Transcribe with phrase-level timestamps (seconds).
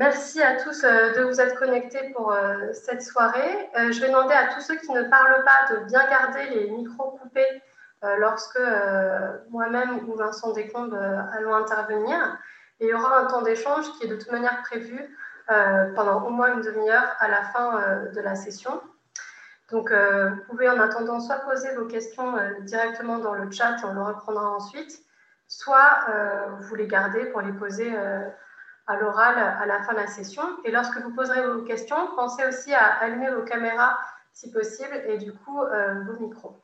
[0.00, 2.34] merci à tous de vous être connectés pour
[2.72, 3.68] cette soirée.
[3.76, 7.18] je vais demander à tous ceux qui ne parlent pas de bien garder les micros
[7.20, 7.62] coupés
[8.18, 8.58] lorsque
[9.50, 10.98] moi-même ou Vincent Descombes
[11.34, 12.38] allons intervenir.
[12.80, 14.98] Il y aura un temps d'échange qui est de toute manière prévu
[15.94, 17.78] pendant au moins une demi-heure à la fin
[18.14, 18.80] de la session.
[19.70, 23.92] Donc, vous pouvez en attendant soit poser vos questions directement dans le chat et on
[23.92, 24.98] le reprendra ensuite,
[25.46, 26.06] soit
[26.60, 27.92] vous les gardez pour les poser
[28.86, 30.42] à l'oral à la fin de la session.
[30.64, 33.98] Et lorsque vous poserez vos questions, pensez aussi à allumer vos caméras
[34.32, 36.60] si possible et du coup euh, vos micros.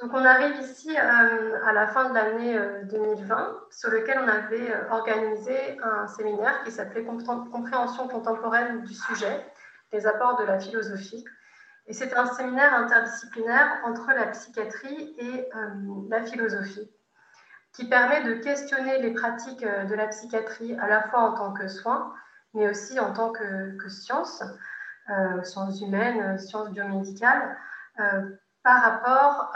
[0.00, 2.58] Donc on arrive ici euh, à la fin de l'année
[2.90, 9.44] 2020 euh, sur lequel on avait organisé un séminaire qui s'appelait Compréhension contemporaine du sujet,
[9.92, 11.24] les apports de la philosophie.
[11.86, 15.48] Et c'est un séminaire interdisciplinaire entre la psychiatrie et
[16.08, 16.88] la philosophie
[17.72, 21.52] qui permet de questionner les pratiques euh, de la psychiatrie à la fois en tant
[21.52, 22.12] que soin,
[22.54, 24.42] mais aussi en tant que, science,
[25.08, 27.56] euh, sciences humaines, sciences biomédicales,
[28.00, 28.22] euh,
[28.62, 29.54] par rapport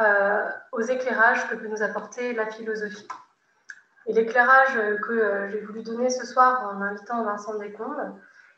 [0.73, 3.07] aux éclairages que peut nous apporter la philosophie.
[4.07, 8.15] Et l'éclairage que j'ai voulu donner ce soir en invitant Vincent Descombes,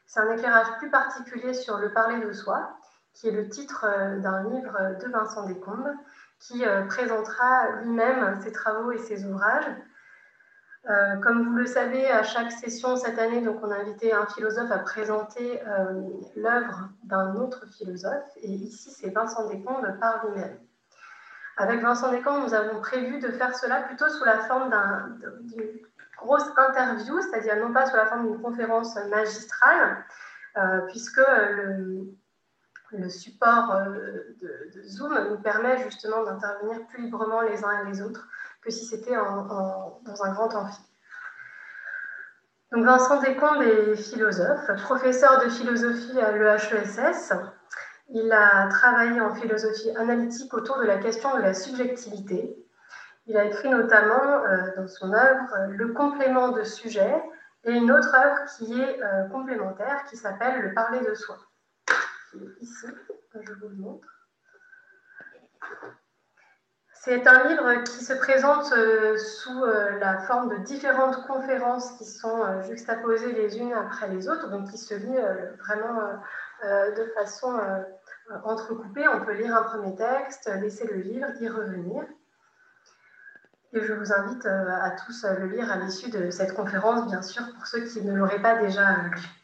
[0.06, 2.78] c'est un éclairage plus particulier sur le parler de soi,
[3.12, 3.84] qui est le titre
[4.18, 5.92] d'un livre de Vincent Descombes,
[6.40, 9.66] qui euh, présentera lui-même ses travaux et ses ouvrages.
[10.88, 14.26] Euh, comme vous le savez, à chaque session cette année, donc on a invité un
[14.26, 16.02] philosophe à présenter euh,
[16.36, 18.30] l'œuvre d'un autre philosophe.
[18.36, 20.58] Et ici, c'est Vincent Descombes par lui-même.
[21.56, 24.72] Avec Vincent Descombes, nous avons prévu de faire cela plutôt sous la forme
[25.40, 25.80] d'une
[26.18, 30.04] grosse interview, c'est-à-dire non pas sous la forme d'une conférence magistrale,
[30.88, 32.14] puisque le,
[32.98, 38.02] le support euh, de, Zoom nous permet justement d'intervenir plus librement les uns et les
[38.02, 38.28] autres
[38.62, 40.82] que si c'était dans un grand amphi.
[42.72, 47.32] Donc Vincent Descombes est philosophe, professeur de philosophie à l'EHESS.
[48.08, 52.56] Il a travaillé en philosophie analytique autour de la question de la subjectivité.
[53.26, 57.22] Il a écrit notamment euh, dans son œuvre Le complément de sujet
[57.64, 61.36] et une autre œuvre qui est euh, complémentaire qui s'appelle Le parler de soi
[62.60, 62.86] ici,
[63.34, 64.08] je vous le montre.
[67.08, 72.04] C'est un livre qui se présente euh, sous euh, la forme de différentes conférences qui
[72.04, 75.16] sont euh, juxtaposées les unes après les autres, donc qui se lit
[75.60, 76.20] vraiment
[76.64, 77.60] de façon
[78.42, 79.06] entrecoupée.
[79.06, 82.02] On peut lire un premier texte, laisser le livre, y revenir.
[83.72, 87.22] Et je vous invite à tous à le lire à l'issue de cette conférence, bien
[87.22, 89.35] sûr, pour ceux qui ne l'auraient pas déjà lu.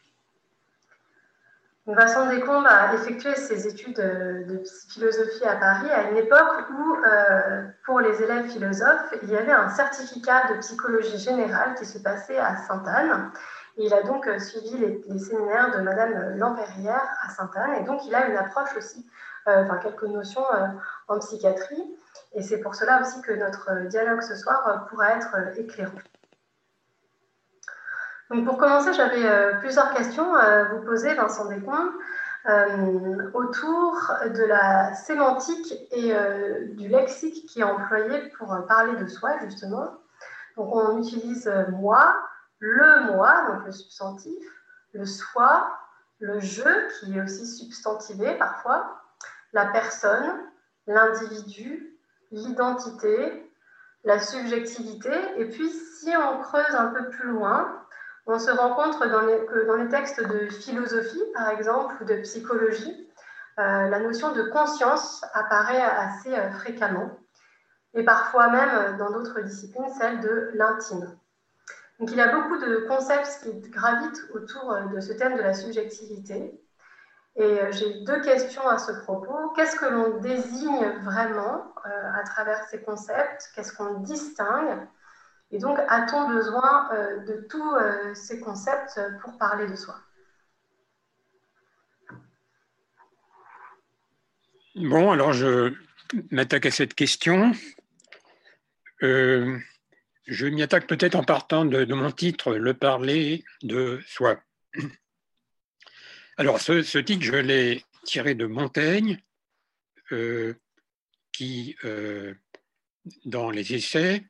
[1.85, 7.63] Vincent Descombes a effectué ses études de philosophie à Paris à une époque où, euh,
[7.85, 12.37] pour les élèves philosophes, il y avait un certificat de psychologie générale qui se passait
[12.37, 13.31] à Sainte-Anne.
[13.77, 17.73] il a donc euh, suivi les, séminaires de Madame Lampérière à Sainte-Anne.
[17.81, 19.05] Et donc, il a une approche aussi,
[19.49, 20.45] euh, enfin, quelques notions
[21.09, 21.97] en psychiatrie.
[22.33, 25.91] Et c'est pour cela aussi que notre dialogue ce soir pourra être éclairant
[28.41, 31.91] pour commencer, j'avais euh, plusieurs questions à vous poser, Vincent Descombes,
[32.47, 39.07] euh, autour de la sémantique et euh, du lexique qui est employé pour parler de
[39.07, 39.97] soi, justement.
[40.57, 42.15] Donc, on utilise moi,
[42.59, 44.43] le moi, donc le substantif,
[44.93, 45.71] le soi,
[46.19, 49.01] le je, qui est aussi substantivé parfois,
[49.51, 50.39] la personne,
[50.87, 51.97] l'individu,
[52.31, 53.51] l'identité,
[54.03, 55.11] la subjectivité.
[55.37, 57.83] Et puis, si on creuse un peu plus loin,
[58.25, 62.05] on se rend compte dans les, que dans les textes de philosophie, par exemple, ou
[62.05, 63.09] de psychologie,
[63.59, 67.11] euh, la notion de conscience apparaît assez euh, fréquemment,
[67.93, 71.15] et parfois même euh, dans d'autres disciplines, celle de l'intime.
[71.99, 75.53] Donc il y a beaucoup de concepts qui gravitent autour de ce thème de la
[75.53, 76.59] subjectivité.
[77.35, 79.51] Et j'ai deux questions à ce propos.
[79.55, 83.51] Qu'est-ce que l'on désigne vraiment à travers ces concepts?
[83.55, 84.87] Qu'est-ce qu'on distingue?
[85.53, 89.95] Et donc, a-t-on besoin euh, de tous euh, ces concepts pour parler de soi?
[94.75, 95.75] Bon, alors je
[96.31, 97.51] m'attaque à cette question.
[99.03, 99.59] Euh,
[100.25, 104.39] je m'y attaque peut-être en partant de, mon titre, Le parler de soi.
[106.37, 109.21] Alors, ce titre, je l'ai tiré de Montaigne,
[111.31, 111.75] qui,
[113.25, 114.23] dans les essais,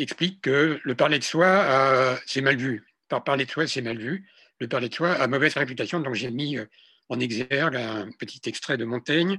[0.00, 2.86] explique que le parler de soi, c'est mal vu.
[3.08, 4.28] Par parler de soi, c'est mal vu.
[4.60, 6.00] Le parler de soi a mauvaise réputation.
[6.00, 6.66] Donc j'ai mis euh,
[7.08, 9.38] en exergue un petit extrait de Montaigne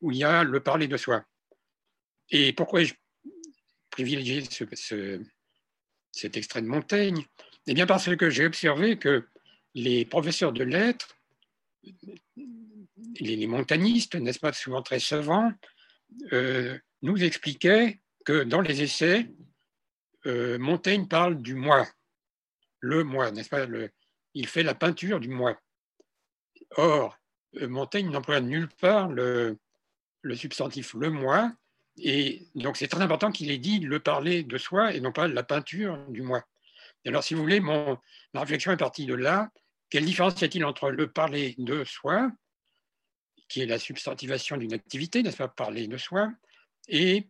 [0.00, 1.24] où il y a le parler de soi.
[2.30, 2.94] Et pourquoi ai-je
[3.90, 4.42] privilégié
[6.12, 7.24] cet extrait de Montaigne?
[7.66, 9.26] Eh bien, parce que j'ai observé que
[9.74, 11.16] les professeurs de lettres,
[13.20, 15.52] les, montagnistes, n'est-ce pas, souvent très savants,
[16.32, 19.28] euh, nous expliquaient que dans les essais,
[20.26, 21.86] euh, Montaigne parle du moi,
[22.80, 23.66] le moi, n'est-ce pas?
[24.34, 25.58] Il fait la peinture du moi.
[26.76, 27.18] Or,
[27.60, 29.58] euh, Montaigne n'emploie nulle part le,
[30.34, 31.52] substantif le moi,
[31.98, 35.28] et donc c'est très important qu'il ait dit le parler de soi et non pas
[35.28, 36.42] la peinture du moi.
[37.06, 37.98] alors, si vous voulez, mon,
[38.32, 39.50] ma réflexion est partie de là.
[39.90, 42.30] Quelle différence y a-t-il entre le parler de soi,
[43.48, 46.32] qui est la substantivation d'une activité, n'est-ce pas, parler de soi,
[46.88, 47.28] et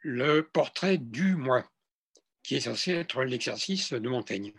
[0.00, 1.64] le portrait du moi,
[2.46, 4.52] qui est censé être l'exercice de Montaigne.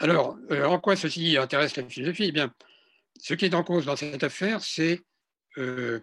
[0.00, 2.24] Alors, euh, en quoi ceci intéresse la philosophie?
[2.24, 2.52] Eh bien,
[3.20, 5.04] ce qui est en cause dans cette affaire, c'est,
[5.56, 6.00] euh,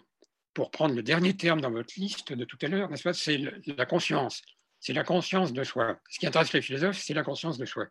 [0.54, 4.42] pour prendre le dernier terme dans votre liste de tout à l'heure, c'est la conscience.
[4.80, 6.00] C'est la conscience de soi.
[6.10, 7.88] Ce qui intéresse les philosophes, c'est la conscience de soi.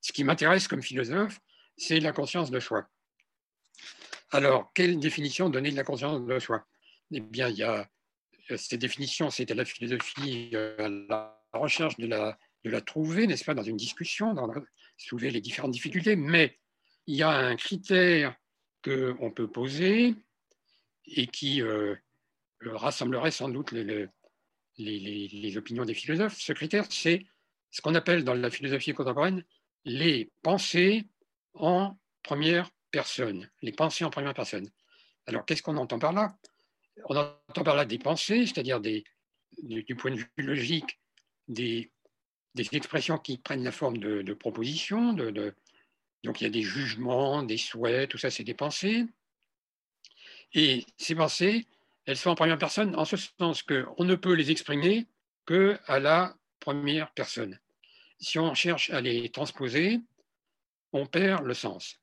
[0.00, 1.38] Ce qui m'intéresse comme philosophe,
[1.76, 2.88] c'est la conscience de soi.
[4.30, 6.66] Alors, quelle définition donner de la conscience de soi?
[7.12, 7.88] Eh bien, il y a
[8.50, 13.44] euh, ces définitions, c'était la philosophie, euh, la recherche de la, de la trouver, n'est-ce
[13.44, 14.50] pas, dans une discussion, dans
[14.96, 16.58] soulever les différentes difficultés, mais
[17.06, 18.34] il y a un critère
[18.82, 20.14] qu'on peut poser
[21.06, 21.96] et qui euh,
[22.64, 24.08] rassemblerait sans doute les,
[24.78, 26.38] les, opinions des philosophes.
[26.38, 27.24] Ce critère, c'est
[27.70, 29.44] ce qu'on appelle dans la philosophie contemporaine
[29.84, 31.06] les pensées
[31.54, 34.70] en première personne, les pensées en première personne.
[35.26, 36.36] Alors, qu'est-ce qu'on entend par là?
[37.06, 39.04] On entend par là des pensées, c'est-à-dire des,
[39.62, 40.98] du, point de vue logique,
[41.48, 41.90] des,
[42.56, 48.10] expressions qui prennent la forme de, propositions, donc il y a des jugements, des souhaits,
[48.10, 49.04] tout ça, c'est des pensées.
[50.52, 51.66] Et ces pensées,
[52.06, 55.06] elles sont en première personne en ce sens qu'on ne peut les exprimer
[55.46, 57.58] qu'à la première personne.
[58.20, 60.00] Si on cherche à les transposer,
[60.92, 61.98] on perd le sens.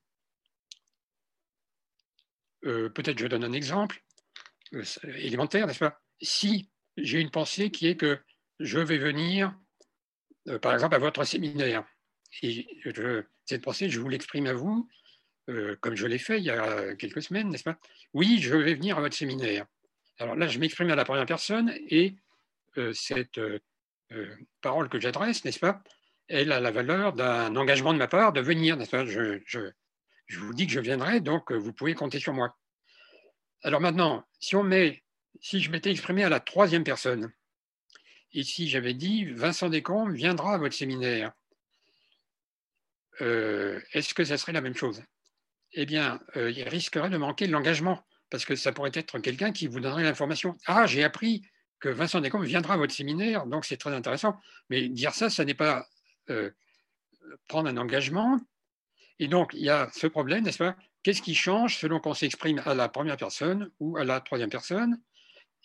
[2.66, 4.04] Euh, peut-être je donne un exemple
[4.74, 4.84] euh,
[5.16, 6.00] élémentaire, n'est-ce pas?
[6.22, 8.20] Si j'ai une pensée qui est que
[8.64, 9.54] je vais venir,
[10.48, 11.84] euh, par exemple, à votre séminaire,
[12.42, 12.66] et
[13.46, 14.88] cette pensée, je vous l'exprime à vous,
[15.50, 17.78] euh, comme je l'ai fait il y a quelques semaines, n'est-ce pas?
[18.14, 19.66] Oui, je vais venir à votre séminaire.
[20.18, 22.16] Alors là, je m'exprime à la première personne et
[22.78, 23.40] euh, cette
[24.62, 25.82] parole que j'adresse, n'est-ce pas?
[26.28, 29.06] Elle a la valeur d'un engagement de ma part de venir, n'est-ce pas?
[29.06, 29.60] Je, je,
[30.38, 32.56] vous dis que je viendrai, donc vous pouvez compter sur moi.
[33.64, 35.04] Alors maintenant, si on met,
[35.42, 37.32] si je m'étais exprimé à la troisième personne,
[38.34, 41.34] si j'avais dit Vincent Descombes viendra à votre séminaire,
[43.22, 45.04] euh, est-ce que ça serait la même chose?
[45.74, 49.68] Eh bien, euh, il risquerait de manquer l'engagement, parce que ça pourrait être quelqu'un qui
[49.68, 50.58] vous donnerait l'information.
[50.66, 51.44] Ah, j'ai appris
[51.80, 54.40] que Vincent Descombes viendra à votre séminaire, donc c'est très intéressant.
[54.70, 55.86] Mais dire ça, ça n'est pas
[56.30, 56.52] euh,
[57.48, 58.40] prendre un engagement.
[59.20, 60.76] Et donc, il y a ce problème, n'est-ce pas?
[61.04, 65.02] Qu'est-ce qui change selon qu'on s'exprime à la première personne ou à la troisième personne?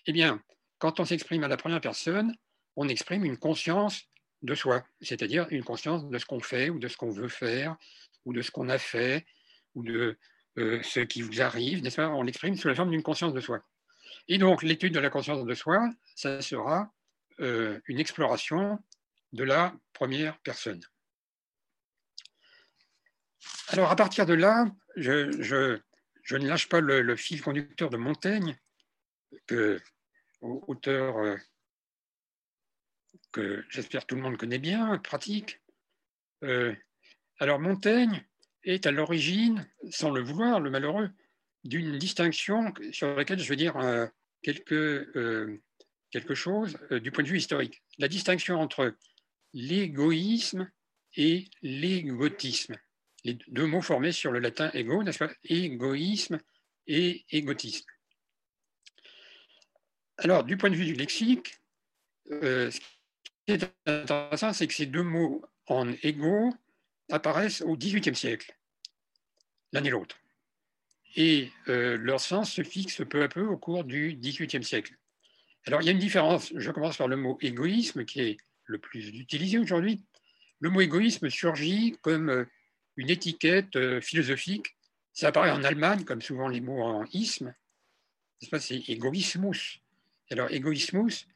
[0.07, 0.43] Eh bien,
[0.79, 2.35] quand on s'exprime à la première personne,
[2.77, 4.05] on exprime une conscience
[4.43, 7.77] de soi, c'est-à-dire une conscience de ce qu'on fait ou de ce qu'on veut faire
[8.25, 9.27] ou de ce qu'on a fait
[9.75, 10.19] ou de
[10.59, 12.09] euh, ce qui vous arrive, n'est-ce pas?
[12.09, 13.63] On l'exprime sous la forme d'une conscience de soi.
[14.29, 16.93] Et donc, l'étude de la conscience de soi, ça sera
[17.41, 18.79] euh, une exploration
[19.33, 20.81] de la première personne.
[23.69, 25.79] Alors, à partir de là, je,
[26.31, 28.57] ne lâche pas le, fil conducteur de Montaigne,
[29.47, 29.81] que,
[30.41, 31.37] auteur euh,
[33.37, 35.61] que j'espère tout le monde connaît bien, pratique.
[36.43, 36.75] Euh,
[37.39, 38.25] alors Montaigne
[38.65, 41.11] est à l'origine, sans le vouloir, le malheureux,
[41.63, 44.07] d'une distinction sur laquelle je veux dire euh,
[44.43, 45.63] quelque, euh,
[46.11, 47.83] quelque chose du point de vue historique.
[47.99, 48.97] La distinction entre
[49.53, 50.71] l'égoïsme
[51.17, 52.77] et l'égotisme.
[53.25, 55.33] Les deux mots formés sur le latin ego, n'est-ce pas?
[55.45, 56.41] Égoïsme
[56.87, 57.85] et égotisme.
[60.19, 61.55] Alors, du point de vue du lexique,
[63.47, 66.53] qui est intéressant, c'est que ces deux mots en égo
[67.11, 68.57] apparaissent au XVIIIe siècle,
[69.73, 70.19] l'un et l'autre.
[71.15, 74.95] Et euh, leur sens se fixe peu à peu au cours du XVIIIe siècle.
[75.65, 76.53] Alors, il y a une différence.
[76.55, 80.03] Je commence par le mot égoïsme, qui est le plus utilisé aujourd'hui.
[80.61, 82.45] Le mot égoïsme surgit comme euh,
[82.97, 84.77] une étiquette euh, philosophique.
[85.13, 87.55] Ça apparaît en Allemagne, comme souvent les mots en isme.
[88.41, 89.81] C'est égoïsmus.
[90.31, 91.27] Alors, égoïsmus,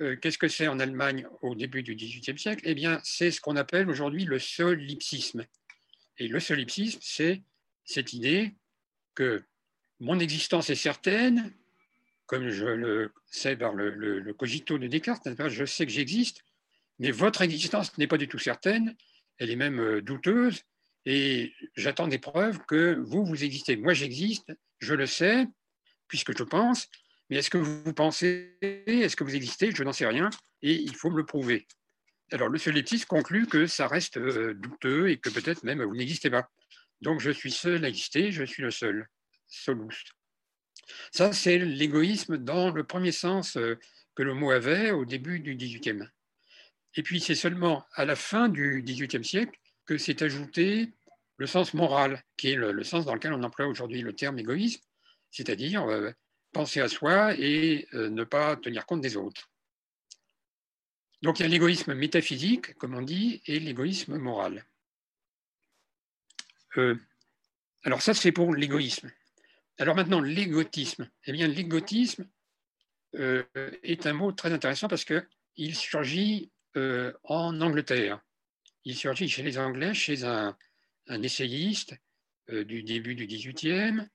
[0.00, 2.62] euh, qu'est-ce que c'est en Allemagne au début du XVIIIe siècle?
[2.64, 5.44] Eh bien, c'est ce qu'on appelle aujourd'hui le solipsisme.
[6.18, 7.42] Et le solipsisme, c'est
[7.84, 8.54] cette idée
[9.14, 9.42] que
[10.00, 11.52] mon existence est certaine,
[12.26, 16.44] comme je le sais par le, cogito de Descartes, je sais que j'existe,
[16.98, 18.96] mais votre existence n'est pas du tout certaine,
[19.38, 20.62] elle est même douteuse,
[21.06, 23.76] et j'attends des preuves que vous, vous existez.
[23.76, 25.46] Moi, j'existe, je le sais,
[26.08, 26.88] puisque je pense,
[27.30, 29.70] mais est-ce que vous pensez, est-ce que vous existez?
[29.70, 30.30] Je n'en sais rien,
[30.62, 31.66] et il faut me le prouver.
[32.32, 36.48] Alors, le solipsiste conclut que ça reste douteux et que peut-être même vous n'existez pas.
[37.00, 39.08] Donc, je suis seul à exister, je suis le seul.
[39.46, 40.04] Solus.
[41.12, 43.78] Ça, c'est l'égoïsme dans le premier sens euh,
[44.14, 46.08] que le mot avait au début du XVIIIe.
[46.96, 50.92] Et puis, c'est seulement à la fin du XVIIIe siècle que s'est ajouté
[51.36, 54.80] le sens moral, qui est le, sens dans lequel on emploie aujourd'hui le terme égoïsme,
[55.30, 56.10] c'est-à-dire euh,
[56.54, 59.50] penser à soi et euh, ne pas tenir compte des autres.
[61.20, 64.64] Donc il y a l'égoïsme métaphysique, comme on dit, et l'égoïsme moral.
[67.84, 69.10] alors ça, c'est pour l'égoïsme.
[69.78, 71.10] Alors maintenant, l'égotisme.
[71.26, 72.26] Eh bien, l'égotisme
[73.16, 73.44] euh,
[73.82, 78.20] est un mot très intéressant parce qu'il surgit euh, en Angleterre.
[78.84, 80.56] Il surgit chez les Anglais, chez un,
[81.08, 81.94] essayiste
[82.50, 84.08] euh, du début du XVIIIe,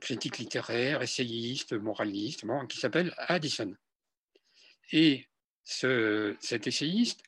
[0.00, 3.74] critique littéraire, essayiste, moraliste, qui s'appelle Addison.
[4.92, 5.28] Et
[5.62, 7.22] cet essayiste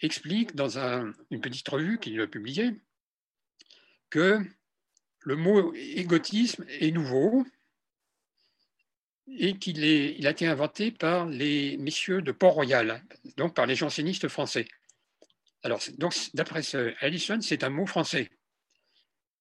[0.00, 2.74] explique dans une petite revue qu'il a publiée
[4.10, 4.40] que
[5.20, 7.44] le mot égotisme est nouveau
[9.26, 13.04] et qu'il il a été inventé par les messieurs de Port-Royal,
[13.36, 14.66] donc par les jansénistes français.
[15.62, 15.82] Alors,
[16.32, 16.62] d'après
[17.00, 18.30] Allison, c'est un mot français,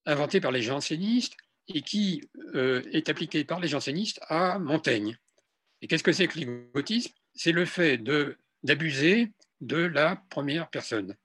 [0.08, 1.38] inventé par les jansénistes
[1.68, 5.18] et qui euh, est appliqué par les jansénistes à Montaigne.
[5.82, 7.98] Et qu'est-ce que c'est que l'égotisme C'est le fait
[8.64, 11.16] d'abuser de la première personne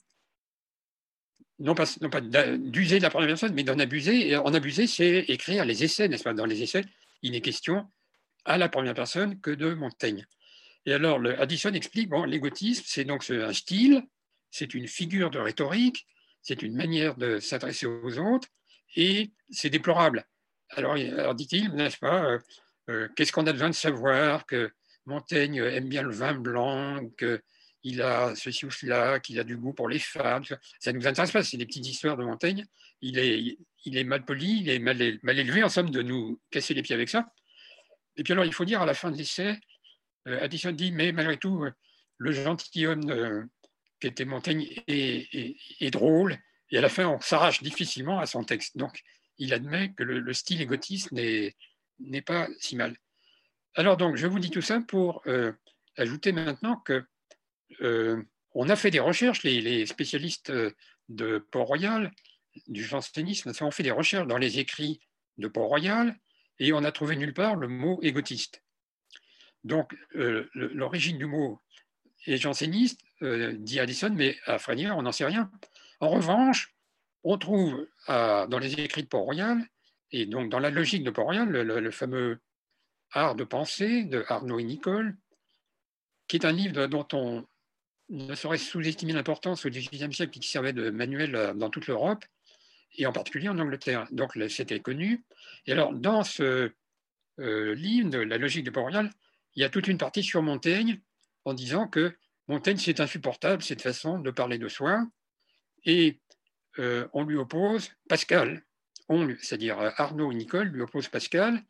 [1.63, 1.87] non pas,
[2.59, 4.29] d'user de la première personne, mais d'en abuser.
[4.29, 6.35] Et en abuser, c'est écrire les essais, n'est-ce pas?
[6.35, 6.85] Dans les essais,
[7.23, 7.89] il n'est question
[8.45, 10.27] à la première personne que de Montaigne.
[10.87, 14.03] Et alors, Addison explique, bon, l'égotisme, c'est donc un style,
[14.51, 16.07] c'est une figure de rhétorique,
[16.43, 18.49] c'est une manière de s'adresser aux autres,
[18.97, 20.27] et c'est déplorable.
[20.71, 20.97] Alors,
[21.35, 22.39] dit-il, n'est-ce pas, euh,
[22.91, 24.71] euh, qu'est-ce qu'on a besoin de savoir que
[25.07, 27.43] Montaigne aime bien le vin blanc, que
[27.85, 30.45] il a ceci ou cela, qu'il a du goût pour les femmes.
[30.79, 32.65] Ça ne nous intéresse pas, c'est des petites histoires de Montaigne.
[33.01, 36.83] Il est, il mal poli, il est mal, élevé, en somme, de nous casser les
[36.83, 37.27] pieds avec ça.
[38.17, 39.59] Et puis alors, il faut dire à la fin de l'essai,
[40.29, 41.73] euh, Addison dit, mais malgré tout, euh,
[42.19, 43.45] le gentilhomme euh,
[44.01, 46.39] qui était Montaigne est, drôle,
[46.73, 48.77] et à la fin, on s'arrache difficilement à son texte.
[48.77, 49.01] Donc,
[49.39, 52.97] il admet que le, style égotiste n'est pas si mal.
[53.75, 55.23] Alors donc, je vous dis tout ça pour
[55.97, 57.05] ajouter maintenant que
[57.81, 58.23] euh,
[58.55, 60.71] on a fait des recherches, les, spécialistes euh,
[61.09, 62.11] de Port-Royal,
[62.69, 65.01] du jansénisme, ont fait des recherches dans les écrits
[65.39, 66.15] de Port-Royal
[66.59, 68.63] et on n'a trouvé nulle part le mot égotiste.
[69.65, 71.61] Donc, euh, l'origine du mot
[72.27, 75.51] est janséniste, dit Addison, mais à Frénière, on n'en sait rien.
[76.03, 76.75] En revanche,
[77.23, 79.65] on trouve dans les écrits de Port-Royal,
[80.11, 82.41] et donc dans la logique de Port-Royal, le, fameux
[83.13, 85.17] Art de pensée de Arnaud et Nicole,
[86.27, 87.47] qui est un livre dont on,
[88.09, 92.25] ne saurait sous-estimer l'importance au XVIIIe siècle qui servait de manuel euh, dans toute l'Europe
[92.99, 94.07] et en particulier en Angleterre.
[94.11, 95.25] Donc c'était connu.
[95.67, 96.73] Et alors dans ce
[97.39, 99.09] euh, livre la logique de Port-Royal,
[99.55, 101.01] il y a toute une partie sur Montaigne
[101.45, 102.15] en disant que
[102.49, 105.07] Montaigne c'est insupportable cette façon de parler de soi
[105.85, 106.21] et
[106.79, 108.65] euh, on lui oppose Pascal,
[109.41, 111.63] c'est-à-dire Arnaud et Nicole lui oppose Pascal,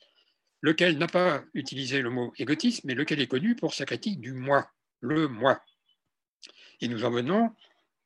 [0.61, 4.33] lequel n'a pas utilisé le mot égotisme, mais lequel est connu pour sa critique du
[4.33, 5.61] moi, le moi.
[6.81, 7.54] Et nous en venons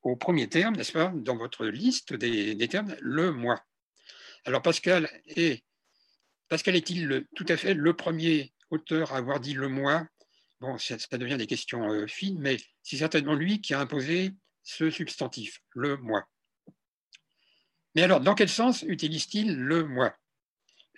[0.02, 3.60] au premier terme, n'est-ce pas, dans votre liste des, termes, le moi.
[4.44, 5.64] Alors Pascal est,
[6.48, 10.06] Pascal est-il tout à fait le premier auteur à avoir dit le moi?
[10.60, 14.32] Bon, ça, devient des questions euh, fines, mais c'est certainement lui qui a imposé
[14.66, 16.26] ce substantif, le moi.
[17.94, 20.14] Mais alors, dans quel sens utilise-t-il le moi?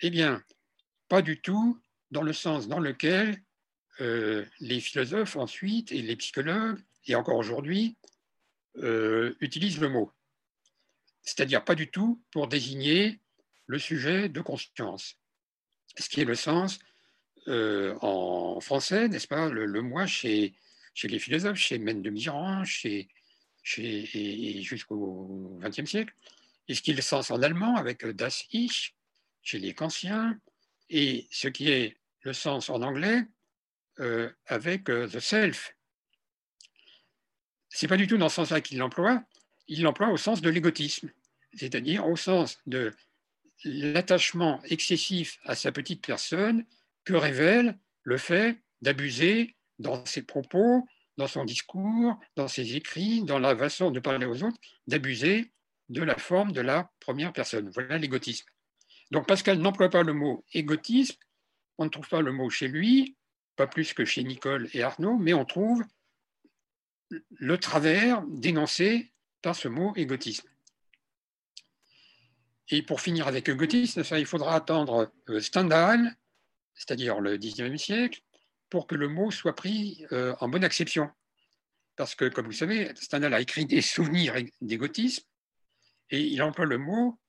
[0.01, 0.43] Eh bien,
[1.07, 3.41] pas du tout dans le sens dans lequel
[4.01, 7.95] euh, les philosophes ensuite et les psychologues et encore aujourd'hui,
[8.77, 10.11] euh, utilise le mot.
[11.21, 13.19] C'est-à-dire pas du tout pour désigner
[13.67, 15.15] le sujet de conscience.
[15.95, 16.79] Ce qui est le sens
[17.47, 20.55] euh, en français, n'est-ce pas, le, moi chez,
[20.95, 23.09] chez les philosophes, chez Mène de Mirand, chez,
[24.61, 26.13] jusqu'au XXe siècle,
[26.67, 28.95] et ce qui est le sens en allemand avec Das Ich,
[29.41, 30.39] chez les kantiens,
[30.89, 33.23] et ce qui est le sens en anglais
[33.99, 35.75] euh, avec The Self,
[37.69, 39.23] c'est pas du tout dans ce sens-là qu'il l'emploie,
[39.67, 41.11] il l'emploie au sens de l'égotisme,
[41.53, 42.93] c'est-à-dire au sens de
[43.63, 46.65] l'attachement excessif à sa petite personne
[47.03, 50.87] que révèle le fait d'abuser dans ses propos,
[51.19, 54.57] dans son discours, dans ses écrits, dans la façon de parler aux autres,
[54.87, 55.51] d'abuser
[55.89, 57.69] de la forme de la première personne.
[57.71, 58.45] Voilà l'égotisme.
[59.11, 61.17] Donc Pascal n'emploie pas le mot égotisme,
[61.77, 63.17] on ne trouve pas le mot chez lui,
[63.57, 65.83] pas plus que chez Nicole et Arnaud, mais on trouve
[67.09, 69.11] le travers dénoncé
[69.41, 70.47] par ce mot égotisme.
[72.69, 76.15] Et pour finir avec égotisme, il faudra attendre euh, Stendhal,
[76.75, 78.21] c'est-à-dire le 19e siècle,
[78.69, 81.09] pour que le mot soit pris euh, en bonne acception.
[81.95, 85.23] Parce que, comme vous savez, Stendhal a écrit des souvenirs d'égotisme
[86.09, 87.19] et il emploie le mot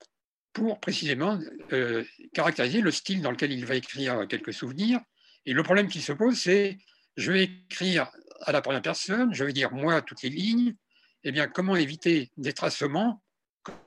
[0.53, 1.39] pour précisément
[1.71, 4.99] euh, caractériser le style dans lequel il va écrire quelques souvenirs.
[5.45, 6.77] Et le problème qui se pose, c'est
[7.17, 10.75] je vais écrire à la première personne, je vais dire moi toutes les lignes.
[11.23, 13.21] Eh bien, comment éviter des tracements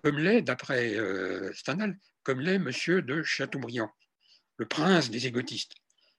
[0.03, 3.91] comme l'est, d'après euh, Stendhal, comme l'est Monsieur de Chateaubriand,
[4.57, 5.75] le prince des égotistes?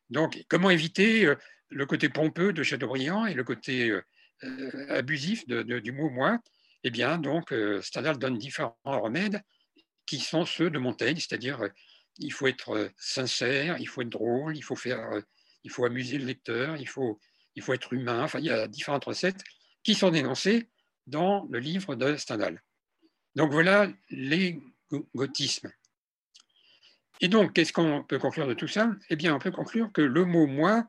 [0.10, 1.36] Donc, comment éviter euh,
[1.70, 6.40] le côté pompeux de Chateaubriand et le côté euh, abusif du mot moi
[6.84, 9.42] Eh bien, donc, Stendhal donne différents remèdes
[10.06, 11.70] qui sont ceux de Montaigne, c'est-à-dire
[12.20, 15.10] il faut être sincère, il faut être drôle, il faut faire,
[15.64, 17.20] il faut amuser le lecteur, il faut,
[17.56, 18.24] il faut être humain.
[18.24, 19.44] Enfin, il y a différentes recettes
[19.84, 20.70] qui sont dénoncées
[21.08, 22.62] dans le livre de Stendhal.
[23.36, 25.72] Donc voilà l'égotisme.
[27.22, 28.92] Et donc, qu'est-ce qu'on peut conclure de tout ça?
[29.10, 30.88] Eh bien, on peut conclure que le mot moi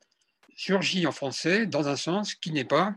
[0.56, 2.95] surgit en français dans un sens qui n'est pas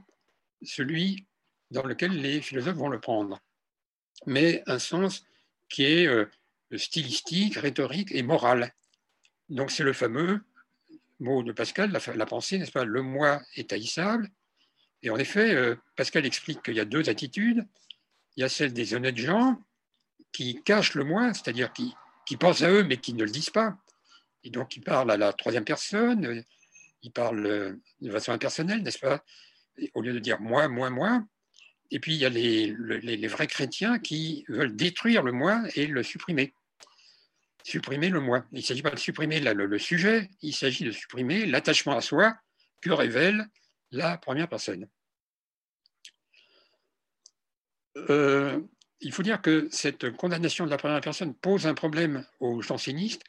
[0.63, 1.27] celui
[1.71, 3.39] dans lequel les philosophes vont le prendre,
[4.25, 5.25] mais un sens
[5.69, 6.25] qui est euh,
[6.75, 8.73] stylistique, rhétorique et moral.
[9.49, 10.41] Donc c'est le fameux
[11.19, 12.85] mot de Pascal, la, pensée, n'est-ce pas?
[12.85, 14.29] Le moi est haïssable.
[15.03, 17.67] Et en effet, euh, Pascal explique qu'il y a deux attitudes.
[18.35, 19.61] Il y a celle des honnêtes gens
[20.31, 21.93] qui cachent le moi, c'est-à-dire qui,
[22.29, 23.75] qui pensent à eux mais qui ne le disent pas.
[24.43, 26.43] Et donc ils parlent à la troisième personne,
[27.01, 29.25] ils parlent de façon impersonnelle, n'est-ce pas?
[29.95, 31.23] Au lieu de dire moi, moi, moi.
[31.89, 36.03] Et puis il y a les, vrais chrétiens qui veulent détruire le moi et le
[36.03, 36.53] supprimer.
[37.63, 38.45] Supprimer le moi.
[38.51, 42.01] Il ne s'agit pas de supprimer le, le sujet, il s'agit de supprimer l'attachement à
[42.01, 42.37] soi
[42.79, 43.49] que révèle
[43.89, 44.87] la première personne.
[47.97, 48.61] Euh,
[49.01, 53.23] il faut dire que cette condamnation de la première personne pose un problème aux jansénistes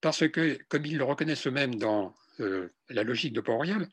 [0.00, 3.88] parce que, comme ils le reconnaissent eux-mêmes dans euh, la logique de Port-Royal,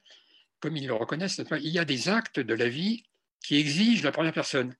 [0.59, 3.03] comme ils le reconnaissent, il y a des actes de la vie
[3.43, 4.75] qui exigent la première personne.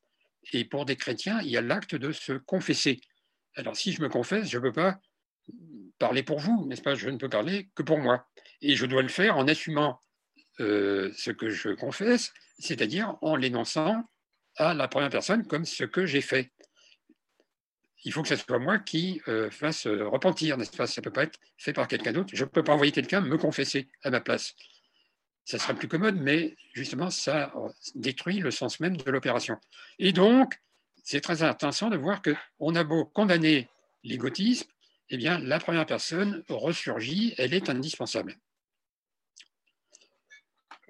[0.52, 3.00] Et pour des chrétiens, il y a l'acte de se confesser.
[3.56, 5.00] Alors, si je me confesse, je ne peux pas
[6.00, 8.28] parler pour vous, n'est-ce pas Je ne peux parler que pour moi.
[8.62, 10.00] Et je dois le faire en assumant
[10.60, 14.04] euh, ce que je confesse, c'est-à-dire en l'énonçant
[14.62, 16.52] à la première personne comme ce que j'ai fait.
[18.04, 20.88] Il faut que ce soit moi qui euh, fasse euh, repentir, n'est-ce pas?
[20.88, 22.32] Ça ne peut pas être fait par quelqu'un d'autre.
[22.34, 24.56] Je ne peux pas envoyer quelqu'un me confesser à ma place.
[25.46, 27.54] Ça serait plus commode, mais justement, ça
[27.96, 29.58] détruit le sens même de l'opération.
[30.00, 30.60] Et donc,
[31.04, 33.68] c'est très intéressant de voir qu'on a beau condamner
[34.04, 34.70] l'égotisme,
[35.10, 38.36] eh bien, la première personne ressurgit, elle est indispensable.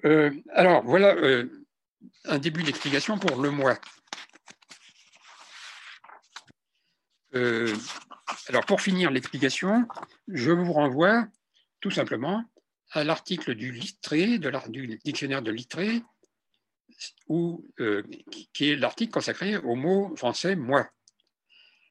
[0.06, 1.16] Euh, alors, voilà
[2.26, 3.78] un début d'explication pour le moi.
[7.34, 7.74] Euh,
[8.48, 9.88] alors, pour finir l'explication,
[10.28, 11.28] je vous renvoie
[11.80, 12.44] tout simplement
[12.92, 16.04] à l'article du Littré, de du dictionnaire de Littré,
[17.30, 18.04] euh,
[18.54, 20.90] qui est l'article consacré au mot français moi.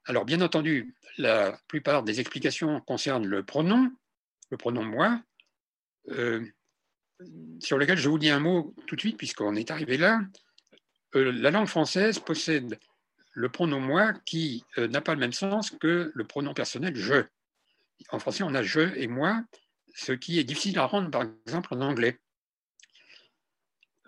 [0.04, 3.90] Alors, bien entendu, la plupart des explications concernent le pronom,
[4.50, 5.20] le pronom moi.
[6.08, 6.44] Euh,
[7.60, 10.20] sur lequel je vous dis un mot tout de suite, puisqu'on est arrivé là.
[11.14, 12.78] Euh, la langue française possède
[13.32, 17.24] le pronom moi qui euh, n'a pas le même sens que le pronom personnel je.
[18.10, 19.44] En français, on a je et moi,
[19.94, 22.18] ce qui est difficile à rendre, par exemple, en anglais.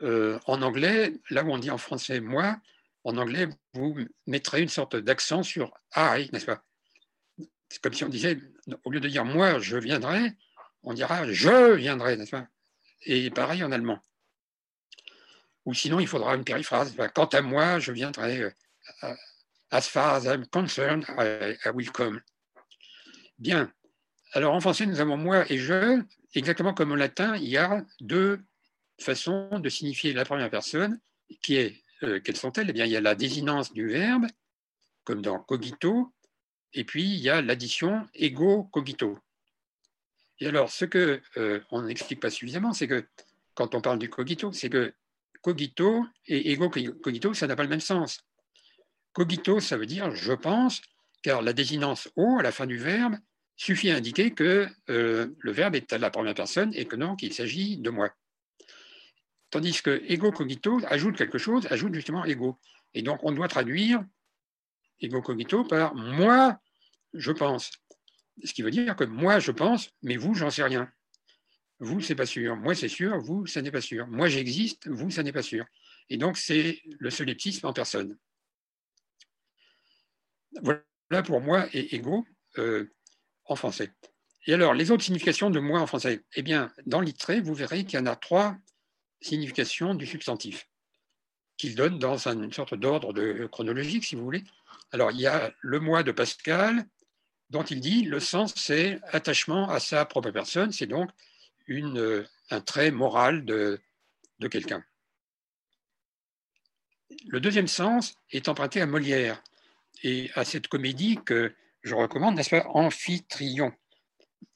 [0.02, 2.58] Euh, en anglais, là où on dit en français moi,
[3.04, 3.96] en anglais, vous
[4.26, 6.64] mettrez une sorte d'accent sur I, n'est-ce pas?
[7.68, 8.38] C'est comme si on disait,
[8.84, 10.32] au lieu de dire moi, je viendrai,
[10.82, 12.46] on dira je viendrai, n'est-ce pas?
[13.04, 14.00] Et pareil en allemand.
[15.64, 16.96] Ou sinon, il faudra une périphrase.
[17.14, 18.42] Quant à moi, je viendrai.
[19.04, 19.14] Euh,
[19.70, 22.20] as far as I'm concerned, I, will come.
[23.38, 23.72] Bien.
[24.32, 26.02] Alors en français, nous avons moi et je.
[26.34, 28.40] Exactement comme en latin, il y a deux
[28.98, 30.98] façons de signifier la première personne,
[31.42, 32.70] qui est, euh, quelles sont-elles?
[32.70, 34.26] Eh bien, il y a la désinence du verbe,
[35.04, 36.12] comme dans cogito,
[36.72, 39.18] et puis il y a l'addition ego cogito.
[40.42, 43.06] Et alors, ce qu'on euh, n'explique pas suffisamment, c'est que
[43.54, 44.92] quand on parle du cogito, c'est que
[45.40, 48.24] cogito et ego cogito, ça n'a pas le même sens.
[49.12, 50.82] Cogito, ça veut dire je pense,
[51.22, 53.14] car la désinence o à la fin du verbe
[53.54, 57.14] suffit à indiquer que euh, le verbe est à la première personne et que non,
[57.14, 58.10] qu'il s'agit de moi.
[59.50, 62.58] Tandis que ego cogito ajoute quelque chose, ajoute justement ego.
[62.94, 64.04] Et donc, on doit traduire
[65.00, 66.58] ego cogito par moi,
[67.14, 67.70] je pense.
[68.44, 70.90] Ce qui veut dire que moi, je pense, mais vous, j'en sais rien.
[71.78, 72.56] Vous, c'est pas sûr.
[72.56, 73.18] Moi, c'est sûr.
[73.18, 74.06] Vous, ça n'est pas sûr.
[74.06, 74.88] Moi, j'existe.
[74.88, 75.64] Vous, ça n'est pas sûr.
[76.08, 78.16] Et donc, c'est le solipsisme en personne.
[80.62, 82.24] Voilà pour moi et ego
[82.58, 82.86] euh,
[83.46, 83.90] en français.
[84.46, 86.24] Et alors, les autres significations de moi en français?
[86.34, 88.56] Eh bien, dans l'itré, vous verrez qu'il y en a trois
[89.20, 90.68] significations du substantif
[91.56, 94.42] qu'il donne dans une sorte d'ordre chronologique, si vous voulez.
[94.90, 96.84] Alors, il y a le moi de Pascal,
[97.52, 101.10] dont il dit le sens, c'est attachement à sa propre personne, c'est donc
[101.66, 103.78] une, un trait moral de,
[104.38, 104.82] de quelqu'un.
[107.26, 109.42] Le deuxième sens est emprunté à Molière
[110.02, 113.72] et à cette comédie que je recommande, n'est-ce pas, Amphitryon,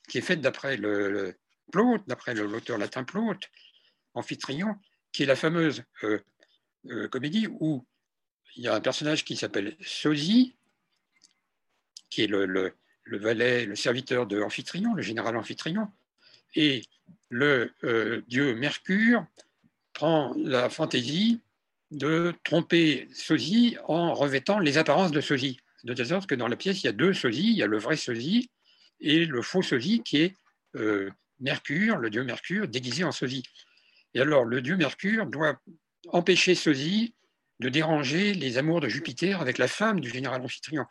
[0.09, 1.37] qui est faite d'après le,
[1.71, 3.51] Plaute, d'après l'auteur latin Plaute,
[4.15, 4.77] Amphitryon,
[5.13, 6.21] qui est la fameuse euh,
[6.87, 7.85] euh, comédie où
[8.55, 10.55] il y a un personnage qui s'appelle Sosie,
[12.09, 12.75] qui est le,
[13.13, 15.89] valet, le serviteur de Amphitryon, le général Amphitryon,
[16.55, 16.83] et
[17.29, 19.27] le euh, dieu Mercure
[19.93, 21.41] prend la fantaisie
[21.91, 25.59] de tromper Sosie en revêtant les apparences de Sosie.
[25.85, 27.67] De telle sorte que dans la pièce, il y a deux sosies, il y a
[27.67, 28.51] le vrai sosie
[29.01, 30.35] et le faux sosie qui est
[30.75, 33.45] euh, Mercure, le dieu Mercure, déguisé en sosie.
[34.15, 35.61] Et alors, le dieu Mercure doit
[36.09, 37.15] empêcher sosie
[37.61, 40.87] de déranger les amours de Jupiter avec la femme du général Amphitryon.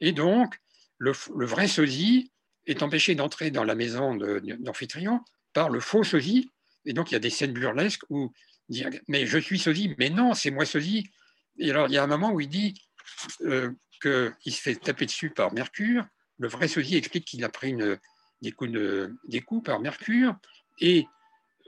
[0.00, 0.60] Et donc,
[0.98, 1.12] le,
[1.44, 2.32] vrai sosie
[2.66, 5.20] est empêché d'entrer dans la maison d'Amphitryon
[5.52, 6.50] par le faux sosie.
[6.84, 8.32] Et donc, il y a des scènes burlesques où
[8.68, 11.08] dire Mais je suis sosie, mais non, c'est moi sosie.
[11.58, 12.74] Et alors, il y a un moment où il dit
[13.42, 13.70] euh,
[14.02, 16.04] qu'il se fait taper dessus par Mercure.
[16.38, 17.74] Le vrai sosie explique qu'il a pris
[18.42, 18.70] des, coups
[19.28, 20.36] des, coups par Mercure.
[20.80, 21.06] Et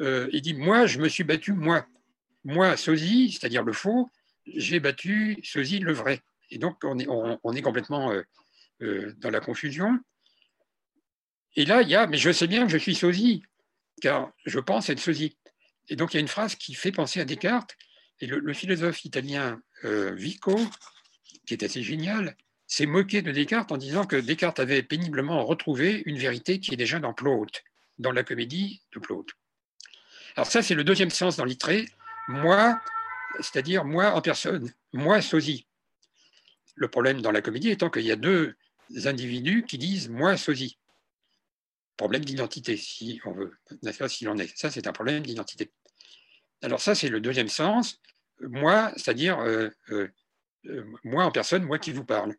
[0.01, 1.87] euh, il dit Moi, je me suis battu, moi.
[2.45, 4.11] Moi, sosie, c'est-à-dire le faux,
[4.47, 6.23] j'ai battu sosie, le vrai.
[6.51, 8.23] Et donc, on est, on, est complètement euh,
[8.81, 9.99] dans la confusion.
[11.57, 13.43] Et là, il y a Mais je sais bien que je suis sosie,
[14.01, 15.37] car je pense être sosie.
[15.89, 17.77] Et donc, il y a une phrase qui fait penser à Descartes.
[18.21, 20.59] Et le, philosophe italien euh, Vico,
[21.47, 22.37] qui est assez génial,
[22.67, 26.77] s'est moqué de Descartes en disant que Descartes avait péniblement retrouvé une vérité qui est
[26.77, 27.63] déjà dans Plaute,
[27.99, 29.31] dans la comédie de Plaute.
[30.37, 31.87] Alors ça, c'est le deuxième sens dans l'itré.
[32.29, 32.81] Moi,
[33.37, 35.67] c'est-à-dire moi en personne, moi sosie.
[36.75, 38.55] Le problème dans la comédie étant qu'il y a deux
[39.05, 40.79] individus qui disent moi sosie
[41.99, 43.53] problème d'identité, si on veut,
[44.09, 44.57] s'il en est.
[44.57, 45.71] Ça, c'est un problème d'identité.
[46.63, 48.01] Alors ça, c'est le deuxième sens.
[48.41, 50.09] Moi, c'est-à-dire euh, euh,
[50.67, 52.35] euh, moi en personne, moi qui vous parle.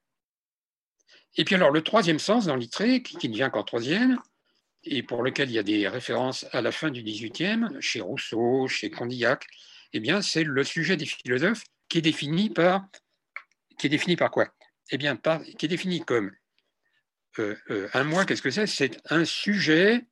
[1.36, 4.18] Et puis alors le troisième sens dans l'itré, qui, qui ne vient qu'en troisième,
[4.84, 8.68] et pour lequel il y a des références à la fin du XVIIIe, chez Rousseau,
[8.68, 9.46] chez Condillac,
[9.92, 12.86] eh bien c'est le sujet des philosophes qui est défini par,
[13.78, 14.48] qui est défini par quoi?
[14.92, 16.32] Eh bien, par, qui est défini comme
[17.38, 18.68] euh, euh, un moi, qu'est-ce que c'est?
[18.68, 20.06] C'est un sujet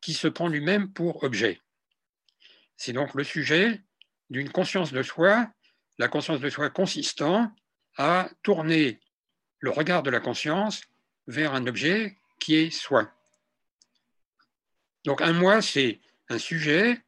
[0.00, 1.60] qui se prend lui-même pour objet.
[2.76, 3.82] C'est donc le sujet
[4.30, 5.48] d'une conscience de soi,
[5.98, 7.52] la conscience de soi consistant
[7.96, 9.00] à tourner
[9.60, 10.82] le regard de la conscience
[11.26, 13.12] vers un objet qui est soi.
[15.04, 17.00] Donc un moi, c'est un sujet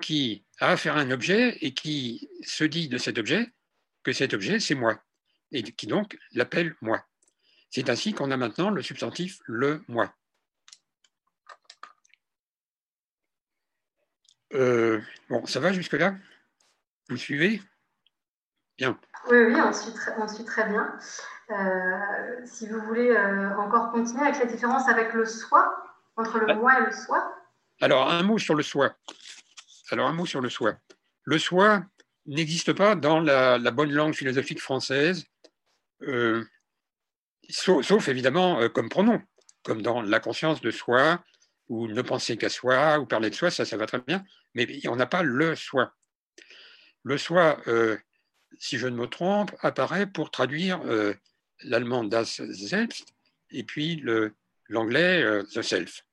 [0.00, 3.50] qui a affaire à un objet et qui se dit de cet objet
[4.02, 5.02] que cet objet, c'est moi,
[5.52, 7.04] et qui donc l'appelle moi.
[7.72, 10.12] C'est ainsi qu'on a maintenant le substantif le moi.
[14.52, 16.14] Euh, bon, ça va jusque-là?
[17.08, 17.62] Vous suivez?
[18.76, 19.00] Bien.
[19.30, 20.98] Oui, oui, on suit très, très bien.
[21.50, 25.74] Euh, si vous voulez euh, encore continuer avec la différence avec le soi,
[26.16, 26.54] entre le ah.
[26.54, 27.34] moi et le soi.
[27.80, 28.94] Alors, un mot sur le soi.
[29.90, 30.74] Alors, un mot sur le soi.
[31.24, 31.82] Le soi
[32.26, 35.24] n'existe pas dans la, bonne langue philosophique française
[37.52, 39.20] sauf, évidemment euh, comme pronom,
[39.62, 41.22] comme dans la conscience de soi,
[41.68, 44.66] ou ne penser qu'à soi, ou parler de soi, ça, ça va très bien, mais
[44.88, 45.92] on n'a pas le soi.
[47.04, 47.96] Le soi, euh,
[48.58, 51.14] si je ne me trompe, apparaît pour traduire euh,
[51.60, 53.14] l'allemand das Selbst
[53.50, 54.02] et puis
[54.68, 56.04] l'anglais the self.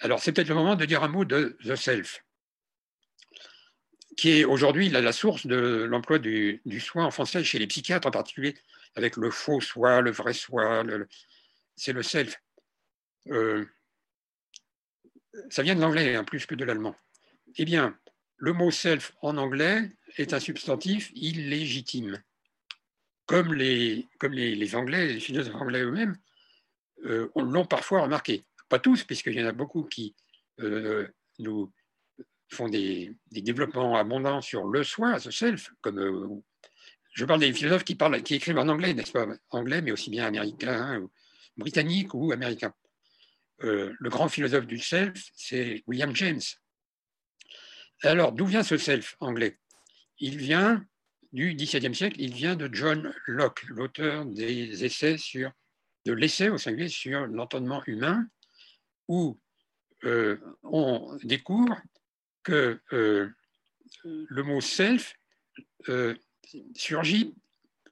[0.00, 2.24] Alors c'est peut-être le moment de dire un mot de the self,
[4.16, 8.06] qui est aujourd'hui la, source de l'emploi du, du, soi en français chez les psychiatres
[8.06, 8.54] en particulier,
[8.94, 10.84] avec le faux soi, le vrai soi,
[11.76, 12.40] c'est le self.
[13.28, 13.64] Euh,
[15.50, 16.96] ça vient de l'anglais hein, plus que de l'allemand.
[17.56, 17.98] Eh bien,
[18.36, 22.22] le mot self en anglais est un substantif illégitime.
[23.26, 26.16] Comme les, comme les, Anglais, les philosophes anglais eux-mêmes
[27.04, 28.46] euh, l'ont parfois remarqué.
[28.70, 30.14] Pas tous, puisqu'il y en a beaucoup qui
[30.60, 31.06] euh,
[31.38, 31.70] nous
[32.50, 36.42] font des, développements abondants sur le soi, the self, comme
[37.12, 37.96] je parle des philosophes qui,
[38.34, 39.26] écrivent en anglais, n'est-ce pas?
[39.50, 41.08] Anglais, mais aussi bien américain,
[41.56, 42.72] britannique ou américain.
[43.64, 46.40] Euh, le grand philosophe du self, c'est William James.
[48.02, 49.58] Alors, d'où vient ce self anglais?
[50.20, 50.84] Il vient
[51.32, 55.50] du XVIIe siècle, il vient de John Locke, l'auteur des essais sur,
[56.04, 58.26] de l'essai au singulier sur l'entendement humain,
[59.08, 59.40] où
[60.04, 61.80] euh, on découvre
[62.44, 63.28] que euh,
[64.04, 65.14] le mot self
[66.74, 67.34] surgit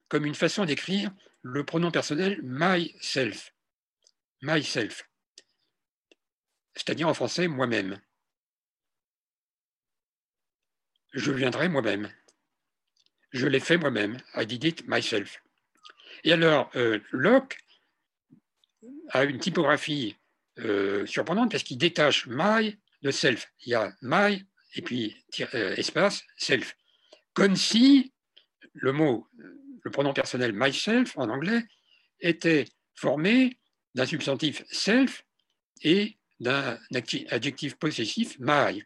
[0.09, 3.53] comme une façon d'écrire le pronom personnel myself.
[4.43, 5.09] Myself.
[6.75, 8.01] C'est-à-dire en français moi-même.
[11.13, 12.13] Je viendrai moi-même.
[13.33, 14.19] Je l'ai fait moi-même.
[14.35, 15.43] I did it myself.
[16.25, 17.59] Et alors, euh, Locke
[19.11, 20.17] a une typographie
[21.07, 23.53] surprenante parce qu'il détache my de self.
[23.65, 25.17] Il y a my et puis
[25.55, 26.77] euh, espace self.
[27.35, 28.13] Comme si
[28.77, 29.27] le mot,
[29.83, 31.65] le pronom personnel myself en anglais
[32.21, 33.59] était formé
[33.95, 35.25] d'un substantif self
[35.83, 36.79] et d'un
[37.31, 38.85] adjectif possessif my.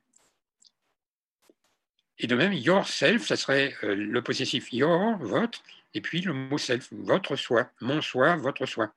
[2.18, 5.62] Et de même, yourself, ça serait euh, le possessif your, votre,
[5.94, 8.92] et puis le mot self, votre soi, mon soi, votre soi.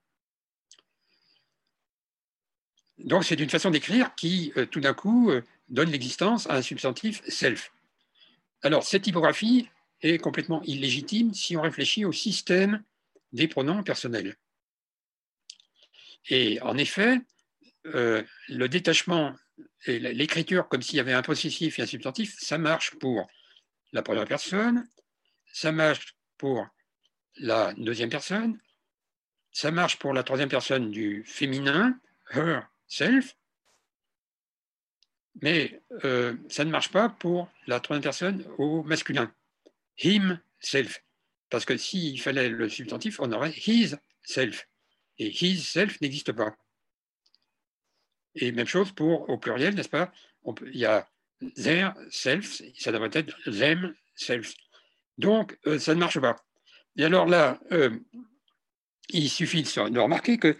[2.97, 6.61] Donc c'est une façon d'écrire qui, euh, tout d'un coup, euh, donne l'existence à un
[6.61, 7.71] substantif self.
[8.61, 9.69] Alors cette typographie
[10.03, 12.83] est complètement illégitime si on réfléchit au système
[13.31, 14.35] des pronoms personnels.
[16.29, 17.19] Et en effet,
[17.87, 19.35] euh, le détachement
[19.85, 23.27] et l'écriture comme s'il y avait un possessif et un substantif, ça marche pour
[23.91, 24.87] la première personne,
[25.51, 26.67] ça marche pour
[27.37, 28.59] la deuxième personne,
[29.51, 31.99] ça marche pour la troisième personne du féminin,
[32.31, 33.35] her, self,
[35.41, 39.33] mais euh, ça ne marche pas pour la troisième personne au masculin,
[39.97, 41.03] him, self,
[41.49, 44.67] parce que s'il fallait le substantif, on aurait his self,
[45.19, 46.55] et his self n'existe pas.
[48.35, 50.11] Et même chose pour au pluriel, n'est-ce pas?
[50.45, 51.07] Il y a
[51.55, 54.53] their self, ça devrait être them self.
[55.17, 56.35] Donc, euh, ça ne marche pas.
[56.97, 57.99] Et alors là, euh,
[59.09, 60.57] il suffit de remarquer que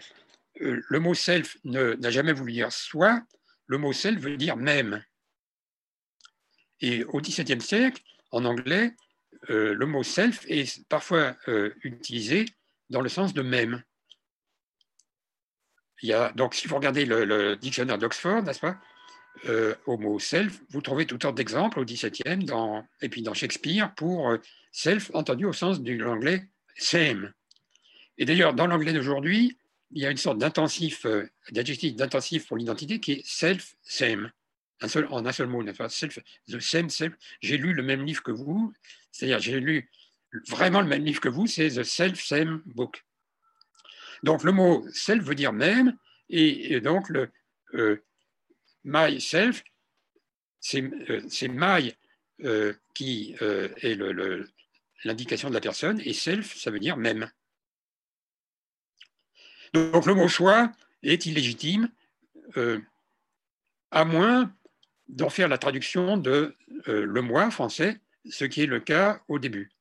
[0.62, 3.22] euh, le mot self n'a jamais voulu dire soi,
[3.66, 5.04] le mot self veut dire même.
[6.82, 8.94] Et au XVIIe siècle, en anglais,
[9.50, 12.46] euh, le mot self est parfois euh, utilisé
[12.90, 13.84] dans le sens de même.
[16.02, 18.78] Il y a, donc, si vous regardez le, dictionnaire d'Oxford, n'est-ce pas,
[19.86, 23.94] au mot self, vous trouvez tout ordre d'exemples au XVIIe, dans, et puis dans Shakespeare,
[23.96, 24.38] pour
[24.72, 27.34] self entendu au sens de l'anglais same.
[28.18, 29.58] Et d'ailleurs, dans l'anglais d'aujourd'hui,
[29.92, 34.32] il y a une sorte d'intensif, euh, d'adjectif d'intensif pour l'identité qui est self, same,
[34.84, 37.14] en un seul mot, the same, self.
[37.42, 38.74] J'ai lu le même livre que vous,
[39.12, 39.90] c'est-à-dire j'ai lu
[40.50, 43.06] vraiment le même livre que vous, c'est the self, same book.
[44.24, 45.98] Donc le mot self veut dire même,
[46.30, 47.30] et, donc le
[47.76, 48.04] euh,
[48.84, 49.64] my self,
[50.60, 51.94] c'est euh, my
[52.94, 53.98] qui est
[55.06, 57.30] l'indication de la personne, et self, ça veut dire même.
[59.74, 61.90] Donc le mot soi est illégitime,
[62.58, 62.80] euh,
[63.92, 64.54] à moins
[65.08, 66.56] d'en faire la traduction de
[66.88, 69.72] euh, le moi français, ce qui est le cas au début.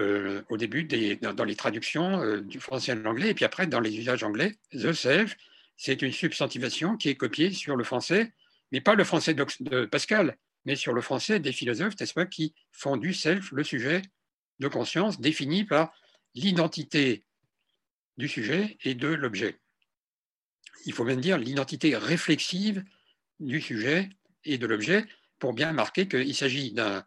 [0.00, 3.98] Euh, au début dans les traductions du français à l'anglais, et puis après dans les
[3.98, 5.36] usages anglais, the self,
[5.76, 8.32] c'est une substantivation qui est copiée sur le français,
[8.70, 12.54] mais pas le français de Pascal, mais sur le français des philosophes, n'est-ce pas, qui
[12.70, 14.02] font du self le sujet
[14.60, 15.92] de conscience défini par
[16.34, 17.24] l'identité
[18.16, 19.58] du sujet et de l'objet.
[20.86, 22.84] Il faut même dire l'identité réflexive
[23.42, 24.08] du sujet
[24.44, 25.06] et de l'objet
[25.38, 27.04] pour bien marquer qu'il s'agit d'un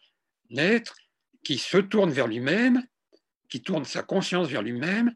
[0.55, 0.95] être
[1.43, 2.83] qui se tourne vers lui-même,
[3.49, 5.15] qui tourne sa conscience vers lui-même,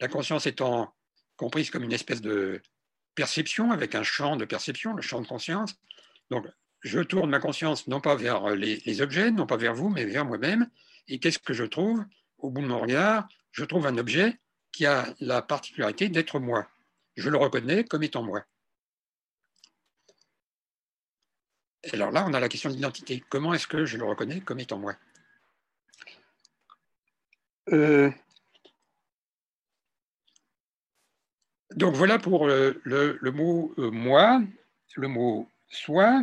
[0.00, 0.94] la conscience étant
[1.36, 2.60] comprise comme une espèce de
[3.14, 5.74] perception avec un champ de perception, le champ de conscience.
[6.30, 6.46] Donc,
[6.80, 10.24] je tourne ma conscience non pas vers les, objets, non pas vers vous, mais vers
[10.24, 10.68] moi-même.
[11.08, 12.04] Et qu'est-ce que je trouve
[12.38, 14.38] Au bout de mon regard, je trouve un objet
[14.72, 16.68] qui a la particularité d'être moi.
[17.16, 18.44] Je le reconnais comme étant moi.
[21.92, 23.22] Alors là, on a la question de l'identité.
[23.28, 24.94] Comment est-ce que je le reconnais comme étant moi?
[27.72, 28.10] Euh,
[31.76, 34.40] Donc voilà pour le, mot euh, moi,
[34.96, 36.22] le mot soi.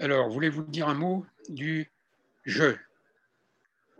[0.00, 1.88] Alors, voulez-vous dire un mot du
[2.44, 2.74] je?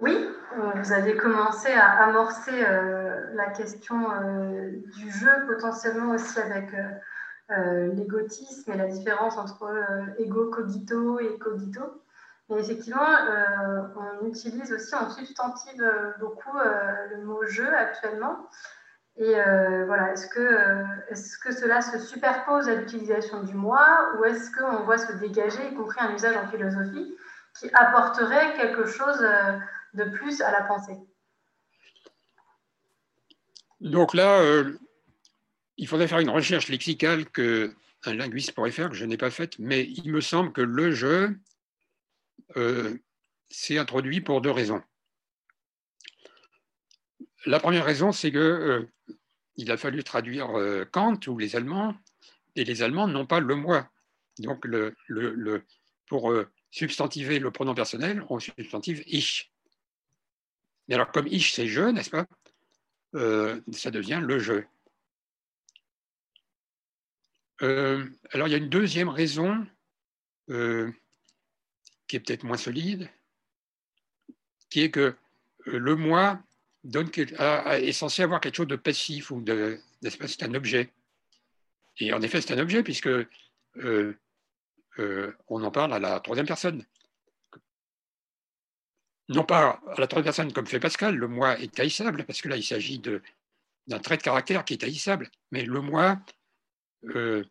[0.00, 0.28] Oui,
[0.74, 6.90] vous avez commencé à amorcer euh, la question euh, du jeu potentiellement aussi avec euh,
[7.48, 9.72] l'égotisme et la différence entre
[10.18, 12.02] ego cogito et cogito.
[12.48, 13.06] Mais effectivement,
[13.96, 15.84] on utilise aussi en substantive
[16.20, 16.56] beaucoup
[17.10, 18.48] le mot jeu actuellement.
[19.16, 19.34] Et
[19.86, 24.82] voilà, est-ce que, est que cela se superpose à l'utilisation du moi ou est-ce qu'on
[24.84, 27.14] voit se dégager, y compris un usage en philosophie,
[27.58, 29.26] qui apporterait quelque chose
[29.94, 30.98] de plus à la pensée?
[33.80, 34.78] Donc là, euh,
[35.76, 39.30] il faudrait faire une recherche lexicale que un linguiste pourrait faire, que je n'ai pas
[39.30, 41.38] faite, mais il me semble que le jeu
[42.56, 42.94] euh,
[43.48, 44.82] s'est introduit pour deux raisons.
[47.46, 48.88] La première raison, c'est que euh,
[49.56, 50.50] il a fallu traduire
[50.90, 51.94] Kant ou les Allemands,
[52.56, 53.88] et les Allemands n'ont pas le moi.
[54.38, 54.66] Donc,
[56.06, 56.34] pour
[56.70, 59.52] substantiver le pronom personnel, on substantive ich.
[60.88, 62.26] Mais alors, comme ich, c'est je, n'est-ce pas?
[63.14, 64.66] Euh, ça devient le jeu.
[67.62, 69.66] Euh, alors il y a une deuxième raison
[70.50, 70.90] euh,
[72.06, 73.08] qui est peut-être moins solide,
[74.70, 75.14] qui est que
[75.66, 76.42] le moi
[76.84, 80.92] est censé avoir quelque chose de passif ou de, c'est un objet.
[81.98, 83.08] Et en effet, c'est un objet puisque
[83.78, 84.14] on
[85.48, 86.84] en parle à la troisième personne
[89.28, 92.48] non pas à la troisième personne comme fait Pascal, le moi est haïssable, parce que
[92.48, 96.18] là, il s'agit d'un trait de caractère qui est haïssable, mais le moi,
[97.14, 97.44] euh,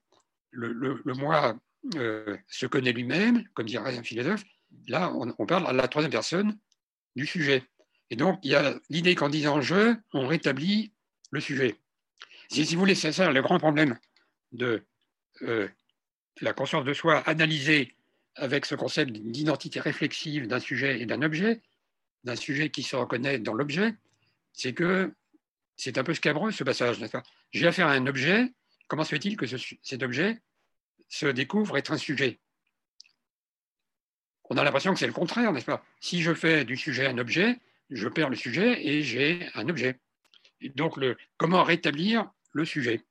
[0.52, 1.58] le, moi
[1.96, 4.44] euh, se connaît lui-même, comme dirait un philosophe.
[4.88, 6.58] Là, on, parle à la troisième personne
[7.16, 7.64] du sujet.
[8.10, 10.94] Et donc, il y a l'idée qu'en disant je, on rétablit
[11.32, 11.76] le sujet.
[12.50, 13.98] Si, vous voulez, c'est ça le grand problème
[14.52, 14.84] de
[15.44, 15.68] euh,
[16.42, 17.96] la conscience de soi analysée
[18.36, 21.62] avec ce concept d'identité réflexive d'un sujet et d'un objet,
[22.24, 23.94] d'un sujet qui se reconnaît dans l'objet,
[24.54, 25.14] c'est que
[25.76, 26.98] c'est un peu scabreux ce passage.
[27.52, 28.52] J'ai affaire à un objet,
[28.94, 30.40] comment se fait-il que cet objet
[31.10, 32.40] se découvre être un sujet?
[34.52, 35.84] On a l'impression que c'est le contraire, n'est-ce pas?
[36.00, 40.00] Si je fais du sujet un objet, je perds le sujet et j'ai un objet.
[40.62, 41.00] Et donc,
[41.38, 43.04] comment rétablir le sujet?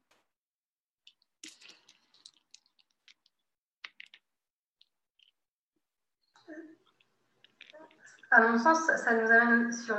[8.30, 9.96] À mon sens, ça nous amène sur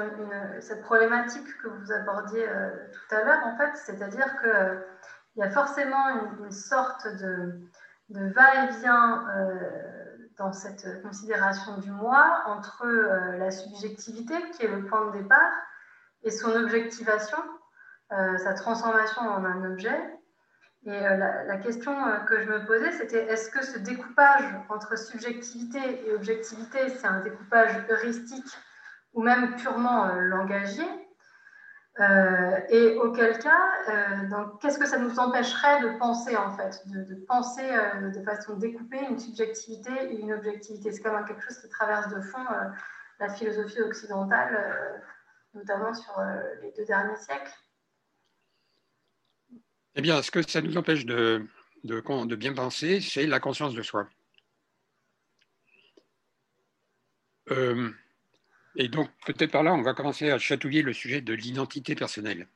[0.61, 4.92] cette problématique que vous abordiez euh, tout à l'heure, en fait, c'est-à-dire qu'il
[5.37, 7.59] euh, y a forcément une, sorte de,
[8.09, 15.19] va-et-vient euh, dans cette considération du moi entre la subjectivité, qui est le point de
[15.19, 15.51] départ,
[16.23, 17.37] et son objectivation,
[18.09, 19.99] sa transformation en un objet,
[20.85, 24.97] et euh, la, question euh, que je me posais, c'était est-ce que ce découpage entre
[24.97, 28.51] subjectivité et objectivité, c'est un découpage heuristique
[29.13, 30.09] ou même purement
[31.99, 37.67] euh, Et auquel cas, qu'est-ce que ça nous empêcherait de penser en fait, de, penser
[38.13, 40.91] de façon découpée une subjectivité et une objectivité?
[40.91, 42.45] C'est quand même quelque chose qui traverse de fond
[43.19, 45.01] la philosophie occidentale,
[45.53, 46.19] notamment sur
[46.61, 47.53] les deux derniers siècles.
[49.95, 51.45] Eh bien, ce que ça nous empêche de,
[52.35, 54.07] bien penser, c'est la conscience de soi.
[57.51, 57.91] Euh,
[58.75, 62.47] et donc, peut-être par là, on va commencer à chatouiller le sujet de l'identité personnelle.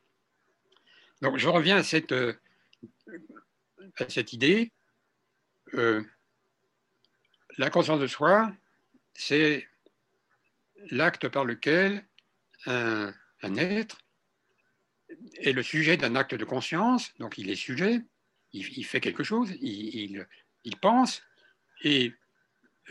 [1.21, 2.33] Donc, je reviens à cette, euh,
[3.97, 4.71] à cette idée.
[5.73, 6.03] Euh,
[7.57, 8.51] la conscience de soi,
[9.13, 9.67] c'est
[10.91, 12.05] l'acte par lequel
[12.65, 13.97] un, un être
[15.37, 18.01] est le sujet d'un acte de conscience, donc il est sujet,
[18.53, 20.25] il, fait quelque chose, il,
[20.81, 21.21] pense,
[21.83, 22.13] et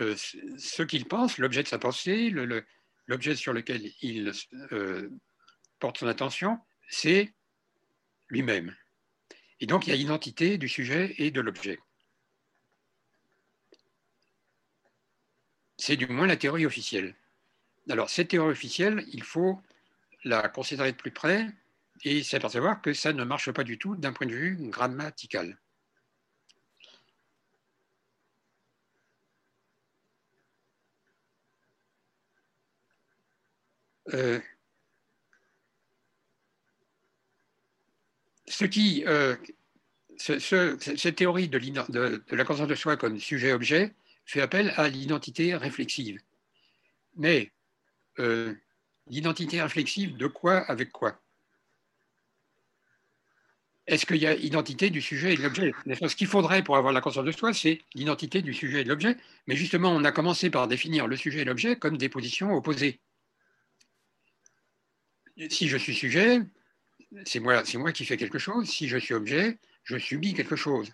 [0.01, 2.31] euh, ce qu'il pense, l'objet de sa pensée,
[3.07, 4.33] l'objet sur lequel il
[4.73, 5.11] euh,
[5.79, 7.33] porte son attention, c'est
[8.29, 8.75] lui-même.
[9.61, 11.79] Et donc il y a l'identité du sujet et de l'objet.
[15.79, 17.15] C'est du moins la théorie officielle.
[17.89, 19.61] Alors cette théorie officielle, il faut
[20.25, 21.47] la considérer de plus près
[22.03, 25.59] et s'apercevoir que ça ne marche pas du tout d'un point de vue grammatical.
[34.15, 34.41] Euh,
[38.47, 39.37] ce qui, euh,
[40.19, 43.95] cette théorie de, la conscience de soi comme sujet-objet
[44.25, 46.21] fait appel à l'identité réflexive.
[47.17, 47.53] Mais
[48.19, 48.55] euh,
[49.09, 51.21] l'identité réflexive de quoi avec quoi?
[53.87, 55.73] Est-ce qu'il y a identité du sujet et de l'objet?
[56.09, 58.89] Ce qu'il faudrait pour avoir la conscience de soi, c'est l'identité du sujet et de
[58.89, 59.17] l'objet.
[59.47, 62.99] Mais justement, on a commencé par définir le sujet et l'objet comme des positions opposées.
[65.51, 66.41] Si je suis sujet,
[67.25, 68.69] c'est moi, moi qui fais quelque chose.
[68.69, 70.91] Si je suis objet, je subis quelque chose.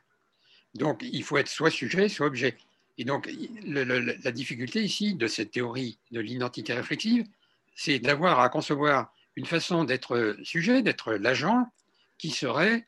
[0.75, 2.57] Donc, il faut être soit sujet, soit objet.
[2.99, 3.31] Et donc,
[3.65, 7.27] la difficulté ici de cette théorie de l'identité réflexive,
[7.75, 11.71] c'est d'avoir à concevoir une façon d'être sujet, d'être l'agent,
[12.19, 12.87] qui serait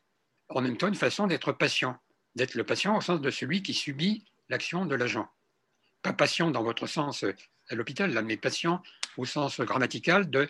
[0.49, 1.97] en même temps une façon d'être patient,
[2.35, 5.27] d'être le patient au sens de celui qui subit l'action de l'agent.
[6.03, 7.25] Pas patient dans votre sens
[7.69, 8.83] à l'hôpital, mais patient
[9.17, 10.47] au sens grammatical de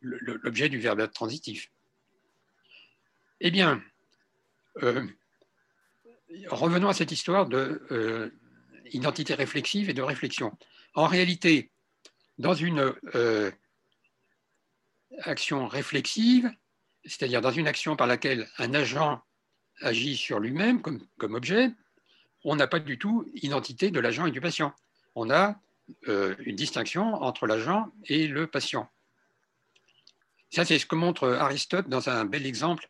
[0.00, 1.70] l'objet du verbe transitif.
[3.40, 3.82] Eh bien,
[4.82, 5.06] euh,
[6.48, 10.56] revenons à cette histoire d'identité euh, réflexive et de réflexion.
[10.94, 11.70] En réalité,
[12.38, 13.50] dans une euh,
[15.20, 16.50] action réflexive,
[17.04, 19.20] c'est-à-dire dans une action par laquelle un agent
[19.80, 21.70] agit sur lui-même comme, objet,
[22.44, 24.74] on n'a pas du tout identité de l'agent et du patient.
[25.14, 25.60] On a
[26.06, 28.88] une distinction entre l'agent et le patient.
[30.54, 32.88] Ça, c'est ce que montre Aristote dans un bel exemple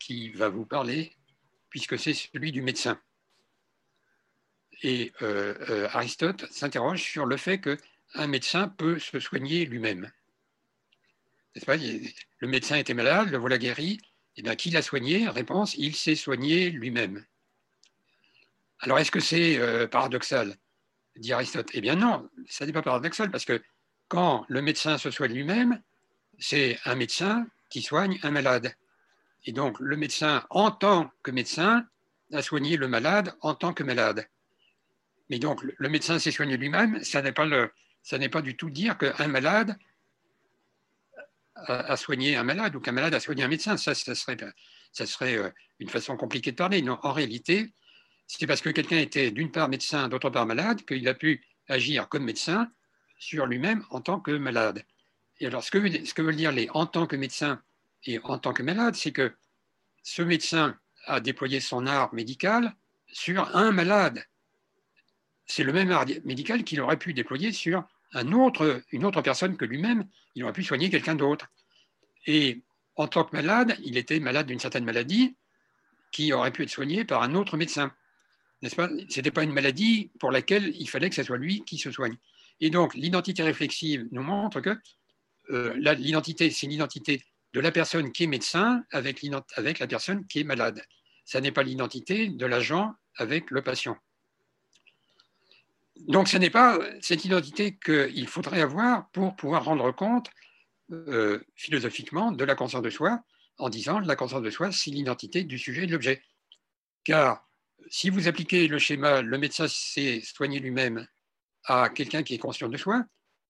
[0.00, 1.14] qui va vous parler,
[1.70, 3.00] puisque c'est celui du médecin.
[4.82, 10.10] Et euh, euh, Aristote s'interroge sur le fait qu'un médecin peut se soigner lui-même.
[11.68, 13.92] Le médecin était malade, le voilà guéri.
[13.92, 15.28] Et eh bien, qui l'a soigné?
[15.28, 17.24] Réponse il s'est soigné lui-même.
[18.80, 20.56] Alors, est-ce que c'est paradoxal?
[21.14, 21.70] Dit Aristote.
[21.74, 23.62] Eh bien non, ça n'est pas paradoxal parce que
[24.08, 25.80] quand le médecin se soigne lui-même,
[26.38, 28.74] c'est un médecin qui soigne un malade.
[29.44, 31.86] Et donc le médecin, en tant que médecin,
[32.32, 34.26] a soigné le malade en tant que malade.
[35.30, 37.46] Mais donc le médecin s'est soigné lui-même, ça n'est pas,
[38.32, 39.76] pas du tout dire qu'un malade
[41.54, 43.76] a, soigné un malade ou qu'un malade a soigné un médecin.
[43.76, 44.36] Ça, ça serait,
[44.92, 46.82] ça serait euh, une façon compliquée de parler.
[46.82, 47.72] Non, en réalité,
[48.26, 52.08] c'est parce que quelqu'un était d'une part médecin, d'autre part malade, qu'il a pu agir
[52.08, 52.70] comme médecin
[53.18, 54.84] sur lui-même en tant que malade.
[55.40, 57.60] Et alors, ce que, veulent dire les en tant que médecin
[58.04, 59.34] et en tant que malade, c'est que
[60.02, 62.74] ce médecin a déployé son art médical
[63.12, 64.24] sur un malade.
[65.46, 69.56] C'est le même art médical qu'il aurait pu déployer sur un autre, une autre personne
[69.56, 70.06] que lui-même.
[70.34, 71.50] Il aurait pu soigner quelqu'un d'autre.
[72.26, 72.62] Et
[72.96, 75.36] en tant que malade, il était malade d'une certaine maladie
[76.12, 77.92] qui aurait pu être soignée par un autre médecin
[78.64, 78.88] n'est-ce pas?
[78.88, 81.90] Ce n'était pas une maladie pour laquelle il fallait que ce soit lui qui se
[81.90, 82.16] soigne.
[82.60, 84.78] Et donc, l'identité réflexive nous montre que
[85.50, 87.22] euh, l'identité, c'est l'identité
[87.52, 89.22] de la personne qui est médecin avec,
[89.78, 90.82] la personne qui est malade.
[91.24, 93.96] Ça n'est pas l'identité de l'agent avec le patient.
[95.96, 100.28] Donc, ce n'est pas cette identité qu'il faudrait avoir pour pouvoir rendre compte
[100.92, 103.20] euh, philosophiquement de la conscience de soi,
[103.58, 106.22] en disant la conscience de soi, c'est l'identité du sujet et de l'objet.
[107.04, 107.46] Car
[107.88, 111.06] si vous appliquez le schéma, le médecin s'est soigné lui-même
[111.64, 113.04] à quelqu'un qui est conscient de soi,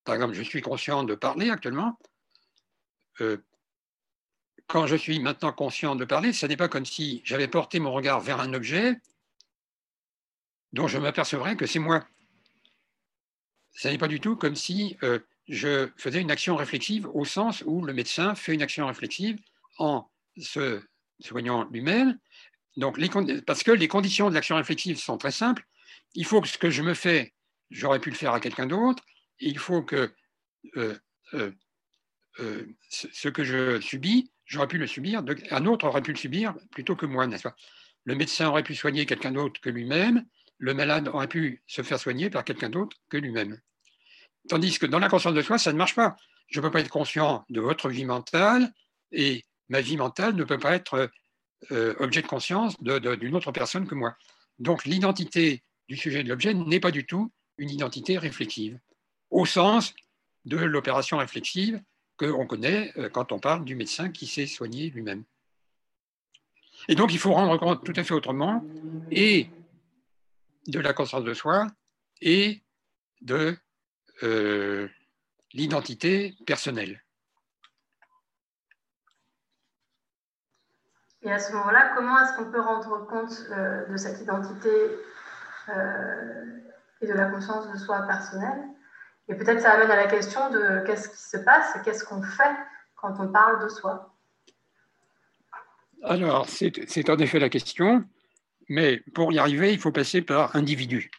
[0.04, 1.98] par exemple, je suis conscient de parler actuellement,
[3.20, 3.38] euh,
[4.66, 7.92] quand je suis maintenant conscient de parler, ce n'est pas comme si j'avais porté mon
[7.92, 8.96] regard vers un objet
[10.72, 12.06] dont je m'apercevrais que c'est moi.
[13.72, 17.62] Ce n'est pas du tout comme si euh, je faisais une action réflexive au sens
[17.66, 19.38] où le médecin fait une action réflexive
[19.78, 20.82] en se
[21.20, 22.18] soignant lui-même
[23.46, 25.64] parce que les conditions de l'action réflexive sont très simples.
[26.14, 27.34] Il faut que ce que je me fais,
[27.70, 29.04] j'aurais pu le faire à quelqu'un d'autre.
[29.40, 30.12] Il faut que
[30.76, 30.96] euh,
[31.34, 31.52] euh,
[32.40, 36.54] euh, ce que je subis, j'aurais pu le subir, un autre aurait pu le subir
[36.72, 37.56] plutôt que moi, n'est-ce pas?
[38.04, 40.24] Le médecin aurait pu soigner quelqu'un d'autre que lui-même,
[40.58, 43.60] le malade aurait pu se faire soigner par quelqu'un d'autre que lui-même.
[44.48, 46.16] Tandis que dans la conscience de soi, ça ne marche pas.
[46.48, 48.72] Je ne peux pas être conscient de votre vie mentale
[49.10, 51.10] et ma vie mentale ne peut pas être
[51.70, 54.16] objet de conscience d'une autre personne que moi.
[54.58, 58.78] Donc l'identité du sujet de l'objet n'est pas du tout une identité réflexive,
[59.34, 59.94] au sens
[60.44, 61.82] de l'opération réflexive
[62.16, 65.24] qu'on connaît euh, quand on parle du médecin qui s'est soigné lui-même.
[66.88, 68.64] Et donc il faut rendre compte tout à fait autrement
[69.10, 69.50] et
[70.68, 71.66] de la conscience de soi
[72.20, 72.62] et
[73.22, 73.56] de
[74.22, 74.88] euh,
[75.52, 77.02] l'identité personnelle.
[81.22, 84.70] Et à ce moment-là, comment est-ce qu'on peut rendre compte euh, de cette identité
[87.00, 88.73] et de la conscience de soi personnelle?
[89.28, 92.22] Et peut-être ça amène à la question de qu'est-ce qui se passe et qu'est-ce qu'on
[92.22, 92.56] fait
[92.96, 94.14] quand on parle de soi
[96.02, 98.04] Alors, c'est en effet la question,
[98.68, 101.10] mais pour y arriver, il faut passer par individu.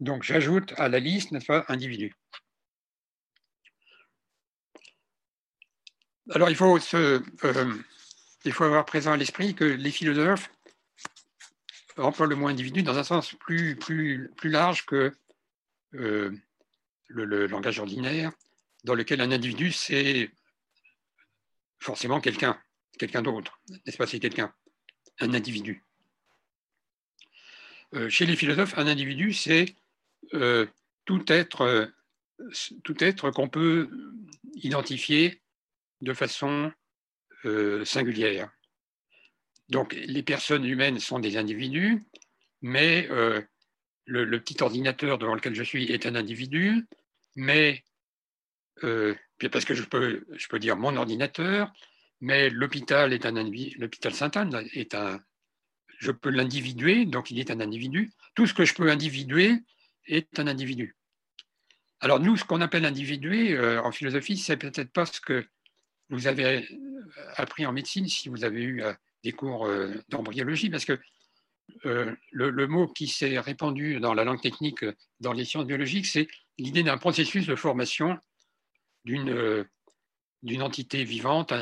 [0.00, 2.14] Donc, j'ajoute à la liste, n'est-ce pas, individu.
[6.30, 7.74] Alors, il faut se, euh,
[8.44, 10.50] il faut avoir présent à l'esprit que les philosophes
[11.96, 15.12] emploient le mot individu dans un sens plus, plus, plus large que
[15.94, 16.32] euh,
[17.12, 18.32] le, langage ordinaire,
[18.84, 20.30] dans lequel un individu, c'est
[21.78, 22.60] forcément quelqu'un,
[22.98, 24.52] quelqu'un d'autre, n'est-ce pas, c'est quelqu'un,
[25.20, 25.84] un individu.
[28.08, 29.74] chez les philosophes, un individu, c'est
[31.04, 31.92] tout être,
[32.82, 33.90] tout être qu'on peut
[34.54, 35.42] identifier
[36.00, 36.72] de façon
[37.84, 38.50] singulière.
[39.68, 42.04] Donc, les personnes humaines sont des individus,
[42.60, 43.08] mais
[44.04, 46.86] le, petit ordinateur devant lequel je suis est un individu,
[47.34, 47.84] mais
[49.50, 51.72] parce que je peux, je peux dire mon ordinateur,
[52.20, 55.20] mais l'hôpital est un l'hôpital Sainte-Anne est un,
[55.98, 58.12] je peux l'individuer, donc il est un individu.
[58.34, 59.56] Tout ce que je peux individuer
[60.06, 60.96] est un individu.
[62.00, 65.46] Alors nous, ce qu'on appelle individuer euh, en philosophie, c'est peut-être pas ce que
[66.10, 66.68] vous avez
[67.36, 70.98] appris en médecine si vous avez eu euh, des cours euh, d'embryologie, parce que
[71.84, 74.84] le, mot qui s'est répandu dans la langue technique,
[75.20, 76.28] dans les sciences biologiques, c'est
[76.58, 78.18] l'idée d'un processus de formation
[79.04, 79.66] d'une
[80.42, 81.52] d'une entité vivante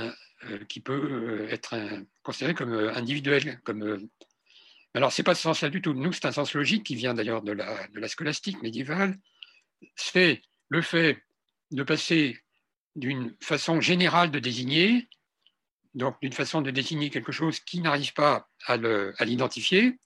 [0.69, 1.77] qui peut être
[2.23, 3.61] considérée comme individuelle.
[3.63, 4.09] Comme,
[4.95, 5.93] alors, ce n'est pas ce sens-là du tout.
[5.93, 9.19] Nous, c'est un sens logique qui vient d'ailleurs de la, de la scolastique médiévale.
[9.97, 11.23] C'est le fait
[11.71, 12.39] de passer
[12.97, 15.09] d'une façon générale de désigner,
[15.95, 18.77] donc d'une façon de désigner quelque chose qui n'arrive pas à
[19.25, 19.99] l'identifier,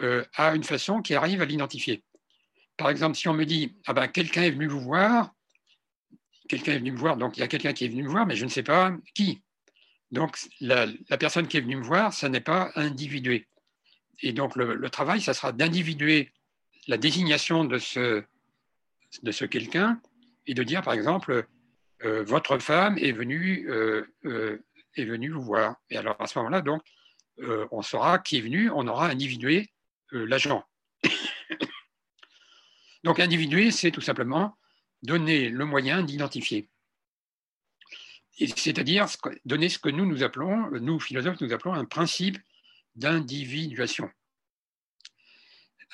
[0.00, 2.04] euh, à une façon qui arrive à l'identifier.
[2.76, 5.34] Par exemple, si on me dit ah ben, quelqu'un est venu vous voir,
[6.48, 8.26] quelqu'un est venu me voir, donc il y a quelqu'un qui est venu me voir,
[8.26, 9.42] mais je ne sais pas qui.
[10.10, 10.86] Donc la,
[11.18, 13.48] personne qui est venue me voir, ça n'est pas individué.
[14.22, 16.32] Et donc le, travail, ça sera d'individuer
[16.86, 18.22] la désignation de ce,
[19.22, 20.00] de ce quelqu'un
[20.46, 21.46] et de dire, par exemple,
[22.04, 24.06] euh, votre femme est venue, euh,
[24.94, 25.76] est venue vous voir.
[25.90, 26.82] Et alors à ce moment-là, donc,
[27.70, 29.68] on saura qui est venu, on aura individué
[30.10, 30.64] l'agent.
[33.06, 34.56] Donc individuer, c'est tout simplement
[35.04, 36.68] donner le moyen d'identifier.
[38.56, 39.06] C'est-à-dire
[39.44, 42.36] donner ce que nous, nous appelons, nous philosophes, nous appelons un principe
[42.96, 44.10] d'individuation.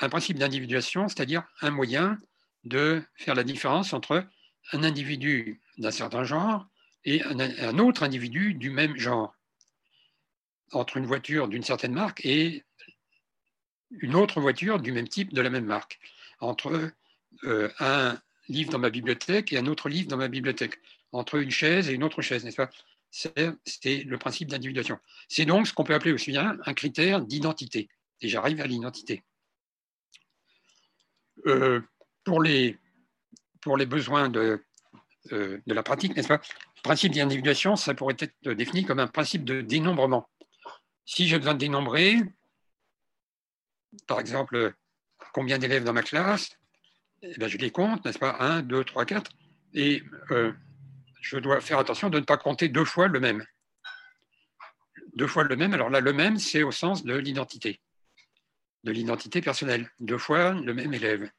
[0.01, 2.19] Un principe d'individuation, c'est-à-dire un moyen
[2.65, 4.27] de faire la différence entre
[4.73, 6.67] un individu d'un certain genre
[7.05, 9.37] et un, autre individu du même genre,
[10.71, 12.65] entre une voiture d'une certaine marque et
[13.91, 16.01] une autre voiture du même type, de la même marque,
[16.41, 16.91] entre
[17.45, 20.81] euh, un livre dans ma bibliothèque et un autre livre dans ma bibliothèque,
[21.13, 22.71] entre une chaise et une autre chaise, n'est-ce pas?
[23.11, 24.99] C'est le principe d'individuation.
[25.29, 27.89] C'est donc ce qu'on peut appeler aussi bien un critère d'identité.
[28.23, 29.23] Et j'arrive à l'identité.
[31.47, 31.81] Euh,
[32.25, 32.79] pour, les,
[33.61, 34.65] pour les besoins de,
[35.33, 36.41] euh, de la pratique, n'est-ce pas?
[36.77, 40.29] Le principe d'individuation, ça pourrait être défini comme un principe de dénombrement.
[41.05, 42.17] Si j'ai besoin de dénombrer,
[44.07, 44.75] par exemple,
[45.35, 46.59] combien d'élèves dans ma classe,
[47.23, 48.37] ben, je les compte, n'est-ce pas?
[48.41, 49.31] 1, 2, 3, 4.
[49.75, 50.53] Et euh,
[51.21, 53.45] je dois faire attention de ne pas compter deux fois le même.
[55.15, 57.81] Deux fois le même, alors là, le même, c'est au sens de l'identité,
[58.85, 59.91] de l'identité personnelle.
[60.01, 61.31] Deux fois le même élève.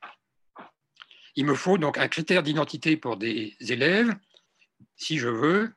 [1.36, 4.14] Il me faut donc un critère d'identité pour des élèves
[4.96, 5.74] si je veux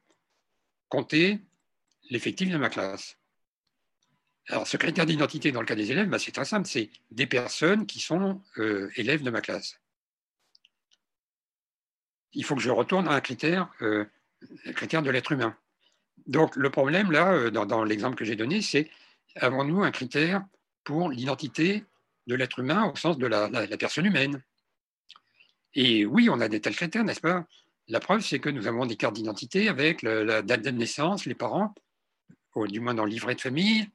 [0.88, 1.40] compter
[2.10, 3.16] l'effectif de ma classe.
[4.48, 7.26] Alors, ce critère d'identité dans le cas des élèves, bah, c'est très simple, c'est des
[7.26, 9.80] personnes qui sont euh, élèves de ma classe.
[12.36, 14.04] Il faut que je retourne à un critère, euh,
[14.74, 15.56] critère de l'être humain.
[16.26, 18.90] Donc, le problème, là, euh, dans, l'exemple que j'ai donné, c'est
[19.36, 20.44] avons-nous un critère
[20.84, 21.84] pour l'identité
[22.26, 24.42] de l'être humain au sens de la, personne humaine?
[25.74, 27.46] Et oui, on a des tels critères, n'est-ce pas?
[27.88, 31.34] La preuve, c'est que nous avons des cartes d'identité avec la date de naissance, les
[31.34, 31.74] parents,
[32.54, 33.88] ou du moins dans le livret de famille,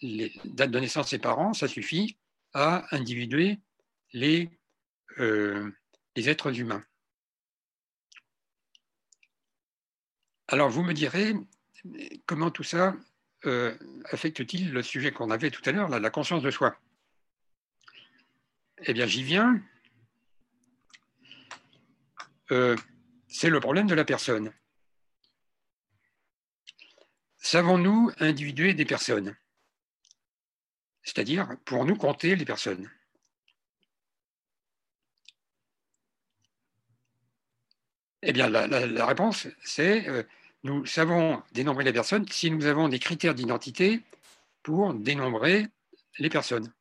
[0.00, 2.16] les dates de naissance des parents, ça suffit
[2.54, 3.58] à individuer
[4.12, 4.50] les,
[5.18, 5.70] euh,
[6.14, 6.84] les êtres humains.
[10.48, 11.34] Alors vous me direz,
[12.24, 12.94] comment tout ça
[13.46, 13.76] euh,
[14.06, 16.78] affecte-t-il le sujet qu'on avait tout à l'heure, la conscience de soi?
[18.84, 19.60] Eh bien j'y viens.
[22.52, 22.76] Euh,
[23.26, 24.52] c'est le problème de la personne.
[27.38, 29.36] Savons-nous individuer des personnes?
[31.02, 32.90] C'est-à-dire pour nous compter les personnes.
[38.22, 40.22] Eh bien, la, réponse, c'est euh,
[40.64, 44.02] nous savons dénombrer les personnes si nous avons des critères d'identité
[44.62, 45.66] pour dénombrer
[46.18, 46.72] les personnes.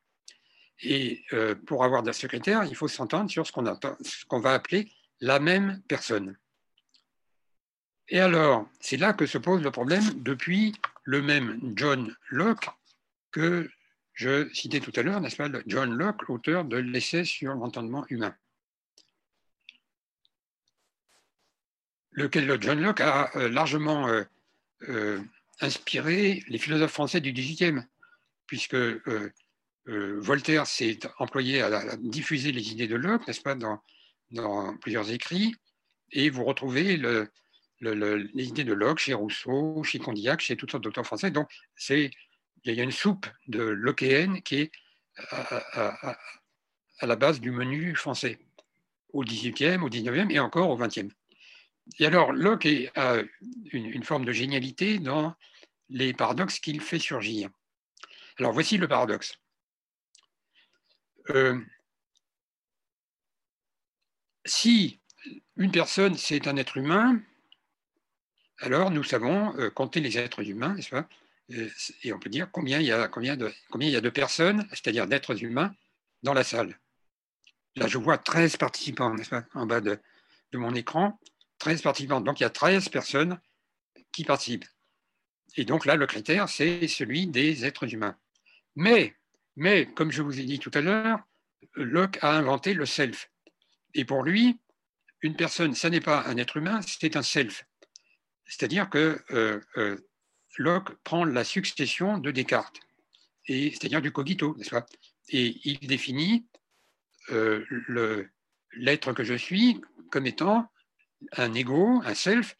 [0.81, 5.39] Et euh, pour avoir ce critère, il faut s'entendre sur ce qu'on va appeler la
[5.39, 6.37] même personne.
[8.07, 10.73] Et alors, c'est là que se pose le problème depuis
[11.03, 12.69] le même John Locke
[13.31, 13.69] que
[14.13, 18.35] je citais tout à l'heure, n'est-ce pas, John Locke, auteur de l'essai sur l'entendement humain.
[22.15, 24.23] Lequel John Locke a euh, largement euh,
[24.87, 25.21] euh,
[25.59, 27.81] inspiré les philosophes français du XVIIIe,
[28.47, 28.75] puisque
[29.85, 35.55] Voltaire s'est employé à, diffuser les idées de Locke, n'est-ce pas, dans, plusieurs écrits,
[36.11, 37.29] et vous retrouvez le,
[37.81, 41.31] les idées de Locke chez Rousseau, chez Condillac, chez toutes sortes d'auteurs français.
[41.31, 41.49] Donc,
[41.89, 42.11] il
[42.65, 44.71] y a une soupe de lockéenne qui est
[45.31, 46.17] à,
[47.01, 48.39] la base du menu français,
[49.13, 51.13] au XVIIIe, au XIXe et encore au XXe.
[51.99, 53.17] Et alors, Locke a
[53.71, 55.35] une, forme de génialité dans
[55.89, 57.49] les paradoxes qu'il fait surgir.
[58.39, 59.37] Alors, voici le paradoxe.
[61.29, 61.59] Euh,
[64.45, 64.99] si
[65.55, 67.21] une personne, c'est un être humain,
[68.59, 71.07] alors nous savons euh, compter les êtres humains, n'est-ce pas?
[71.51, 71.69] Euh,
[72.03, 74.09] Et on peut dire combien il y a, combien de, combien il y a de
[74.09, 75.73] personnes, c'est-à-dire d'êtres humains,
[76.23, 76.79] dans la salle.
[77.75, 79.99] Là, je vois 13 participants, n'est-ce pas, en bas de,
[80.51, 81.19] de mon écran,
[81.65, 82.21] 13 participants.
[82.21, 83.39] Donc, il y a 13 personnes
[84.11, 84.67] qui participent.
[85.57, 88.15] Et donc là, le critère, c'est celui des êtres humains.
[88.75, 89.15] Mais,
[89.55, 91.19] mais, comme je vous ai dit tout à l'heure,
[91.73, 93.31] Locke a inventé le self.
[93.95, 94.59] Et pour lui,
[95.21, 97.65] une personne, ça n'est pas un être humain, c'est un self.
[98.45, 99.97] C'est-à-dire que euh, euh,
[100.59, 102.79] Locke prend la succession de Descartes,
[103.47, 104.85] et, c'est-à-dire du cogito, n'est-ce pas?
[105.29, 106.45] Et il définit
[107.31, 107.65] euh,
[108.73, 110.69] l'être que je suis comme étant
[111.33, 112.55] un ego, un self,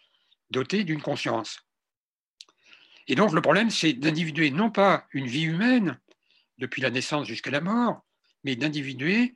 [0.51, 1.59] doté d'une conscience.
[3.07, 5.99] Et donc le problème, c'est d'individuer non pas une vie humaine
[6.57, 8.03] depuis la naissance jusqu'à la mort,
[8.43, 9.36] mais d'individuer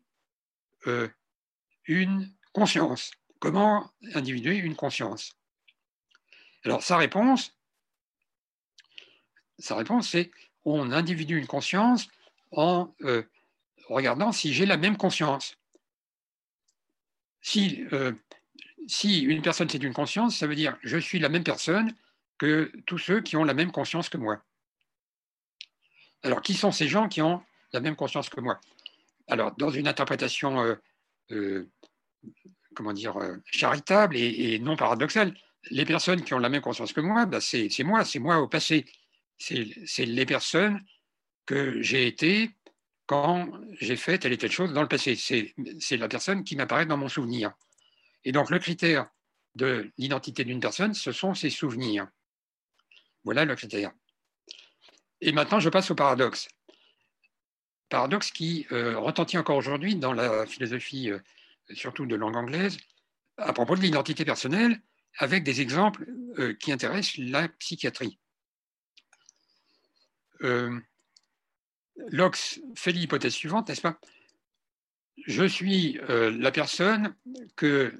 [1.85, 3.11] une conscience.
[3.39, 5.33] Comment individuer une conscience?
[6.63, 7.55] Alors sa réponse,
[9.59, 10.31] sa réponse, c'est
[10.65, 12.07] on individue une conscience
[12.51, 13.23] en euh,
[13.87, 15.57] regardant si j'ai la même conscience.
[17.41, 18.13] Si, euh,
[18.87, 21.93] si une personne c'est une conscience, ça veut dire je suis la même personne
[22.37, 24.41] que tous ceux qui ont la même conscience que moi.
[26.23, 27.41] Alors, qui sont ces gens qui ont
[27.73, 28.59] la même conscience que moi?
[29.27, 30.77] Alors, dans une interprétation
[31.31, 31.69] euh,
[32.75, 35.35] comment dire, euh, charitable et, non paradoxale.
[35.71, 38.47] Les personnes qui ont la même conscience que moi, bah, c'est moi, c'est moi au
[38.47, 38.85] passé.
[39.37, 40.81] C'est les personnes
[41.45, 42.51] que j'ai été
[43.05, 43.49] quand
[43.79, 45.15] j'ai fait telle et telle chose dans le passé.
[45.15, 47.51] C'est la personne qui m'apparaît dans mon souvenir.
[48.23, 49.09] Et donc le critère
[49.55, 52.07] de l'identité d'une personne, ce sont ses souvenirs.
[53.23, 53.91] Voilà le critère.
[55.21, 56.47] Et maintenant, je passe au paradoxe.
[57.89, 61.19] Paradoxe qui euh, retentit encore aujourd'hui dans la philosophie euh,
[61.71, 62.77] surtout de langue anglaise,
[63.37, 64.81] à propos de l'identité personnelle,
[65.17, 66.05] avec des exemples
[66.37, 68.19] euh, qui intéressent la psychiatrie.
[72.11, 73.99] Locke fait l'hypothèse suivante, n'est-ce pas?
[75.25, 77.15] Je suis euh, la personne
[77.55, 77.93] que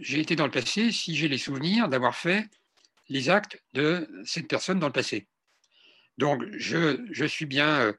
[0.00, 2.48] j'ai été dans le passé si j'ai les souvenirs d'avoir fait
[3.08, 5.26] les actes de cette personne dans le passé.
[6.18, 7.92] Donc, je, je suis bien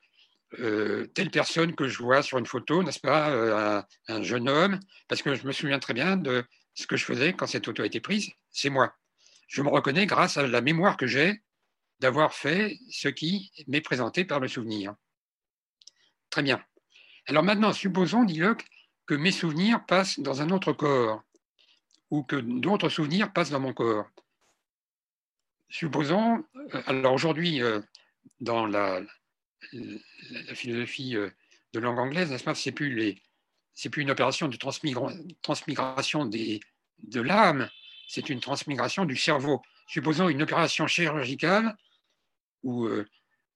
[0.59, 4.79] euh, telle personne que je vois sur une photo, n'est-ce pas, euh, un, jeune homme,
[5.07, 6.43] parce que je me souviens très bien de
[6.73, 8.93] ce que je faisais quand cette photo a été prise, c'est moi.
[9.47, 11.41] Je me reconnais grâce à la mémoire que j'ai
[11.99, 14.95] d'avoir fait ce qui m'est présenté par le souvenir.
[16.29, 16.61] Très bien.
[17.27, 18.65] Alors maintenant, supposons, dit Locke,
[19.05, 21.23] que mes souvenirs passent dans un autre corps,
[22.09, 24.09] ou que d'autres souvenirs passent dans mon corps.
[25.69, 26.43] Supposons,
[26.73, 27.61] euh, alors aujourd'hui,
[28.39, 29.01] dans la,
[30.53, 31.29] philosophie euh,
[31.73, 33.15] de langue anglaise, n'est-ce pas C'est plus
[33.97, 34.57] une opération de
[35.41, 37.69] transmigration de l'âme,
[38.07, 39.61] c'est une transmigration du cerveau.
[39.87, 41.75] Supposons une opération chirurgicale
[42.63, 43.07] ou euh,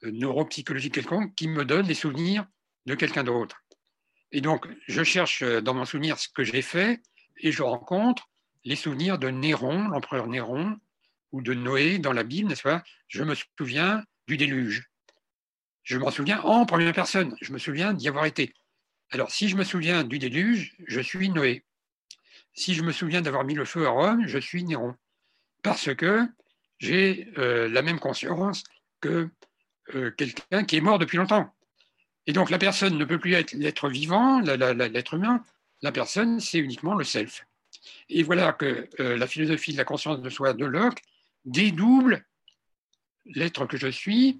[0.04, 2.46] neuropsychologique quelconque qui me donne des souvenirs
[2.86, 3.64] de quelqu'un d'autre.
[4.32, 7.02] Et donc, je cherche dans mon souvenir ce que j'ai fait
[7.38, 8.30] et je rencontre
[8.64, 10.78] les souvenirs de Néron, l'empereur Néron,
[11.32, 12.84] ou de Noé dans la Bible, n'est-ce pas?
[13.08, 14.90] Je me souviens du déluge
[15.86, 18.54] je m'en souviens en première personne, je me souviens d'y avoir été.
[19.12, 21.64] Alors, si je me souviens du déluge, je suis Noé.
[22.54, 24.96] Si je me souviens d'avoir mis le feu à Rome, je suis Néron.
[25.62, 26.28] Parce que
[26.80, 28.64] j'ai euh, la même conscience
[29.00, 29.30] que
[29.94, 31.54] euh, quelqu'un qui est mort depuis longtemps.
[32.28, 35.44] Et donc, la personne ne peut plus être l'être vivant, l'être humain.
[35.82, 37.46] La personne, c'est uniquement le self.
[38.10, 41.02] Et voilà que euh, la philosophie de la conscience de soi de Locke
[41.44, 42.26] dédouble
[43.26, 44.40] l'être que je suis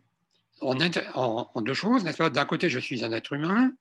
[0.62, 2.30] en, deux choses, n'est-ce pas?
[2.30, 3.72] D'un côté, je suis un être humain,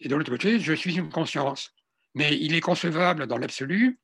[0.00, 1.74] et de l'autre côté, je suis une conscience.
[2.14, 3.98] Mais il est concevable dans l'absolu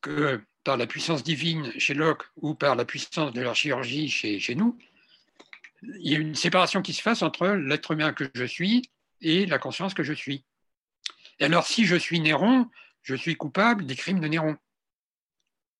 [0.00, 4.38] que par la puissance divine chez Locke ou par la puissance de la chirurgie chez,
[4.38, 4.78] chez nous,
[5.82, 9.46] il y a une séparation qui se fasse entre l'être humain que je suis et
[9.46, 10.44] la conscience que je suis.
[11.38, 12.70] Et alors, si je suis Néron,
[13.02, 14.56] je suis coupable des crimes de Néron.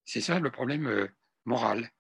[0.04, 1.08] C'est ça le problème euh,
[1.44, 1.90] moral.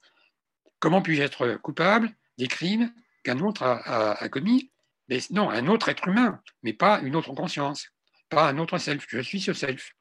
[0.80, 2.92] Comment puis-je être coupable des crimes
[3.22, 4.72] qu'un autre a, commis?
[5.30, 7.88] Non, un autre être humain, mais pas une autre conscience,
[8.28, 9.06] pas un autre self.
[9.08, 9.92] Je suis ce self.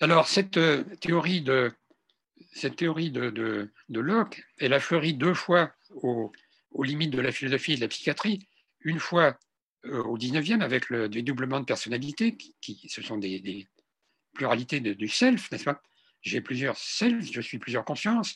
[0.00, 1.72] Alors, cette euh, théorie de,
[2.52, 6.32] cette théorie de, Locke, elle a fleuri deux fois aux,
[6.82, 8.46] limites de la philosophie et de la psychiatrie.
[8.80, 9.38] Une fois
[9.86, 13.66] euh, au 19e avec le dédoublement de personnalité, qui, ce sont des,
[14.34, 15.80] pluralités du self, n'est-ce pas?
[16.22, 18.34] J'ai plusieurs selfs, je suis plusieurs consciences.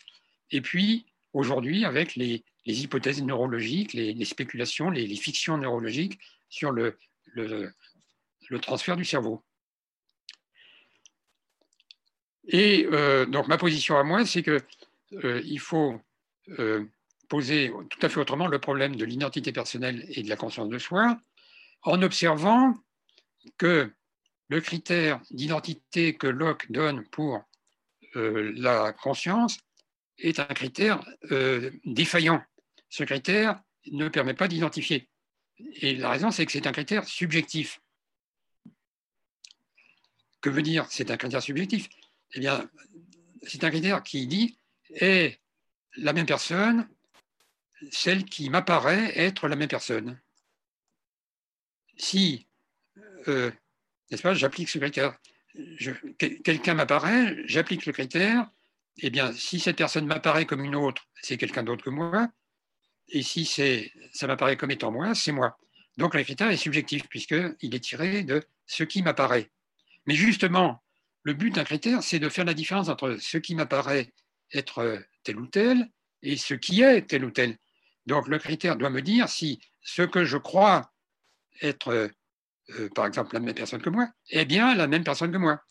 [0.51, 6.19] Et puis, aujourd'hui, avec les, hypothèses neurologiques, les, spéculations, les, fictions neurologiques
[6.49, 6.97] sur le,
[7.27, 7.73] le,
[8.61, 9.43] transfert du cerveau.
[12.49, 14.63] Et euh, donc, ma position à moi, c'est qu'il
[15.25, 16.01] euh, faut
[16.59, 16.85] euh,
[17.29, 20.79] poser tout à fait autrement le problème de l'identité personnelle et de la conscience de
[20.79, 21.19] soi
[21.83, 22.75] en observant
[23.59, 23.93] que
[24.49, 27.45] le critère d'identité que Locke donne pour
[28.17, 29.59] euh, la conscience
[30.17, 31.05] est un critère
[31.85, 32.43] défaillant.
[32.89, 33.61] Ce critère
[33.93, 35.09] ne permet pas d'identifier.
[35.77, 37.81] Et la raison, c'est que c'est un critère subjectif.
[40.41, 41.89] Que veut dire c'est un critère subjectif?
[42.35, 42.69] Eh bien,
[43.43, 44.59] c'est un critère qui dit
[44.91, 45.41] est
[45.97, 46.89] la même personne,
[47.91, 50.21] celle qui m'apparaît être la même personne.
[51.97, 52.47] Si
[53.29, 53.51] euh,
[54.11, 55.17] n'est-ce pas, j'applique ce critère.
[56.19, 58.51] quelqu'un m'apparaît, j'applique le critère,
[58.99, 62.29] eh bien, si cette personne m'apparaît comme une autre, c'est quelqu'un d'autre que moi,
[63.09, 63.45] et si
[64.13, 65.59] ça m'apparaît comme étant moi, c'est moi.
[65.97, 69.51] Donc le critère est subjectif, puisqu'il est tiré de ce qui m'apparaît.
[70.07, 70.83] Mais justement,
[71.23, 74.13] le but d'un critère, c'est de faire la différence entre ce qui m'apparaît
[74.53, 75.91] être tel ou tel
[76.23, 77.57] et ce qui est tel ou tel.
[78.07, 80.93] Donc le critère doit me dire si ce que je crois
[81.61, 82.11] être
[82.79, 85.63] euh, par exemple, la même personne que moi, est bien la même personne que moi.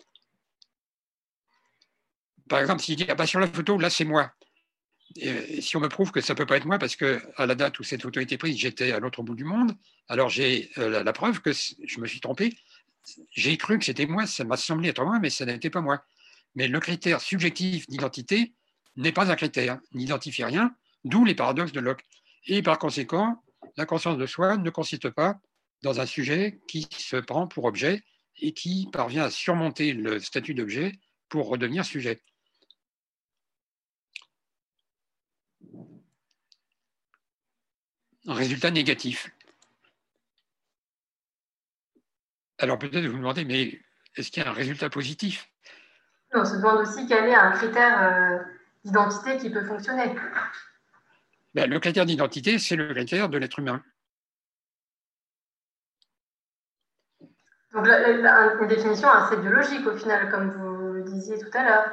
[2.49, 4.31] Par exemple, si je dis, ah bah, sur la photo, là, c'est moi.
[5.15, 7.79] Si on me prouve que ça ne peut pas être moi, parce qu'à la date
[7.79, 9.75] où cette photo a été prise, j'étais à l'autre bout du monde,
[10.07, 12.55] alors j'ai euh, la, preuve que je me suis trompé.
[13.32, 16.03] J'ai cru que c'était moi, ça m'a semblé être moi, mais ça n'était pas moi.
[16.55, 18.53] Mais le critère subjectif d'identité
[18.95, 22.03] n'est pas un critère, n'identifie rien, d'où les paradoxes de Locke.
[22.47, 23.43] Et par conséquent,
[23.76, 25.39] la conscience de soi ne consiste pas
[25.84, 28.03] dans un sujet qui se prend pour objet
[28.39, 30.93] et qui parvient à surmonter le statut d'objet
[31.30, 32.22] pour redevenir sujet.
[38.26, 39.30] Résultat négatif.
[42.60, 43.80] Alors peut-être vous me demandez, mais
[44.16, 45.49] est-ce qu'il y a un résultat positif?
[46.34, 48.39] On se demande aussi quel est un critère euh,
[48.84, 50.16] d'identité qui peut fonctionner.
[51.53, 53.82] Ben, le critère d'identité, c'est le critère de l'être humain.
[57.74, 61.91] Donc, une définition assez biologique au final, comme vous le disiez tout à l'heure.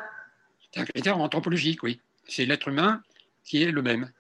[0.72, 2.00] C'est un critère anthropologique, oui.
[2.26, 3.02] C'est l'être humain
[3.44, 4.10] qui est le même.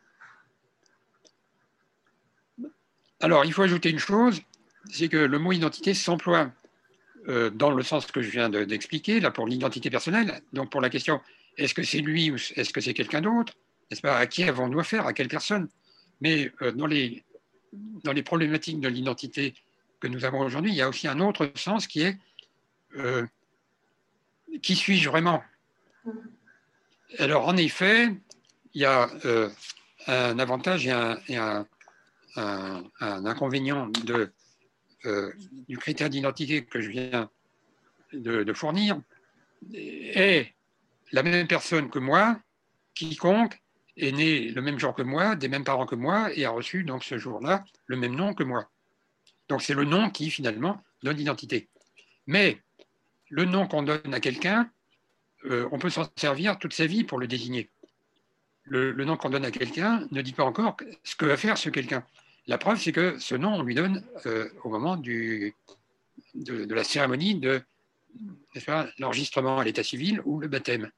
[3.20, 4.42] Alors, il faut ajouter une chose,
[4.90, 6.52] c'est que le mot identité s'emploie
[7.28, 10.90] euh, dans le sens que je viens d'expliquer, là pour l'identité personnelle, donc pour la
[10.90, 11.20] question
[11.56, 13.54] est-ce que c'est lui ou est-ce que c'est quelqu'un d'autre
[13.90, 15.68] N'est-ce pas À qui avons-nous affaire À quelle personne?
[16.20, 17.22] Mais euh, dans, les,
[17.72, 19.54] dans les problématiques de l'identité
[20.00, 22.18] que nous avons aujourd'hui, il y a aussi un autre sens qui est
[22.96, 23.24] euh,
[24.62, 25.42] qui suis-je vraiment?
[27.18, 28.08] Alors, en effet,
[28.74, 29.08] il y a
[30.06, 31.66] un avantage et un,
[32.36, 34.32] inconvénient de,
[35.06, 35.32] euh,
[35.68, 37.30] du critère d'identité que je viens
[38.12, 39.00] de, fournir.
[39.72, 40.54] Est
[41.12, 42.38] la même personne que moi,
[42.94, 43.60] quiconque
[43.96, 46.84] est né le même jour que moi, des mêmes parents que moi, et a reçu
[46.84, 48.68] donc ce jour-là le même nom que moi.
[49.48, 51.68] Donc c'est le nom qui finalement donne l'identité.
[52.26, 52.58] Mais
[53.28, 54.70] le nom qu'on donne à quelqu'un,
[55.46, 57.70] euh, on peut s'en servir toute sa vie pour le désigner.
[58.66, 61.68] Le, nom qu'on donne à quelqu'un ne dit pas encore ce que va faire ce
[61.68, 62.04] quelqu'un.
[62.46, 65.52] La preuve, c'est que ce nom, on lui donne euh, au moment de,
[66.34, 67.62] la cérémonie de
[68.98, 70.90] l'enregistrement à l'état civil ou le baptême.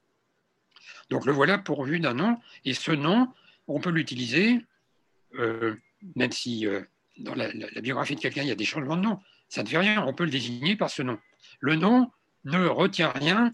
[1.09, 3.29] Donc le voilà pourvu d'un nom, et ce nom,
[3.67, 4.59] on peut l'utiliser,
[5.35, 5.75] euh,
[6.15, 6.67] même si
[7.19, 7.49] dans la,
[7.81, 9.19] biographie de quelqu'un, il y a des changements de nom.
[9.49, 11.17] Ça ne fait rien, on peut le désigner par ce nom.
[11.59, 12.11] Le nom
[12.43, 13.51] ne retient rien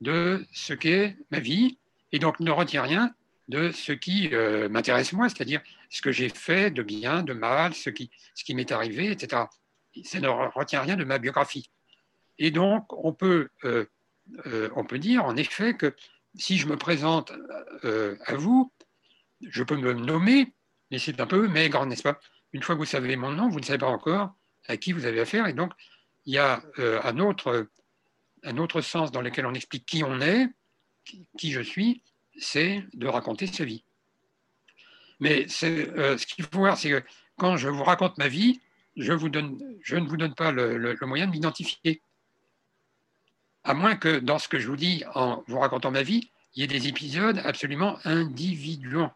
[0.00, 1.78] de ce qu'est ma vie
[2.12, 3.14] et donc ne retient rien
[3.48, 7.74] de ce qui euh, m'intéresse moi, c'est-à-dire ce que j'ai fait de bien, de mal,
[7.74, 9.44] ce qui, ce qui m'est arrivé, etc.
[10.04, 11.70] Ça ne retient rien de ma biographie.
[12.38, 13.84] Et donc, on peut, euh,
[14.46, 15.94] euh, on peut dire en effet que
[16.34, 17.32] si je me présente
[18.26, 18.72] à vous,
[19.42, 20.54] je peux me nommer,
[20.90, 22.18] mais c'est un peu maigre, n'est-ce pas?
[22.54, 24.34] Une fois que vous savez mon nom, vous ne savez pas encore
[24.66, 25.46] à qui vous avez affaire.
[25.46, 25.72] Et donc,
[26.24, 27.68] il y a un, autre,
[28.44, 30.48] un autre sens dans lequel on explique qui on est,
[31.36, 32.02] qui, je suis,
[32.38, 33.84] c'est de raconter sa vie.
[35.20, 37.02] Mais euh, ce qu'il faut voir, c'est que
[37.36, 38.60] quand je vous raconte ma vie,
[38.96, 42.02] je, vous donne, je ne vous donne pas le, moyen de m'identifier.
[43.64, 46.60] À moins que dans ce que je vous dis en vous racontant ma vie, il
[46.60, 49.12] y ait des épisodes absolument individuants.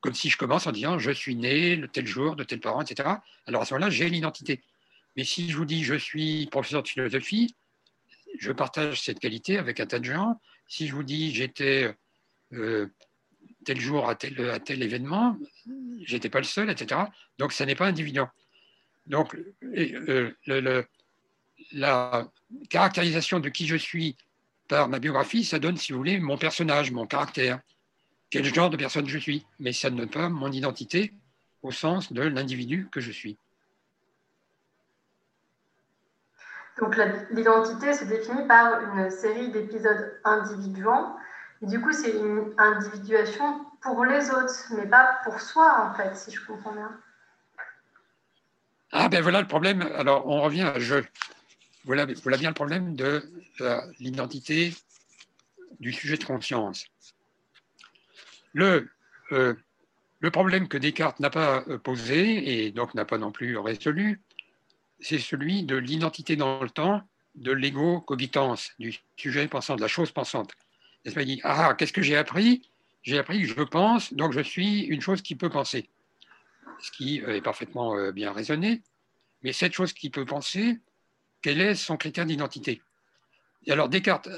[0.00, 2.82] Comme si je commence en disant je suis né le tel jour, de tel parent,
[2.82, 3.08] etc.
[3.46, 4.60] Alors à ce moment-là, j'ai l'identité.
[5.16, 7.54] Mais si je vous dis je suis professeur de philosophie,
[8.38, 10.38] je partage cette qualité avec un tas de gens.
[10.68, 11.94] Si je vous dis j'étais
[12.54, 12.92] euh,
[13.64, 15.38] tel jour à tel, événement,
[16.02, 17.00] j'étais pas le seul, etc.
[17.38, 18.26] Donc ça n'est pas individuel.
[19.06, 20.32] Donc euh,
[21.72, 22.28] la
[22.70, 24.16] caractérisation de qui je suis
[24.68, 27.60] par ma biographie, ça donne, si vous voulez, mon personnage, mon caractère,
[28.30, 29.46] quel genre de personne je suis.
[29.58, 31.12] Mais ça ne donne pas mon identité
[31.62, 33.36] au sens de l'individu que je suis.
[36.78, 36.96] Donc
[37.30, 41.16] l'identité se définit par une série d'épisodes individuants.
[41.66, 46.30] Du coup, c'est une individuation pour les autres, mais pas pour soi, en fait, si
[46.30, 46.90] je comprends bien.
[48.96, 49.82] Ah ben voilà le problème.
[49.96, 51.02] Alors on revient à je.
[51.84, 53.22] Voilà, voilà bien le problème de
[53.98, 54.72] l'identité
[55.80, 56.86] du sujet de conscience.
[58.52, 58.88] Le,
[59.32, 59.54] euh,
[60.20, 64.22] le problème que Descartes n'a pas posé et donc n'a pas non plus résolu,
[65.00, 67.02] c'est celui de l'identité dans le temps,
[67.34, 70.52] de l'ego-cogitance, du sujet pensant, de la chose pensante.
[71.04, 72.68] Il dit Ah, qu'est-ce que j'ai appris?
[73.02, 75.88] J'ai appris que je pense, donc je suis une chose qui peut penser.
[76.80, 78.82] Ce qui est parfaitement euh, bien raisonné.
[79.42, 80.78] Mais cette chose qui peut penser,
[81.42, 82.80] quel est son critère d'identité?
[83.66, 84.28] Et alors Descartes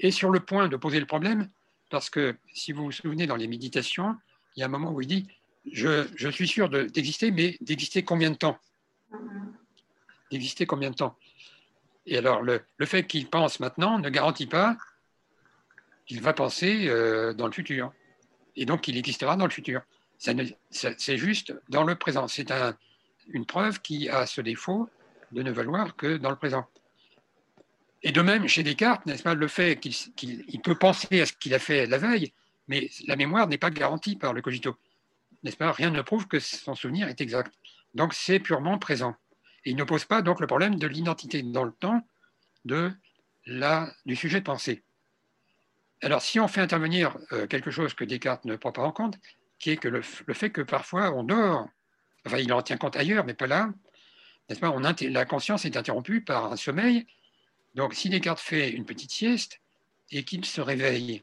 [0.00, 1.50] est sur le point de poser le problème,
[1.90, 4.16] parce que si vous vous souvenez dans les méditations,
[4.56, 5.28] il y a un moment où il dit
[5.72, 8.58] je suis sûr d'exister, mais d'exister combien de temps?
[10.30, 11.16] D'exister combien de temps?
[12.06, 14.76] Et alors, le, fait qu'il pense maintenant ne garantit pas
[16.06, 17.92] qu'il va penser euh, dans le futur.
[18.56, 19.82] Et donc, qu'il existera dans le futur.
[20.18, 22.28] C'est juste dans le présent.
[22.28, 22.76] C'est un,
[23.28, 24.88] une preuve qui a ce défaut
[25.32, 26.66] de ne valoir que dans le présent.
[28.02, 31.54] Et de même, chez Descartes, n'est-ce pas, le fait qu'il peut penser à ce qu'il
[31.54, 32.32] a fait la veille,
[32.68, 34.76] mais la mémoire n'est pas garantie par le cogito.
[35.42, 37.52] N'est-ce pas Rien ne prouve que son souvenir est exact.
[37.94, 39.16] Donc, c'est purement présent
[39.64, 42.06] il ne pose pas donc le problème de l'identité dans le temps
[42.64, 42.92] de
[43.46, 44.82] la, du sujet de pensée.
[46.04, 49.18] Alors, si on fait intervenir euh, quelque chose que Descartes ne prend pas en compte,
[49.58, 51.66] qui est que le, fait que parfois on dort,
[52.26, 53.72] enfin, il en tient compte ailleurs, mais pas là,
[54.48, 57.06] n'est-ce pas on, La conscience est interrompue par un sommeil.
[57.74, 59.62] Donc, si Descartes fait une petite sieste
[60.10, 61.22] et qu'il se réveille,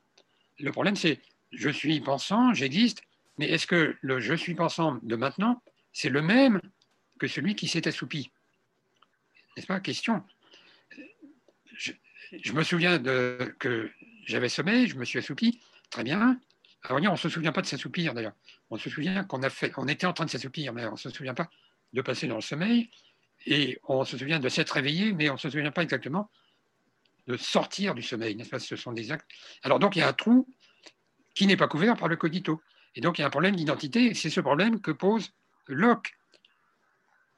[0.57, 1.21] le problème c'est
[1.51, 3.03] je suis pensant, j'existe,
[3.37, 5.61] mais est-ce que le je suis pensant de maintenant,
[5.93, 6.59] c'est le même
[7.19, 8.31] que celui qui s'est assoupi?
[9.55, 9.79] N'est-ce pas?
[9.79, 10.23] Question.
[11.75, 13.91] Je, me souviens de, que
[14.25, 15.59] j'avais sommeil, je me suis assoupi,
[15.89, 16.39] très bien.
[16.83, 18.33] Alors, on ne se souvient pas de s'assoupir d'ailleurs.
[18.69, 20.97] On se souvient qu'on a fait, on était en train de s'assoupir, mais on ne
[20.97, 21.49] se souvient pas
[21.93, 22.89] de passer dans le sommeil.
[23.45, 26.29] Et on se souvient de s'être réveillé, mais on ne se souvient pas exactement
[27.27, 29.09] de sortir du sommeil, n'est-ce sont des.
[29.63, 30.47] Alors donc il y a un trou
[31.35, 32.61] qui n'est pas couvert par le cogito.
[32.95, 35.31] Et donc il y a un problème d'identité, c'est ce problème que pose
[35.67, 36.17] Locke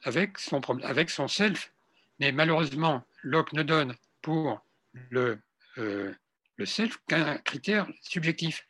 [0.02, 1.72] avec son, avec son self.
[2.18, 4.64] Mais malheureusement, Locke ne donne pour
[5.10, 5.38] le,
[5.78, 6.12] euh,
[6.56, 8.68] le self qu'un critère subjectif.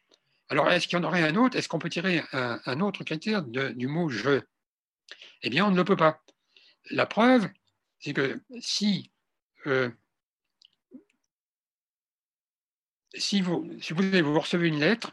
[0.49, 1.57] Alors, est-ce qu'il y en aurait un autre?
[1.57, 4.41] Est-ce qu'on peut tirer un, autre critère du mot je
[5.43, 6.23] Eh bien, on ne le peut pas.
[6.91, 7.49] La preuve,
[7.99, 9.11] c'est que si,
[9.67, 9.91] euh,
[13.15, 15.13] si, vous, vous recevez une lettre,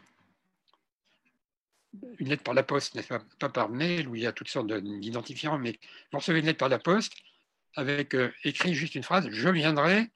[2.18, 4.48] une lettre par la poste, n'est-ce pas, pas par mail où il y a toutes
[4.48, 5.78] sortes d'identifiants, mais
[6.10, 7.14] vous recevez une lettre par la poste
[7.74, 10.10] avec euh, écrit juste une phrase Je viendrai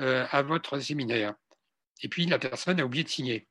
[0.00, 1.34] euh, à votre séminaire.
[2.02, 3.48] Et puis la personne a oublié de signer.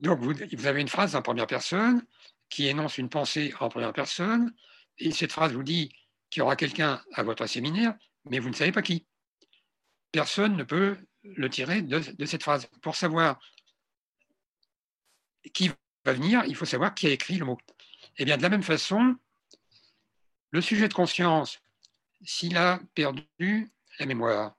[0.00, 2.04] Donc vous, avez une phrase en première personne
[2.48, 4.54] qui énonce une pensée en première personne,
[4.98, 5.90] et cette phrase vous dit
[6.30, 7.94] qu'il y aura quelqu'un à votre séminaire,
[8.24, 9.06] mais vous ne savez pas qui.
[10.12, 12.66] Personne ne peut le tirer de, de cette phrase.
[12.82, 13.40] Pour savoir
[15.52, 15.70] qui
[16.04, 17.58] va venir, il faut savoir qui a écrit le mot.
[18.18, 19.16] Eh bien, de la même façon,
[20.50, 21.60] le sujet de conscience,
[22.24, 24.56] s'il a perdu la mémoire,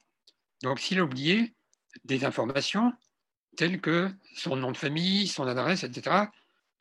[0.61, 1.53] donc s'il a oublié
[2.07, 2.93] des informations
[3.55, 6.27] telles que son nom de famille, son adresse, etc.,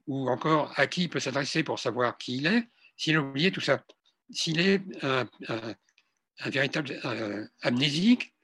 [0.06, 3.50] ou encore à qui il peut s'adresser pour savoir qui il est, s'il a oublié
[3.50, 3.84] tout ça,
[4.30, 5.26] s'il est un,
[6.46, 8.34] véritable euh, amnésique,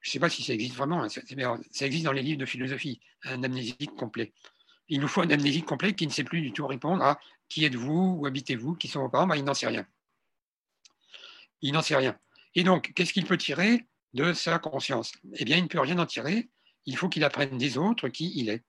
[0.00, 2.46] je ne sais pas si ça existe vraiment, hein, ça existe dans les livres de
[2.46, 4.32] philosophie, un amnésique complet
[4.88, 7.64] il nous faut un amnésique complet qui ne sait plus du tout répondre à qui
[7.64, 9.86] êtes-vous, où habitez-vous, qui sont vos parents, ben, il n'en sait rien.
[11.60, 12.18] Il n'en sait rien.
[12.54, 13.86] Et donc, qu'est-ce qu'il peut tirer?
[14.14, 16.48] De sa conscience Eh bien, il ne peut rien en tirer.
[16.86, 18.64] Il faut qu'il apprenne des autres qui il est,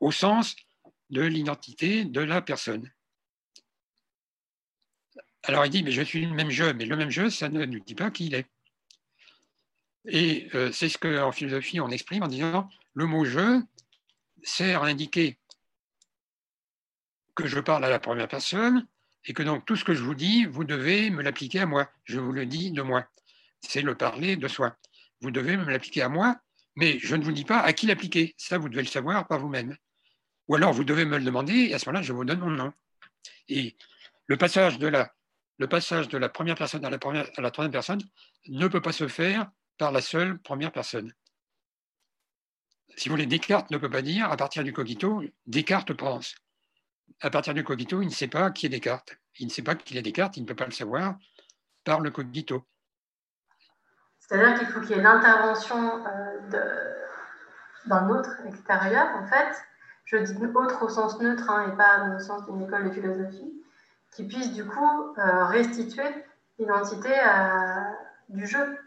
[0.00, 0.56] au sens
[1.10, 2.90] de l'identité de la personne.
[5.42, 7.64] Alors il dit, mais je suis le même jeu, mais le même jeu, ça ne
[7.64, 8.46] nous dit pas qui il est.
[10.06, 13.60] Et euh, c'est ce qu'en philosophie on exprime en disant, le mot je
[14.42, 15.38] sert à indiquer
[17.34, 18.86] que je parle à la première personne
[19.24, 21.88] et que donc tout ce que je vous dis, vous devez me l'appliquer à moi.
[22.04, 23.06] Je vous le dis de moi.
[23.60, 24.76] C'est le parler de soi.
[25.20, 26.40] Vous devez me l'appliquer à moi,
[26.76, 28.34] mais je ne vous dis pas à qui l'appliquer.
[28.36, 29.76] Ça, vous devez le savoir par vous-même.
[30.48, 32.50] Ou alors, vous devez me le demander, et à ce moment-là, je vous donne mon
[32.50, 32.72] nom.
[33.48, 33.76] Et
[34.26, 35.08] le passage de la,
[36.28, 36.98] première personne à la,
[37.36, 38.00] à la troisième personne
[38.46, 41.12] ne peut pas se faire par la seule première personne.
[42.96, 46.34] Si vous voulez, Descartes ne peut pas dire, à partir du cogito, Descartes pense.
[47.20, 49.16] À partir du cogito, il ne sait pas qui est Descartes.
[49.38, 51.16] Il ne sait pas qu'il est Descartes, il ne peut pas le savoir
[51.84, 52.66] par le cogito.
[54.28, 56.74] C'est-à-dire qu'il faut qu'il y ait l'intervention euh,
[57.86, 59.56] d'un autre extérieur, en fait,
[60.04, 63.54] je dis autre au sens neutre hein, et pas au sens d'une école de philosophie,
[64.12, 66.08] qui puisse du coup euh, restituer
[66.58, 67.90] l'identité euh,
[68.28, 68.78] du jeu,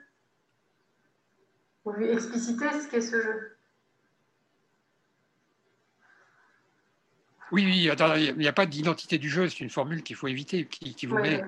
[1.85, 3.57] ou lui expliciter ce qu'est ce jeu.
[7.51, 10.67] Oui, oui, il n'y a pas d'identité du jeu, c'est une formule qu'il faut éviter,
[10.67, 11.43] qui, vous met.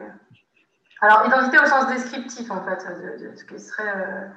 [1.03, 2.79] Alors, identité au sens descriptif, en fait,
[3.19, 3.93] de, ce qui serait.
[3.93, 4.27] Euh,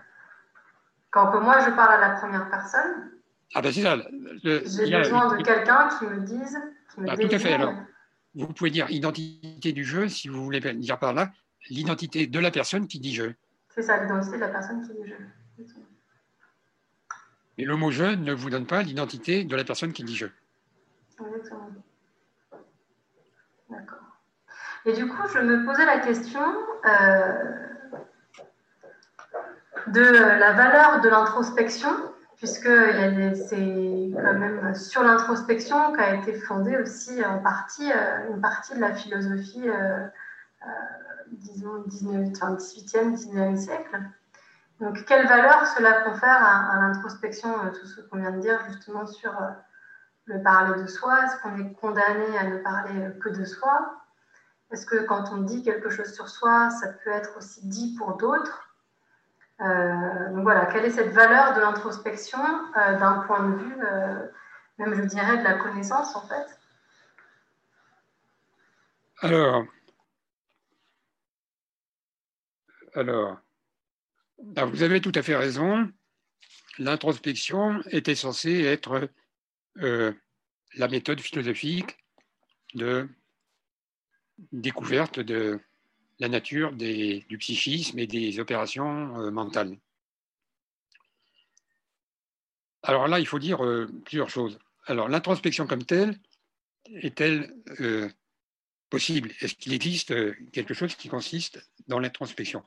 [1.10, 3.12] quand moi je parle à la première personne,
[3.54, 3.96] ah ben c'est ça.
[4.42, 6.58] J'ai besoin de quelqu'un qui me dise,
[6.92, 7.52] qui me ah, Tout à fait.
[7.52, 7.72] Alors,
[8.34, 11.30] vous pouvez dire identité du jeu, si vous voulez dire par là,
[11.70, 13.36] l'identité de la personne qui dit jeu.
[13.68, 15.18] C'est ça, l'identité de la personne qui dit jeu.
[17.58, 20.32] Mais le mot jeu ne vous donne pas l'identité de la personne qui dit jeu.
[21.20, 21.70] Exactement.
[23.70, 23.95] D'accord.
[24.86, 26.40] Et du coup, je me posais la question
[26.84, 27.42] euh,
[29.88, 31.90] de la valeur de l'introspection
[32.36, 38.74] puisque c'est quand même sur l'introspection qu'a été fondée aussi en partie euh, une partie
[38.74, 40.06] de la philosophie, euh,
[41.32, 44.00] disons, 18e, 19e siècle.
[44.80, 49.34] Donc, quelle valeur cela confère à, l'introspection, tout ce qu'on vient de dire justement sur
[50.26, 51.24] le parler de soi?
[51.24, 54.05] Est-ce qu'on est condamné à ne parler que de soi?
[54.72, 58.16] Est-ce que quand on dit quelque chose sur soi, ça peut être aussi dit pour
[58.16, 58.66] d'autres
[59.60, 62.38] euh, donc voilà, quelle est cette valeur de l'introspection
[62.76, 64.26] euh, d'un point de vue, euh,
[64.78, 66.46] même je dirais, de la connaissance en fait?
[69.20, 69.64] Alors,
[72.94, 73.38] alors
[74.56, 75.90] ah, vous avez tout à fait raison.
[76.78, 79.08] L'introspection était censée être
[79.76, 81.96] la méthode philosophique
[82.74, 83.08] de
[84.52, 85.60] découverte de,
[86.18, 89.76] la nature du psychisme et des opérations euh, mentales.
[92.82, 94.58] Alors là, il faut dire euh, plusieurs choses.
[94.86, 96.18] Alors, l'introspection comme telle
[96.94, 98.08] est-elle euh,
[98.88, 99.32] possible?
[99.40, 100.14] Est-ce qu'il existe
[100.52, 102.64] quelque chose qui consiste dans l'introspection?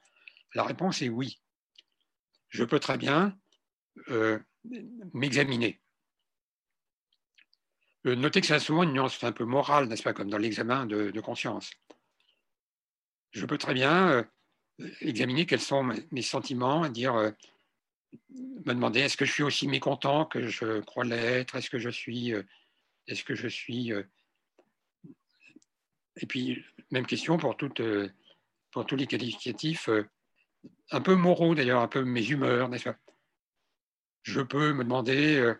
[0.54, 1.40] La réponse est oui.
[2.50, 3.38] Je peux très bien
[5.14, 5.80] m'examiner.
[8.06, 11.20] Notez que a souvent une nuance un peu morale, n'est-ce pas, comme dans l'examen de
[11.22, 11.72] conscience.
[13.32, 14.24] Je peux très bien euh,
[15.02, 17.32] examiner quels sont mes sentiments, dire, euh,
[18.66, 21.90] me demander est-ce que je suis aussi mécontent que je crois l'être, est-ce que je
[21.90, 22.44] suis, euh,
[23.08, 23.92] est-ce que je suis,
[26.18, 29.90] et puis même question pour tous les qualificatifs,
[30.92, 32.98] un peu moraux d'ailleurs, un peu mes humeurs, n'est-ce pas?
[34.24, 35.54] Je peux me demander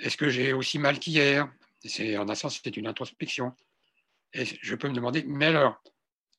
[0.00, 1.50] est-ce que j'ai aussi mal qu'hier?
[1.84, 3.54] C'est en un sens c'est une introspection.
[4.32, 5.82] Et je peux me demander mais alors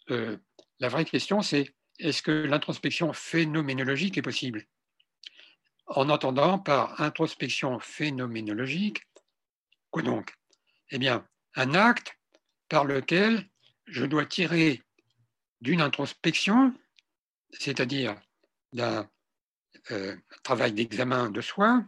[0.10, 0.38] euh,
[0.80, 4.66] la vraie question, c'est est-ce que l'introspection phénoménologique est possible?
[5.86, 9.04] En entendant par introspection phénoménologique,
[9.92, 10.34] quoi donc?
[10.90, 12.18] Eh bien, un acte
[12.70, 13.48] par lequel
[13.86, 14.82] je dois tirer
[15.60, 16.74] d'une introspection,
[17.52, 18.16] c'est-à-dire
[18.74, 19.10] d'un
[19.92, 21.84] euh, travail d'examen de soi,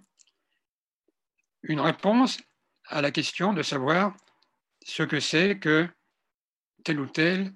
[1.64, 2.39] une réponse
[2.86, 4.16] à la question de savoir
[4.86, 5.88] ce que c'est que
[6.84, 7.53] tel ou tel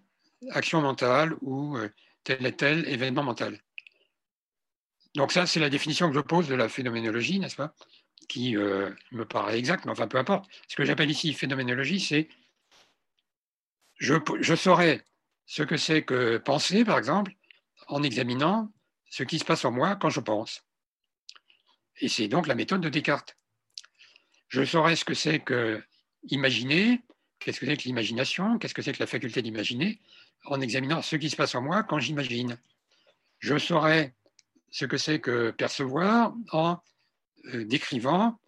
[0.52, 1.90] action mentale ou euh,
[2.24, 3.60] tel et tel événement mental.
[5.16, 7.74] Donc ça, c'est la définition que je pose de la phénoménologie, n'est-ce pas
[8.30, 10.50] Qui euh, me paraît exacte, mais enfin peu importe.
[10.68, 12.30] Ce que j'appelle ici phénoménologie, c'est
[13.96, 15.04] je, je saurais
[15.46, 17.34] ce que c'est que penser, par exemple,
[17.88, 18.72] en examinant
[19.10, 20.64] ce qui se passe en moi quand je pense.
[22.00, 23.37] Et c'est donc la méthode de Descartes
[24.48, 25.84] je saurais ce que c'est que
[26.30, 27.02] imaginer,
[27.40, 30.00] qu'est-ce que c'est que l'imagination, qu'est-ce que c'est que la faculté d'imaginer,
[30.46, 32.58] en examinant ce qui se passe en moi quand j'imagine.
[33.40, 34.16] Je saurais
[34.72, 36.80] ce que c'est que percevoir en
[37.54, 38.40] euh, décrivant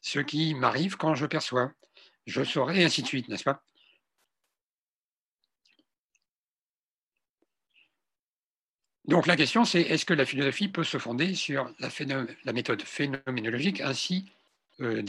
[0.00, 1.72] ce qui m'arrive quand je perçois.
[2.26, 3.62] Je saurais, et ainsi de suite, n'est-ce pas?
[9.04, 11.88] Donc la question, c'est est-ce que la philosophie peut se fonder sur la,
[12.44, 14.30] la méthode phénoménologique ainsi
[14.80, 15.02] euh,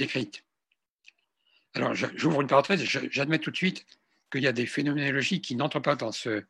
[1.73, 3.85] Alors j'ouvre une parenthèse, j'admets tout de suite
[4.31, 6.43] qu'il y a des phénoménologies qui n'entrent pas dans ce,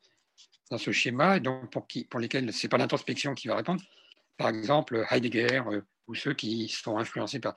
[0.91, 3.81] schéma, et donc pour, lesquelles ce n'est pas l'introspection qui va répondre.
[4.37, 7.55] Par exemple, Heidegger euh, ou ceux qui sont influencés par...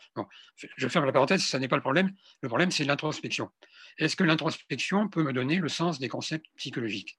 [0.57, 2.15] je ferme la parenthèse, ce n'est pas le problème.
[2.43, 3.51] Le problème, c'est l'introspection.
[3.99, 7.19] Est-ce que l'introspection peut me donner le sens des concepts psychologiques?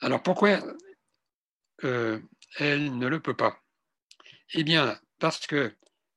[0.00, 0.60] Alors pourquoi
[1.84, 2.20] euh,
[2.58, 3.60] elle ne le peut pas?
[4.54, 5.74] Eh bien, parce que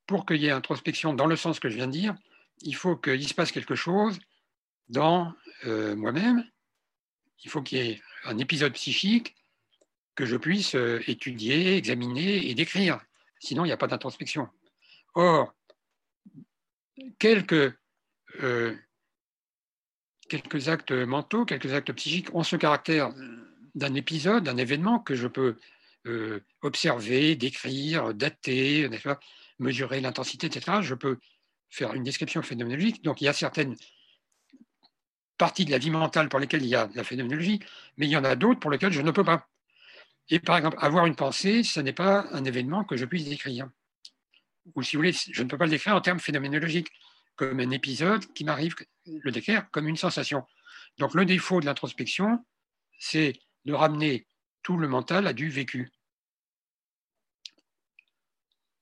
[0.08, 2.16] pour qu'il y ait introspection dans le sens que je viens de dire,
[2.62, 4.20] il faut qu'il se passe quelque chose
[4.90, 5.34] dans
[5.66, 6.44] euh, moi-même.
[7.44, 9.36] Il faut qu'il y ait un épisode psychique
[10.16, 13.00] que je puisse euh, étudier, examiner et décrire.
[13.40, 14.48] Sinon, il n'y a pas d'introspection.
[15.16, 15.54] Or,
[17.18, 17.74] quelques,
[18.42, 18.76] euh,
[20.30, 23.14] quelques actes mentaux, quelques actes psychiques ont ce caractère
[23.74, 25.58] d'un épisode, d'un événement que je peux
[26.62, 28.90] observer, décrire, dater,
[29.60, 30.82] mesurer l'intensité, etc.
[30.82, 31.20] Je peux
[31.70, 33.04] faire une description phénoménologique.
[33.04, 33.76] Donc il y a certaines
[35.38, 37.60] parties de la vie mentale pour lesquelles il y a la phénoménologie,
[37.98, 39.48] mais il y en a d'autres pour lesquelles je ne peux pas.
[40.30, 43.70] Et par exemple, avoir une pensée, ce n'est pas un événement que je puisse décrire.
[44.76, 46.92] Ou si vous voulez, je ne peux pas le décrire en termes phénoménologiques,
[47.36, 48.76] comme un épisode qui m'arrive,
[49.06, 50.46] le décrire comme une sensation.
[51.00, 52.46] Donc le défaut de l'introspection,
[53.00, 53.34] c'est
[53.66, 54.28] de ramener
[54.64, 55.92] tout le mental à du vécu.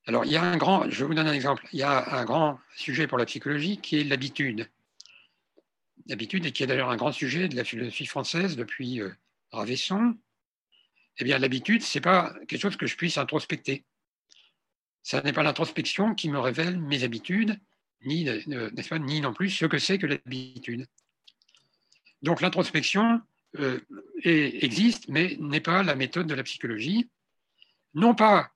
[0.06, 2.26] Alors, il y a un grand, je vous donne un exemple, il y a un
[2.26, 4.68] grand sujet pour la psychologie qui est l'habitude.
[6.08, 9.12] L'habitude, et qui est d'ailleurs un grand sujet de la philosophie française depuis euh,
[9.52, 10.18] Ravesson.
[11.20, 13.86] Eh bien, l'habitude, ce n'est pas quelque chose que je puisse introspecter.
[15.04, 17.60] Ce n'est pas l'introspection qui me révèle mes habitudes,
[18.04, 20.88] ni, euh, pas, ni non plus ce que c'est que l'habitude.
[22.24, 23.22] Donc, l'introspection
[23.58, 23.80] euh,
[24.24, 27.10] existe, mais n'est pas la méthode de la psychologie.
[27.94, 28.52] Non pas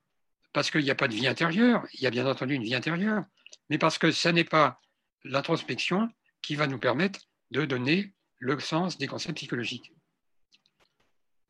[0.54, 2.76] parce qu'il n'y a pas de vie intérieure, il y a bien entendu une vie
[2.76, 3.26] intérieure,
[3.70, 4.80] mais parce que ce n'est pas
[5.24, 6.10] l'introspection
[6.44, 9.92] qui va nous permettre de donner le sens des concepts psychologiques.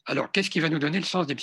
[0.05, 1.35] Alors, qu'est-ce qui va nous donner le sens des,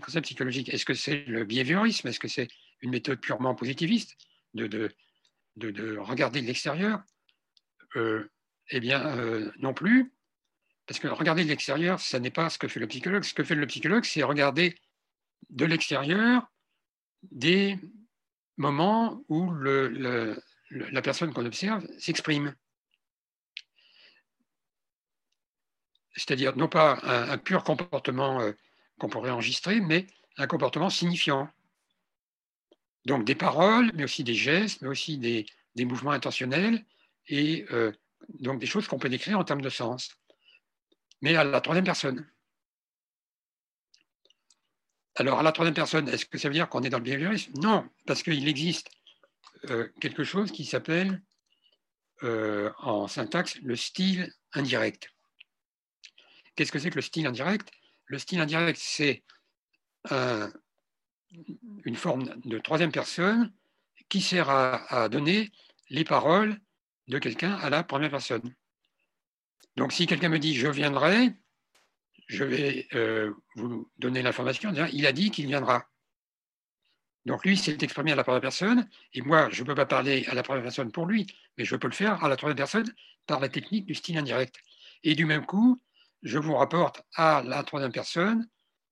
[0.00, 0.68] concepts psychologiques?
[0.68, 2.08] Est-ce que c'est le behaviorisme?
[2.08, 2.48] Est-ce que c'est
[2.80, 4.16] une méthode purement positiviste
[4.54, 4.66] de,
[5.56, 7.02] de, regarder de l'extérieur?
[7.96, 8.30] Euh,
[8.70, 10.12] Eh bien, euh, non plus.
[10.90, 13.22] Parce que regarder de l'extérieur, ce n'est pas ce que fait le psychologue.
[13.22, 14.74] Ce que fait le psychologue, c'est regarder
[15.48, 16.50] de l'extérieur
[17.30, 17.78] des
[18.56, 22.56] moments où la personne qu'on observe s'exprime.
[26.16, 28.50] C'est-à-dire non pas un, pur comportement euh,
[28.98, 31.48] qu'on pourrait enregistrer, mais un comportement signifiant.
[33.04, 35.46] Donc des paroles, mais aussi des gestes, mais aussi des,
[35.84, 36.84] mouvements intentionnels,
[37.28, 37.92] et euh,
[38.40, 40.19] donc des choses qu'on peut décrire en termes de sens,
[41.20, 42.26] mais à la troisième personne.
[45.16, 47.52] Alors, à la troisième personne, est-ce que ça veut dire qu'on est dans le behaviorisme?
[47.60, 48.90] Non, parce qu'il existe
[49.68, 51.22] euh, quelque chose qui s'appelle
[52.22, 55.10] euh, en syntaxe le style indirect.
[56.54, 57.70] Qu'est-ce que c'est que le style indirect?
[58.06, 59.22] Le style indirect, c'est
[61.84, 63.52] une forme de troisième personne
[64.08, 65.52] qui sert à, donner
[65.88, 66.58] les paroles
[67.08, 68.54] de quelqu'un à la première personne.
[69.80, 71.32] Donc, si quelqu'un me dit je viendrai,
[72.26, 75.86] je vais euh, vous donner l'information il a dit qu'il viendra.
[77.24, 80.26] Donc lui s'est exprimé à la première personne, et moi, je ne peux pas parler
[80.26, 81.26] à la première personne pour lui,
[81.56, 82.92] mais je peux le faire à la troisième personne
[83.26, 84.56] par la technique du style indirect.
[85.02, 85.80] Et du même coup,
[86.22, 88.46] je vous rapporte à la troisième personne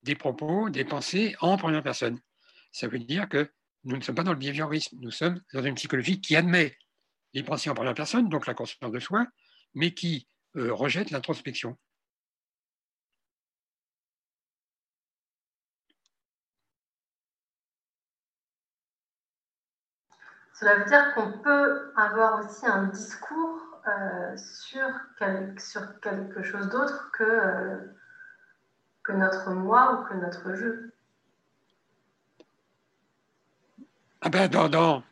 [0.05, 2.19] des propos, des pensées en première personne.
[2.73, 3.53] Ça veut dire que
[3.85, 6.79] nous ne sommes pas dans le behaviorisme, nous sommes dans une psychologie qui admet
[7.35, 9.27] les pensées en première personne, donc la conscience de soi,
[9.75, 10.27] mais qui
[10.57, 11.77] euh, rejette l'introspection.
[20.59, 24.89] Cela veut dire qu'on peut avoir aussi un discours euh, sur,
[25.59, 27.77] sur, quelque chose d'autre que, euh,
[29.05, 30.93] que notre moi ou que notre jeu.
[34.21, 35.05] Ah ben dans,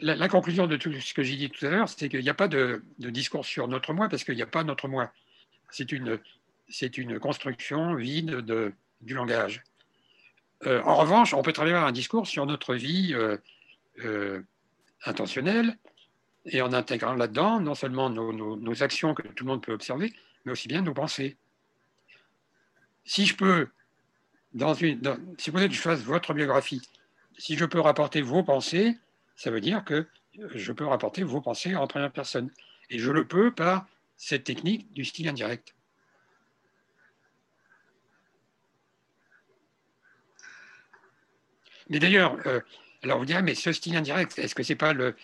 [0.00, 2.34] la, conclusion de tout ce que j'ai dit tout à l'heure, c'est qu'il n'y a
[2.34, 5.12] pas de, discours sur notre moi parce qu'il n'y a pas notre moi.
[5.70, 6.18] C'est une,
[7.20, 9.62] construction vide de, du langage.
[10.66, 13.14] Euh, en revanche, on peut travailler un discours sur notre vie
[15.04, 15.76] intentionnel
[16.46, 20.12] et en intégrant là-dedans non seulement nos, actions que tout le monde peut observer,
[20.44, 21.36] mais aussi bien nos pensées.
[23.04, 23.68] Si je peux,
[24.54, 25.00] dans une,
[25.38, 26.82] si vous voulez que je fasse votre biographie,
[27.38, 28.96] si je peux rapporter vos pensées,
[29.38, 30.06] ça veut dire que
[30.40, 32.50] euh, je peux rapporter vos pensées en première personne.
[32.90, 33.86] Et je le peux par
[34.16, 35.74] cette technique du style indirect.
[41.88, 42.60] Mais d'ailleurs, euh,
[43.02, 45.14] alors vous direz, mais ce style indirect, est-ce que ce n'est pas le,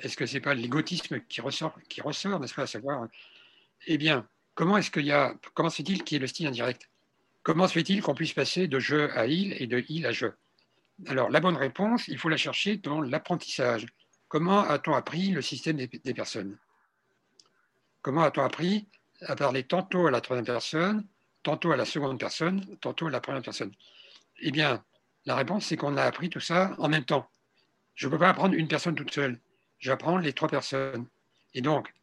[0.00, 3.08] est-ce que c'est pas l'égotisme qui ressort, qui ressort, n'est-ce pas, à savoir, euh,
[3.86, 6.46] eh bien, comment est-ce qu'il y a, comment se fait-il qu'il y ait le style
[6.46, 6.88] indirect?
[7.42, 10.28] Comment se fait-il qu'on puisse passer de je à il et de il à je
[11.04, 13.86] alors, la bonne réponse, il faut la chercher dans l'apprentissage.
[14.28, 16.56] Comment a-t-on appris le système des, personnes?
[18.02, 18.88] Comment a-t-on appris?
[19.22, 21.06] À parler tantôt à la troisième personne,
[21.42, 23.72] tantôt à la seconde personne, tantôt à la première personne
[24.40, 24.84] Eh bien,
[25.26, 27.28] la réponse, c'est qu'on a appris tout ça en même temps.
[27.94, 29.38] Je ne peux pas apprendre une personne toute seule.
[29.78, 31.06] J'apprends les trois personnes.
[31.54, 31.94] Et donc,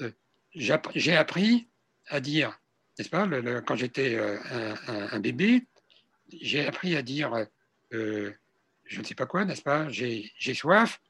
[0.00, 0.10] euh,
[0.54, 1.68] j'ai appris
[2.08, 2.58] à dire,
[2.98, 3.26] n'est-ce pas,
[3.62, 4.38] quand j'étais euh,
[4.86, 5.66] un, bébé,
[6.40, 7.46] j'ai appris à dire,
[7.92, 8.32] euh,
[8.84, 11.00] je ne sais pas quoi, n'est-ce pas, j'ai soif,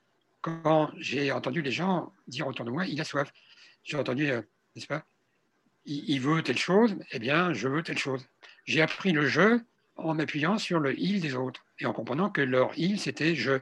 [0.40, 3.32] quand j'ai entendu les gens dire autour de moi, il a soif.
[3.84, 5.04] J'ai entendu, n'est-ce pas,
[5.84, 8.26] il, il, veut telle chose, eh bien, je veux telle chose.
[8.66, 9.64] J'ai appris le jeu
[9.96, 13.60] en m'appuyant sur le il des autres et en comprenant que leur il, c'était je.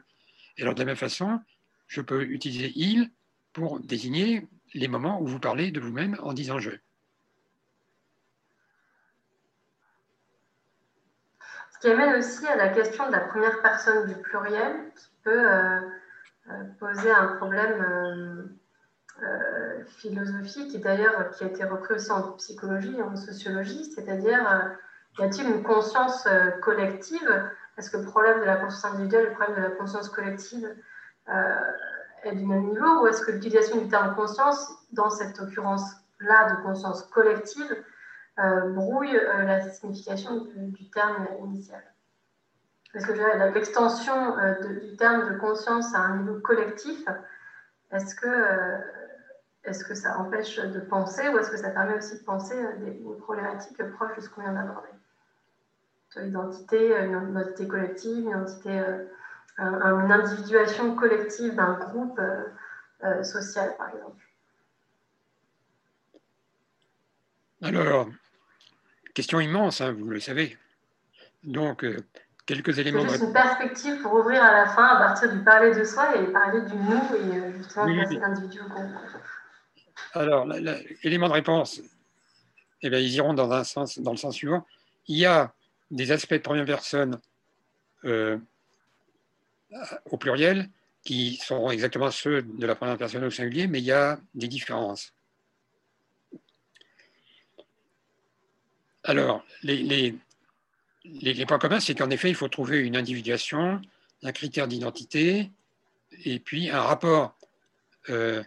[0.57, 1.41] Et alors, de la même façon,
[1.87, 3.11] je peux utiliser il
[3.53, 6.71] pour désigner les moments où vous parlez de vous-même en disant je.
[11.79, 15.49] Ce qui amène aussi à la question de la première personne du pluriel, qui peut
[15.49, 15.81] euh,
[16.51, 18.51] euh, poser un problème
[19.23, 24.77] euh, philosophique et d'ailleurs qui a été repris aussi en psychologie et en sociologie, c'est-à-dire
[25.21, 26.27] y a-t-il une conscience
[26.63, 27.49] collective?
[27.77, 30.75] Est-ce que le problème de la conscience individuelle et le problème de la conscience collective
[32.25, 33.03] est du même niveau?
[33.03, 37.85] Ou est-ce que l'utilisation du terme conscience, dans cette occurrence-là de conscience collective,
[38.75, 41.83] brouille la signification du, terme initial
[42.95, 47.05] Est-ce que l'extension du terme de conscience à un niveau collectif,
[47.91, 48.29] est-ce que
[49.69, 52.93] est-ce que ça empêche de penser ou est-ce que ça permet aussi de penser des,
[53.21, 54.89] problématiques proches de ce qu'on vient d'aborder?
[56.11, 59.05] Sur l'identité, une identité collective, une, identité, euh,
[59.59, 62.45] une individuation collective d'un groupe euh,
[63.05, 64.25] euh, social, par exemple.
[67.63, 68.09] Alors,
[69.19, 70.57] question immense, hein, vous le savez.
[71.43, 71.85] Donc,
[72.47, 73.05] quelques éléments.
[73.09, 76.33] C'est une perspective pour ouvrir à la fin à partir du parler de soi et
[76.33, 78.91] parler du nous et justement oui, passer l'individu au groupe.
[80.15, 80.47] Alors,
[81.03, 81.83] l'élément de réponse,
[82.83, 84.65] eh bien, ils iront dans, un sens, dans le sens suivant.
[85.09, 85.53] Il y a
[85.91, 87.19] des aspects de première personne
[88.05, 88.39] euh,
[90.13, 90.69] au pluriel
[91.03, 94.47] qui sont exactement ceux de la première personne au singulier, mais il y a des
[94.47, 95.13] différences.
[99.09, 100.15] Alors, les,
[101.47, 103.81] points communs, c'est qu'en effet, il faut trouver une individuation,
[104.23, 105.51] un critère d'identité,
[106.27, 107.35] et puis un rapport
[108.11, 108.45] euh,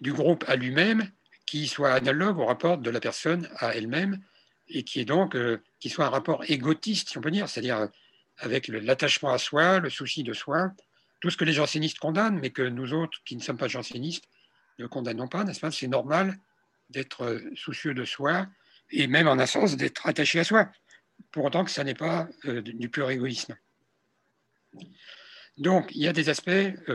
[0.00, 1.10] du groupe à lui-même
[1.46, 4.22] qui soit analogue au rapport de la personne à elle-même
[4.68, 7.88] et qui est donc euh, qui soit un rapport égotiste, si on peut dire, c'est-à-dire
[8.36, 10.70] avec l'attachement à soi, le souci de soi,
[11.18, 14.28] tout ce que les jansénistes condamnent, mais que nous autres qui ne sommes pas jansénistes
[14.78, 15.72] ne condamnons pas, n'est-ce pas?
[15.72, 16.38] C'est normal
[16.90, 18.46] d'être euh, soucieux de soi
[18.90, 20.70] et même en un sens d'être attaché à soi,
[21.30, 23.54] pour autant que ça n'est pas du pur égoïsme.
[25.58, 26.48] Donc, il y a des aspects,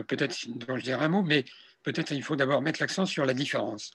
[0.08, 1.46] peut-être dont je dirai un mot, mais
[1.84, 3.92] peut-être il faut d'abord mettre l'accent sur la différence.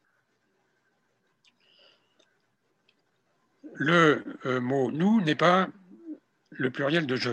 [3.79, 5.69] le euh, mot nous n'est pas
[6.51, 7.31] le pluriel de je.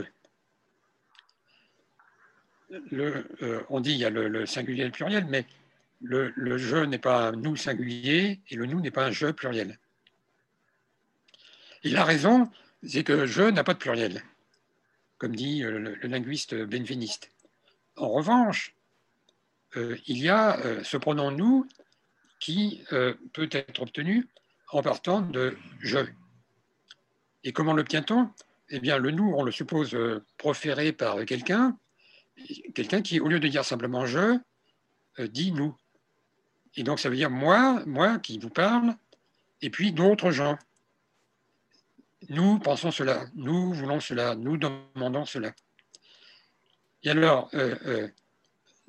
[2.94, 5.46] Euh, on dit il y a le, singulier et le pluriel, mais
[6.02, 9.80] le, je n'est pas un nous singulier et le nous n'est pas un je pluriel.
[11.84, 12.50] Et la raison,
[12.84, 14.24] c'est que je n'a pas de pluriel,
[15.18, 17.32] comme dit euh, le, linguiste benveniste.
[17.96, 18.76] En revanche,
[20.08, 21.68] il y a ce pronom nous
[22.40, 22.82] qui
[23.34, 24.26] peut être obtenu
[24.70, 26.00] en partant de je.
[27.44, 28.30] Et comment l'obtient-on?
[28.70, 31.78] Eh bien, le nous, on le suppose euh, proféré par quelqu'un,
[32.74, 34.40] quelqu'un qui, au lieu de dire simplement je,
[35.20, 35.76] euh, dit nous.
[36.76, 38.96] Et donc, ça veut dire moi, moi qui vous parle,
[39.62, 40.58] et puis d'autres gens.
[42.30, 45.54] Nous pensons cela, nous voulons cela, nous demandons cela.
[47.04, 48.08] Et alors, euh,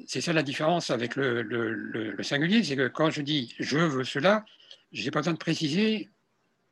[0.07, 4.45] c'est ça la différence avec le singulier, c'est que quand je dis je veux cela,
[4.93, 6.09] je n'ai pas besoin de préciser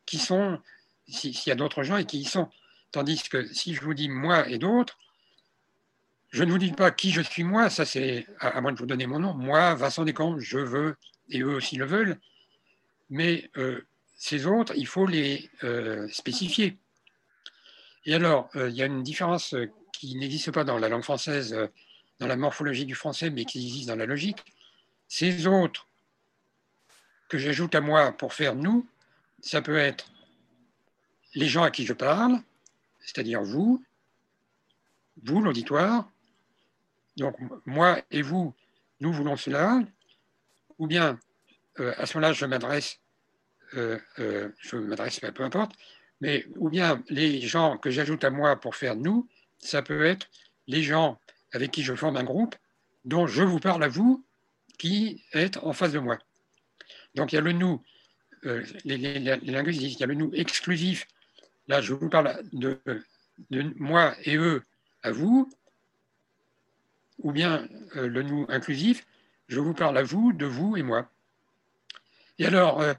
[0.06, 0.58] qui sont
[1.06, 2.48] s'il y a d'autres gens et qui y sont.
[2.90, 4.98] Tandis que si je vous dis moi et d'autres,
[6.34, 8.86] je ne vous dis pas qui je suis moi, ça c'est à, moins de vous
[8.86, 9.34] donner mon nom.
[9.34, 10.96] Moi, Vincent Descamps, je veux,
[11.28, 12.18] et eux aussi le veulent,
[13.08, 13.86] mais euh,
[14.16, 16.76] ces autres, il faut les euh, spécifier.
[18.04, 19.54] Et alors, euh, il y a une différence
[19.92, 21.56] qui n'existe pas dans la langue française,
[22.18, 24.44] dans la morphologie du français, mais qui existe dans la logique.
[25.06, 25.86] Ces autres
[27.28, 28.88] que j'ajoute à moi pour faire nous,
[29.40, 30.10] ça peut être
[31.36, 32.40] les gens à qui je parle,
[32.98, 33.84] c'est-à-dire vous,
[35.22, 36.08] vous, l'auditoire,
[37.16, 37.36] donc
[37.66, 38.54] moi et vous,
[39.00, 39.80] nous voulons cela,
[40.78, 41.18] ou bien
[41.80, 43.00] euh, à ce moment-là, je m'adresse,
[43.74, 45.72] euh, euh, je m'adresse, peu importe,
[46.20, 49.28] mais ou bien les gens que j'ajoute à moi pour faire nous,
[49.58, 50.28] ça peut être
[50.66, 51.18] les gens
[51.52, 52.54] avec qui je forme un groupe,
[53.04, 54.24] dont je vous parle à vous,
[54.78, 56.18] qui êtes en face de moi.
[57.14, 57.82] Donc il y a le nous,
[58.84, 61.06] les, linguistes disent qu'il y a le nous exclusif.
[61.68, 62.78] Là, je vous parle de
[63.76, 64.62] moi et eux
[65.02, 65.50] à vous,
[67.18, 69.06] ou bien le nous inclusif,
[69.48, 71.10] je vous parle à vous, de vous et moi.
[72.38, 72.94] Et alors, euh,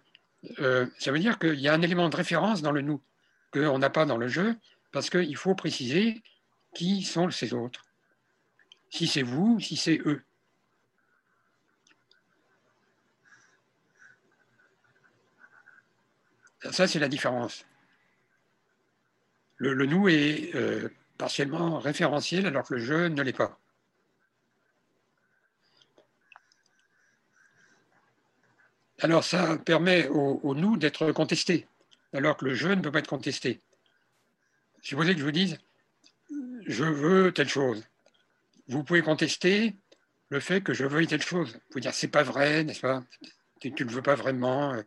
[0.60, 3.02] euh, ça veut dire qu'il y a un élément de référence dans le nous
[3.52, 4.56] qu'on n'a pas dans le jeu,
[4.92, 6.22] parce qu'il faut préciser
[6.74, 7.86] qui sont ces autres.
[8.90, 10.24] Si c'est vous, si c'est eux.
[16.72, 17.66] Ça, c'est la différence.
[19.58, 23.60] Le, nous est euh, partiellement référentiel alors que le jeu ne l'est pas.
[29.00, 31.68] Alors ça permet au, nous d'être contesté,
[32.14, 33.60] alors que le je ne peut pas être contesté.
[34.82, 35.58] Supposez que je vous dise,
[36.66, 37.84] je veux telle chose.
[38.68, 39.76] Vous pouvez contester
[40.30, 41.54] le fait que je veuille telle chose.
[41.54, 43.04] Vous pouvez dire, c'est pas vrai, n'est-ce pas?
[43.60, 44.74] Tu ne le veux pas vraiment.
[44.74, 44.84] Euh,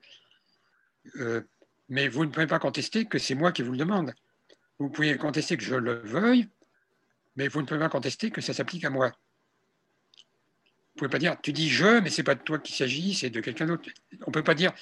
[1.16, 1.40] euh,
[1.88, 4.14] mais vous ne pouvez pas contester que c'est moi qui vous le demande.
[4.78, 6.48] Vous pouvez contester que je le veuille,
[7.36, 9.12] mais vous ne pouvez pas contester que ça s'applique à moi
[11.04, 13.30] ne pouvez pas dire, tu dis je, mais c'est pas de toi qu'il s'agit, c'est
[13.30, 13.88] de quelqu'un d'autre.
[14.22, 14.72] On ne peut pas dire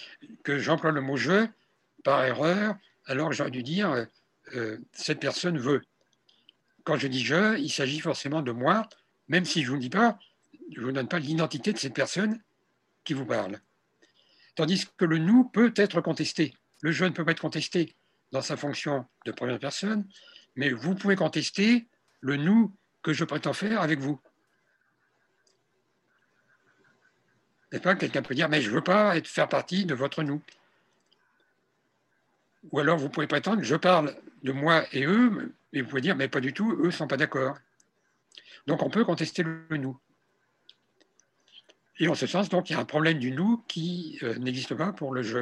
[0.42, 1.46] que j'emploie le mot je
[2.04, 2.76] par erreur,
[3.06, 4.04] alors j'aurais dû dire euh,
[4.54, 5.82] euh, cette personne veut.
[6.84, 8.88] Quand je dis je, il s'agit forcément de moi,
[9.28, 10.18] même si je ne vous dis pas,
[10.72, 12.40] je ne vous donne pas l'identité de cette personne
[13.04, 13.60] qui vous parle.
[14.54, 16.54] Tandis que le nous peut être contesté.
[16.80, 17.94] Le je ne peut pas être contesté
[18.32, 20.06] dans sa fonction de première personne,
[20.54, 21.86] mais vous pouvez contester
[22.20, 24.20] le nous que je prétends faire avec vous.
[27.72, 30.22] N'est-ce pas Quelqu'un peut dire, mais je ne veux pas être, faire partie de votre
[30.22, 30.42] nous.
[32.70, 36.16] Ou alors vous pouvez prétendre, je parle de moi et eux, et vous pouvez dire,
[36.16, 37.56] mais pas du tout, eux ne sont pas d'accord.
[38.66, 39.98] Donc on peut contester le nous.
[41.98, 44.74] Et en ce sens, donc, il y a un problème du nous qui euh, n'existe
[44.74, 45.38] pas pour le je.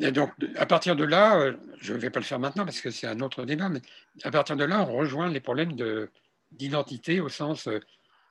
[0.00, 2.80] Et donc, à partir de là, euh, je ne vais pas le faire maintenant parce
[2.80, 3.82] que c'est un autre débat, mais
[4.22, 5.76] à partir de là, on rejoint les problèmes
[6.52, 7.78] d'identité au sens, euh,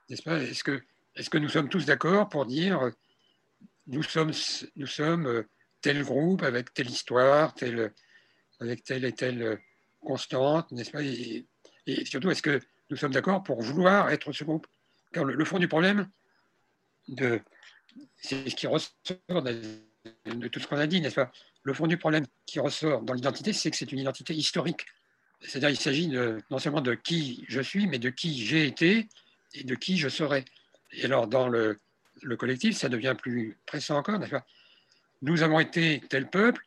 [0.10, 2.92] n'est-ce pas, est-ce que, nous sommes tous d'accord pour dire euh,
[3.86, 4.32] nous sommes,
[4.76, 5.44] nous sommes
[5.82, 7.54] tel groupe avec telle histoire,
[8.60, 9.60] avec telle et telle
[10.02, 11.46] constante, n'est-ce pas et,
[12.06, 12.60] surtout, est-ce que
[12.90, 14.68] nous sommes d'accord pour vouloir être ce groupe?
[15.12, 16.08] Car le, fond du problème,
[17.18, 18.92] c'est ce qui ressort
[19.42, 21.32] de tout ce qu'on a dit, n'est-ce pas?
[21.70, 24.88] Le fond du problème qui ressort dans l'identité, c'est que c'est une identité historique.
[25.42, 26.10] C'est-à-dire qu'il s'agit
[26.50, 29.08] non seulement de qui je suis, mais de qui j'ai été
[29.54, 30.46] et de qui je serai.
[30.94, 31.80] Et alors, dans le,
[32.38, 34.20] collectif, ça devient plus pressant encore.
[35.22, 36.66] Nous avons été tel peuple,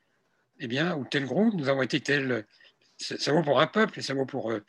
[0.61, 2.47] eh bien, ou tel groupe, nous avons été tel.
[2.97, 4.62] Ça, vaut pour un peuple et ça vaut pour euh,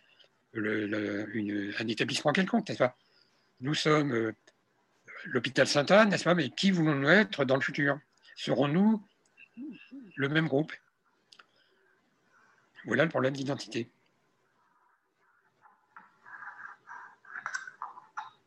[1.79, 2.83] un établissement quelconque, n'est-ce
[3.61, 4.31] Nous sommes euh,
[5.25, 6.33] l'hôpital Sainte-Anne, n'est-ce pas?
[6.33, 7.99] Mais qui voulons-nous être dans le futur?
[8.35, 9.05] Serons-nous
[10.15, 10.71] le même groupe.
[12.85, 13.89] Voilà le problème d'identité.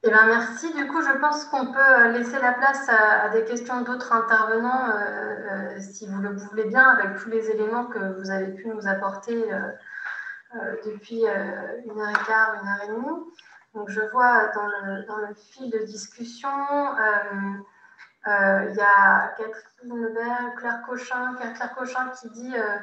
[0.03, 0.73] Eh bien, merci.
[0.75, 5.75] Du coup, je pense qu'on peut laisser la place à, des questions d'autres intervenants, euh,
[5.75, 8.87] euh, si vous le voulez bien, avec tous les éléments que vous avez pu nous
[8.87, 13.25] apporter euh, depuis une heure et quart, une heure et demie.
[13.75, 14.67] Donc, je vois dans
[15.19, 17.59] le, fil de discussion euh,
[18.27, 20.15] il y a Catherine
[20.57, 22.79] Claire Cochin, Claire Cochin qui dit euh,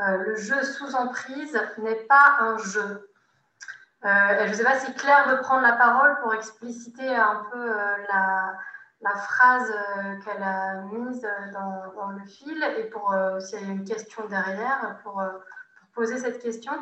[0.00, 3.10] euh, le jeu sous emprise n'est pas un jeu.
[4.02, 7.72] je ne sais pas si Claire veut prendre la parole pour expliciter un peu
[8.08, 9.72] la, phrase
[10.24, 15.22] qu'elle a mise dans, le fil et pour s'il y a une question derrière, pour
[15.94, 16.72] poser cette question.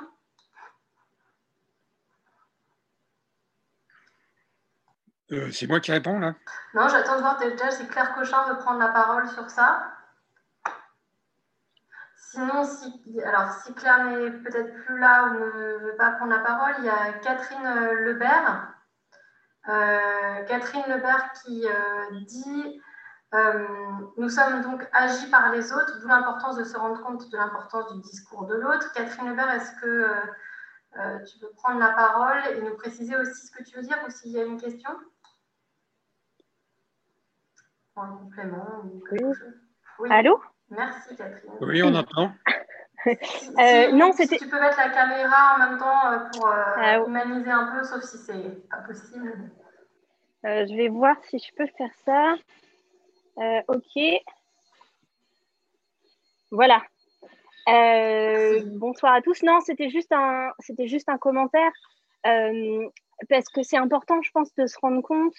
[5.32, 6.34] Euh, c'est moi qui réponds là
[6.74, 9.92] Non, j'attends de voir déjà si Claire Cochin veut prendre la parole sur ça.
[12.16, 13.02] Sinon, si,
[13.76, 17.12] Claire n'est peut-être plus là ou ne veut pas prendre la parole, il y a
[17.22, 18.74] Catherine euh, Lebert.
[19.68, 21.64] Euh, Catherine Lebert qui
[22.26, 22.80] dit
[24.16, 27.92] Nous sommes donc agis par les autres, d'où l'importance de se rendre compte de l'importance
[27.92, 28.92] du discours de l'autre.
[28.92, 30.06] Catherine Lebert, est-ce que
[31.26, 34.10] tu peux prendre la parole et nous préciser aussi ce que tu veux dire ou
[34.10, 34.90] s'il y a une question?
[40.10, 40.40] Allô?
[40.70, 41.52] Merci Catherine.
[41.60, 42.32] Oui, on entend.
[43.06, 44.36] Euh, non, c'était.
[44.36, 48.18] tu peux mettre la caméra en même temps pour ah humaniser un peu, sauf si
[48.18, 49.50] c'est pas possible.
[50.44, 52.34] je vais voir si je peux faire ça.
[53.68, 54.22] ok.
[56.50, 56.82] Voilà.
[58.76, 59.42] bonsoir à tous.
[59.44, 61.72] Non, c'était juste un, c'était juste un commentaire
[62.22, 65.34] parce que c'est important, je pense, de se rendre compte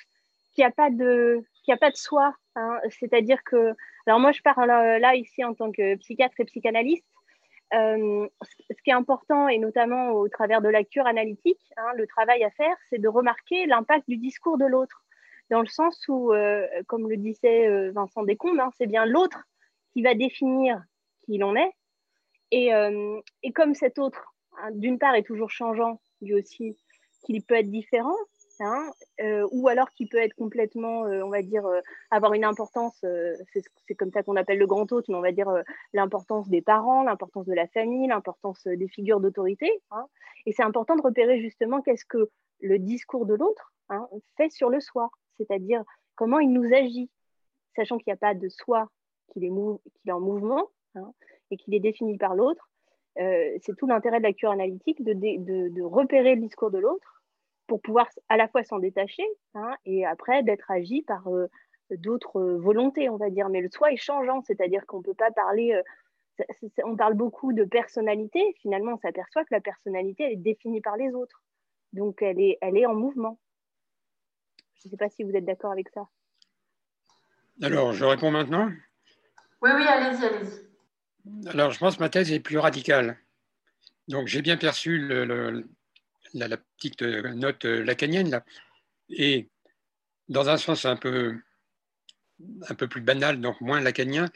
[0.54, 2.34] qu'il n'y a pas de, qu'il a pas de soi.
[2.56, 2.80] Hein.
[2.90, 3.74] C'est-à-dire que,
[4.06, 7.06] alors moi, je parle euh, là ici en tant que psychiatre et psychanalyste.
[7.74, 12.06] Euh, ce qui est important, et notamment au travers de la cure analytique, hein, le
[12.06, 15.06] travail à faire, c'est de remarquer l'impact du discours de l'autre,
[15.50, 19.42] dans le sens où, euh, comme le disait Vincent Descombes, hein, c'est bien l'autre
[19.94, 20.82] qui va définir
[21.24, 21.72] qui l'on est.
[22.52, 22.72] Et,
[23.44, 24.34] et, comme cet autre,
[24.72, 26.76] d'une part, est toujours changeant, lui aussi,
[27.24, 28.16] qu'il peut être différent,
[28.62, 32.44] hein, euh, ou alors qu'il peut être complètement, euh, on va dire, euh, avoir une
[32.44, 33.04] importance,
[33.54, 35.50] c'est comme ça qu'on appelle le grand hôte, mais on va dire
[35.94, 39.72] l'importance des parents, l'importance de la famille, l'importance des figures d'autorité.
[39.92, 40.06] Hein.
[40.46, 42.30] et c'est important de repérer justement qu'est-ce que
[42.62, 44.08] le discours de l'autre hein,
[44.38, 45.84] fait sur le soi, c'est-à-dire
[46.16, 47.10] comment il nous agit,
[47.76, 48.90] sachant qu'il n'y a pas de soi
[49.34, 50.70] qu'il est, en mouvement
[51.50, 52.70] et qu'il est défini par l'autre,
[53.20, 57.21] euh, c'est tout l'intérêt de la cure analytique de, repérer le discours de l'autre
[57.72, 59.24] pour pouvoir à la fois s'en détacher
[59.54, 61.48] hein, et après d'être agi par euh,
[61.92, 63.48] d'autres volontés, on va dire.
[63.48, 65.72] Mais le soi est changeant, c'est-à-dire qu'on ne peut pas parler.
[65.72, 66.44] Euh,
[66.84, 70.98] on parle beaucoup de personnalité, finalement, on s'aperçoit que la personnalité, elle est définie par
[70.98, 71.42] les autres.
[71.94, 73.40] Donc, elle est, elle est en mouvement.
[74.74, 76.10] Je ne sais pas si vous êtes d'accord avec ça.
[77.62, 78.70] Alors, je réponds maintenant?
[79.62, 81.48] Oui, oui, allez-y, allez-y.
[81.48, 83.18] Alors, je pense que ma thèse est plus radicale.
[84.10, 85.08] Donc, j'ai bien perçu
[86.34, 88.44] la, petite note lacanienne, là.
[89.10, 89.50] Et
[90.30, 91.38] dans un sens un peu,
[92.70, 94.30] un peu plus banal, donc moins lacanien,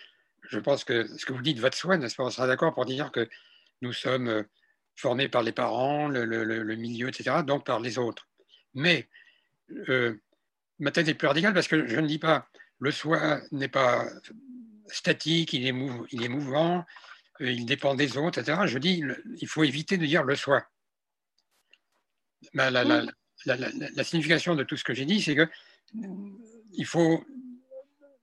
[0.50, 2.24] je pense que ce que vous dites va de soi, n'est-ce pas?
[2.24, 3.28] On sera d'accord pour dire que
[3.82, 4.46] nous sommes
[4.96, 8.28] formés par les parents, le, milieu, etc., donc par les autres.
[8.74, 9.08] Mais
[9.90, 10.16] euh,
[10.80, 12.48] ma thèse est plus radicale parce que je ne dis pas
[12.80, 14.06] le soi n'est pas
[14.88, 15.74] statique, il est,
[16.12, 16.86] il est mouvant,
[17.42, 18.62] euh, il dépend des autres, etc.
[18.66, 19.02] Je dis,
[19.38, 20.66] il faut éviter de dire le soi.
[22.54, 25.48] La, signification de tout ce que j'ai dit, c'est que
[26.74, 27.24] il, faut,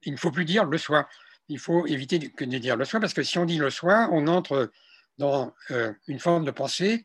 [0.03, 1.09] il ne faut plus dire le soi.
[1.49, 4.27] Il faut éviter de dire le soi, parce que si on dit le soi, on
[4.27, 4.71] entre
[5.19, 7.05] dans euh, une forme de pensée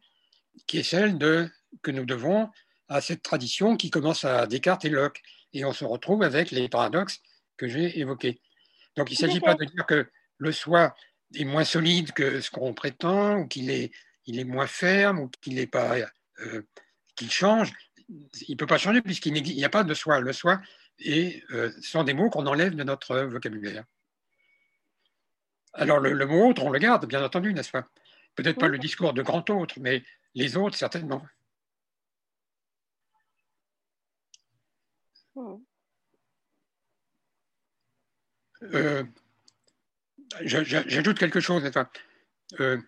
[0.65, 1.49] qui est celle de,
[1.81, 2.49] que nous devons
[2.87, 5.21] à cette tradition qui commence à Descartes et Locke.
[5.53, 7.21] Et on se retrouve avec les paradoxes
[7.57, 8.39] que j'ai évoqués.
[8.95, 10.95] Donc il ne s'agit pas de dire que le soi
[11.35, 13.91] est moins solide que ce qu'on prétend, ou qu'il est,
[14.25, 15.97] il est moins ferme, ou qu'il est pas,
[16.39, 16.61] euh,
[17.17, 17.73] qu'il change.
[18.07, 20.21] Il ne peut pas changer puisqu'il n'y a pas de soi.
[20.21, 20.61] Le soi
[20.99, 23.83] et euh, sont des mots qu'on enlève de notre vocabulaire.
[25.73, 27.87] Alors le, mot autre, on le garde, bien entendu, n'est-ce pas?
[28.35, 30.03] Peut-être pas le discours de grand autre, mais
[30.33, 31.23] les autres, certainement.
[35.35, 35.57] Hmm.
[38.63, 39.03] Euh,
[40.41, 41.69] j'ajoute quelque chose.
[42.59, 42.81] Euh,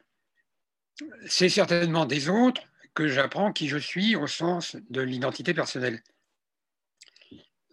[1.28, 2.64] c'est certainement des autres
[3.00, 6.04] que j'apprends qui je suis au sens de l'identité personnelle.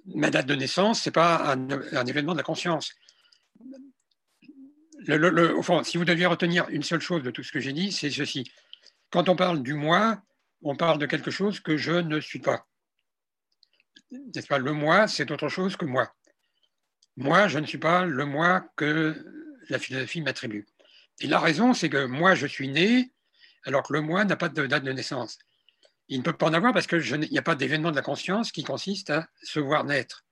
[0.05, 2.95] Ma date de naissance, ce n'est pas un, événement de la conscience.
[5.09, 7.91] au fond, si vous deviez retenir une seule chose de tout ce que j'ai dit,
[7.91, 8.49] c'est ceci.
[9.11, 10.23] Quand on parle du moi,
[10.63, 12.69] on parle de quelque chose que je ne suis pas.
[14.13, 14.59] N'est-ce pas?
[14.59, 16.15] Le moi, c'est autre chose que moi.
[17.17, 19.27] Moi, je ne suis pas le moi que
[19.71, 20.69] la philosophie m'attribue.
[21.19, 23.11] Et la raison, c'est que moi, je suis né,
[23.67, 25.39] alors que le moi n'a pas de date de naissance.
[26.09, 28.53] Il ne peut pas en avoir parce qu'il n'y a pas d'événement de la conscience
[28.53, 30.25] qui consiste à se voir naître.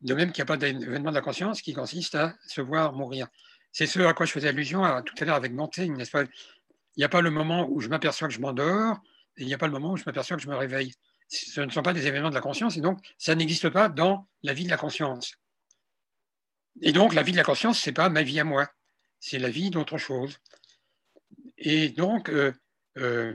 [0.00, 2.92] De même qu'il n'y a pas d'événement de la conscience qui consiste à se voir
[2.92, 3.26] mourir.
[3.72, 6.22] C'est ce à quoi je faisais allusion tout à l'heure avec Montaigne, n'est-ce pas?
[6.22, 8.98] Il n'y a pas le moment où je m'aperçois que je m'endors,
[9.36, 10.92] et il n'y a pas le moment où je m'aperçois que je me réveille.
[11.28, 14.28] Ce ne sont pas des événements de la conscience, et donc ça n'existe pas dans
[14.42, 15.34] la vie de la conscience.
[16.80, 18.68] Et donc, la vie de la conscience, ce n'est pas ma vie à moi,
[19.20, 20.38] c'est la vie d'autre chose.
[21.64, 22.52] Et donc, euh,
[22.98, 23.34] euh,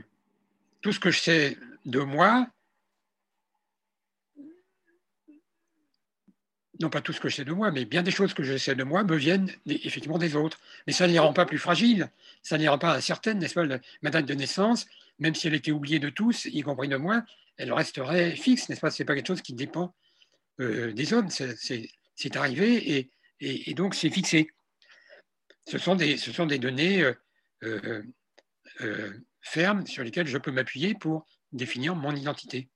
[0.82, 1.56] tout ce que je sais
[1.86, 2.46] de moi,
[6.78, 8.56] non pas tout ce que je sais de moi, mais bien des choses que je
[8.58, 10.60] sais de moi me viennent effectivement des autres.
[10.86, 12.10] Mais ça ne les rend pas plus fragiles,
[12.42, 13.64] ça ne les rend pas incertaines, n'est-ce pas
[14.02, 14.86] Ma date de naissance,
[15.18, 17.24] même si elle était oubliée de tous, y compris de moi,
[17.56, 18.90] elle resterait fixe, n'est-ce pas?
[18.90, 19.94] Ce n'est pas quelque chose qui dépend
[20.60, 23.10] euh, des hommes, c'est arrivé
[23.40, 24.50] et donc c'est fixé.
[25.66, 27.10] Ce sont des, données
[28.82, 32.68] euh, fermes sur lesquelles je peux m'appuyer pour définir mon identité.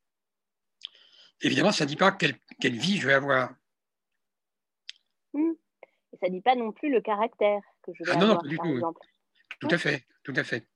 [1.40, 3.50] Évidemment, ça ne dit pas quelle, quelle, vie je vais avoir.
[5.32, 5.52] Hmm.
[6.12, 7.60] Et ça ne dit pas non plus le caractère.
[7.82, 8.72] que je vais ah, non, avoir, non, pas du par tout.
[8.72, 9.00] exemple.
[9.60, 10.66] Tout à fait, tout à fait.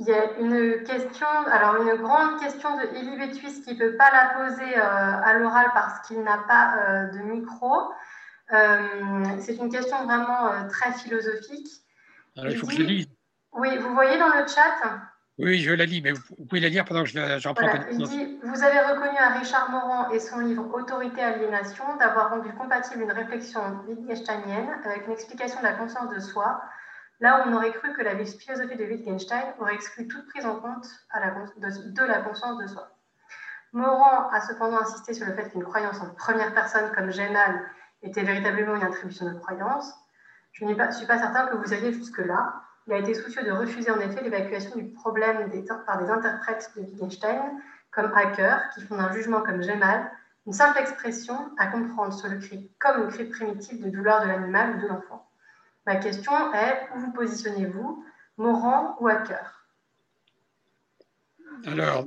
[0.00, 3.96] Il y a une question, alors une grande question de Elie Bétuis qui ne peut
[3.98, 7.92] pas la poser euh, à l'oral parce qu'il n'a pas euh, de micro.
[8.52, 11.68] Euh, c'est une question vraiment très philosophique.
[12.36, 13.06] Alors, il faut que je lise.
[13.52, 15.00] Oui, vous voyez dans le chat?
[15.38, 17.98] Oui, je la lis, mais vous pouvez la lire pendant que j'en prends voilà, Il
[17.98, 23.02] dit Vous avez reconnu à Richard Morand et son livre Autorité aliénation d'avoir rendu compatible
[23.02, 26.62] une réflexion wittgensteinienne avec une explication de la conscience de soi
[27.20, 30.56] Là où on aurait cru que la philosophie de Wittgenstein aurait exclu toute prise en
[30.56, 32.90] compte à la, de, de, la conscience de soi.
[33.72, 37.62] Morand a cependant insisté sur le fait qu'une croyance en première personne comme mal
[38.02, 39.92] était véritablement une attribution de croyance.
[40.52, 42.62] Je ne suis pas certain que vous alliez jusque-là.
[42.86, 46.70] Il a été soucieux de refuser en effet l'évacuation du problème des, par des interprètes
[46.76, 47.60] de Wittgenstein
[47.90, 50.10] comme hacker qui font un jugement comme j'ai mal,
[50.46, 54.28] une simple expression à comprendre sur le cri comme le cri primitif de douleur de
[54.28, 55.28] l'animal ou de l'enfant.
[55.86, 58.04] Ma question est, où vous positionnez-vous,
[58.36, 59.66] Morand ou Hacker?
[61.66, 62.06] Alors,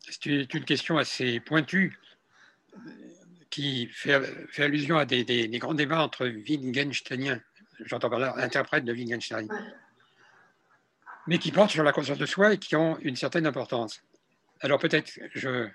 [0.00, 1.98] c'est une question assez pointue
[3.56, 4.20] qui fait,
[4.50, 7.40] fait allusion à des, des, grands débats entre Wittgensteiniens,
[7.86, 9.48] j'entends par là, interprètes de Wittgenstein,
[11.26, 14.02] mais qui portent sur la conscience de soi et qui ont une certaine importance.
[14.60, 15.70] Alors peut-être je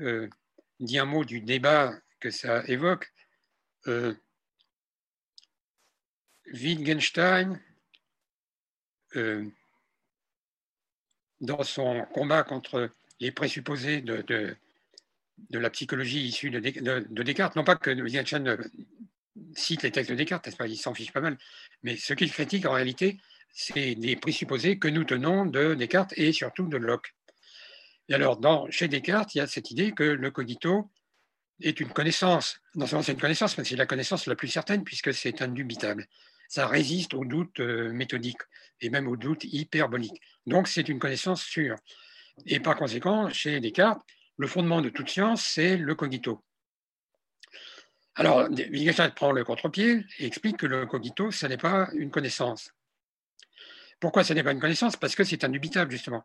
[0.00, 0.28] euh,
[0.80, 3.10] dis un mot du débat que ça évoque.
[3.86, 4.12] Euh,
[6.52, 7.58] Wittgenstein,
[9.16, 9.48] euh,
[11.40, 14.58] dans son combat contre les présupposés de, de,
[15.50, 18.58] la psychologie issue de, de, Descartes, non pas que Wittgenstein
[19.54, 21.38] cite les textes de Descartes, il s'en fiche pas mal,
[21.82, 23.18] mais ce qu'il critique en réalité,
[23.52, 27.14] c'est des présupposés que nous tenons de Descartes et surtout de Locke.
[28.08, 28.40] Et alors,
[28.70, 30.90] chez Descartes, il y a cette idée que le cogito
[31.60, 32.60] est une connaissance.
[32.74, 36.06] Non seulement c'est une connaissance, mais c'est la connaissance la plus certaine puisque c'est indubitable
[36.48, 38.42] ça résiste aux doutes euh, méthodiques
[38.80, 40.20] et même aux doutes hyperboliques.
[40.46, 41.76] Donc, c'est une connaissance sûre.
[42.46, 44.02] Et par conséquent, chez Descartes,
[44.36, 46.42] le fondement de toute science, c'est le cogito.
[48.16, 52.70] Alors, Wittgenstein prend le contre-pied et explique que le cogito, ce n'est pas une connaissance.
[53.98, 54.96] Pourquoi ce n'est pas une connaissance?
[54.96, 56.24] Parce que c'est indubitable, justement.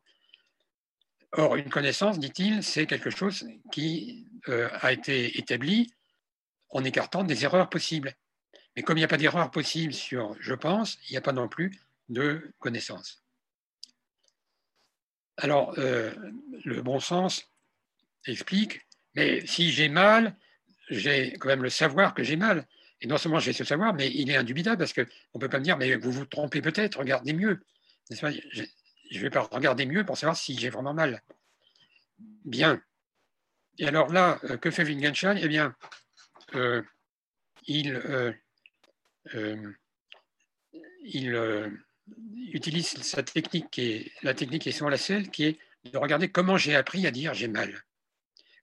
[1.32, 5.92] Or, une connaissance, dit-il, c'est quelque chose qui euh, a été établi
[6.70, 8.14] en écartant des erreurs possibles.
[8.76, 11.34] Mais comme il n'y a pas d'erreur possible sur je pense, il n'y a pas
[11.34, 11.80] non plus
[12.10, 13.24] de connaissance.
[15.38, 16.14] Alors, euh,
[16.66, 17.49] le bon sens
[18.28, 18.82] explique,
[19.16, 20.36] mais si j'ai mal,
[20.90, 22.68] j'ai quand même le savoir que j'ai mal.
[23.02, 25.06] Et non seulement j'ai ce savoir, mais il est indubitable parce qu'on
[25.36, 27.62] ne peut pas me dire, mais vous vous trompez peut-être, regardez mieux.
[28.10, 31.22] je ne vais pas regarder mieux pour savoir si j'ai vraiment mal.
[32.44, 32.82] Bien.
[33.78, 35.40] Et alors là, euh, que fait Wittgenstein?
[35.42, 35.74] Eh bien,
[37.68, 37.94] il,
[39.36, 39.74] euh,
[41.04, 41.70] il euh,
[42.52, 45.60] utilise sa technique, qui est, la technique qui est souvent la seule, qui est
[45.92, 47.84] de regarder comment j'ai appris à dire j'ai mal.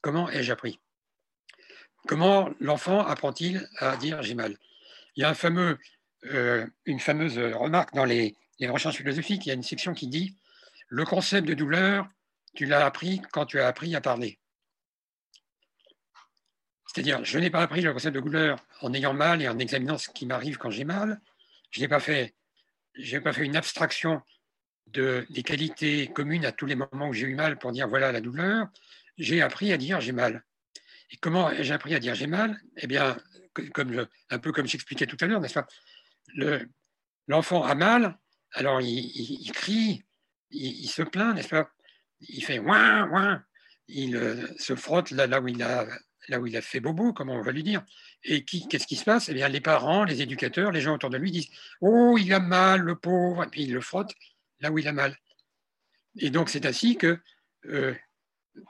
[0.06, 0.78] Comment ai-je appris?
[2.06, 4.56] Comment l'enfant apprend-il à dire j'ai mal?
[5.16, 5.34] Il y a
[6.26, 8.36] euh, une fameuse remarque dans les,
[8.68, 10.36] recherches philosophiques, il y a une section qui dit
[10.86, 12.08] le concept de douleur,
[12.54, 14.38] tu l'as appris quand tu as appris à parler.
[16.86, 19.98] C'est-à-dire, je n'ai pas appris le concept de douleur en ayant mal et en examinant
[19.98, 21.20] ce qui m'arrive quand j'ai mal.
[21.72, 22.32] Je n'ai pas fait,
[22.94, 24.22] une abstraction
[24.86, 28.12] de, des qualités communes à tous les moments où j'ai eu mal pour dire voilà
[28.12, 28.68] la douleur.
[29.18, 30.44] J'ai appris à dire j'ai mal.
[31.10, 32.60] Et comment j'ai appris à dire j'ai mal?
[32.76, 33.16] Eh bien,
[33.72, 35.66] comme un peu comme j'expliquais tout à l'heure, n'est-ce pas?
[37.28, 38.18] L'enfant a mal,
[38.52, 40.04] alors il, crie,
[40.50, 41.70] il, se plaint, n'est-ce pas?
[42.20, 43.44] Il fait ouin, ouin,
[43.88, 45.86] il euh, se frotte là, où il a
[46.28, 47.84] là où il a fait bobo, comment on va lui dire.
[48.24, 49.28] Et qu'est-ce qui se passe?
[49.28, 51.48] Eh bien, les parents, les éducateurs, les gens autour de lui disent
[51.80, 54.12] Oh, il a mal, le pauvre, et puis il le frotte
[54.60, 55.16] là où il a mal.
[56.16, 57.18] Et donc, c'est ainsi que
[57.66, 57.94] euh,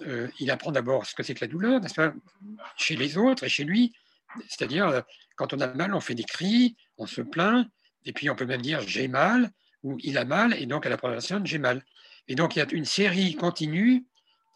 [0.02, 2.12] euh, il apprend d'abord ce que c'est que la douleur, n'est-ce pas,
[2.76, 3.92] chez les autres et chez lui.
[4.48, 5.00] C'est-à-dire, euh,
[5.36, 7.68] quand on a mal, on fait des cris, on se plaint,
[8.04, 9.50] et puis on peut même dire j'ai mal,
[9.82, 11.82] ou il a mal, et donc à la première personne, j'ai mal.
[12.28, 14.04] Et donc, il y a une série continue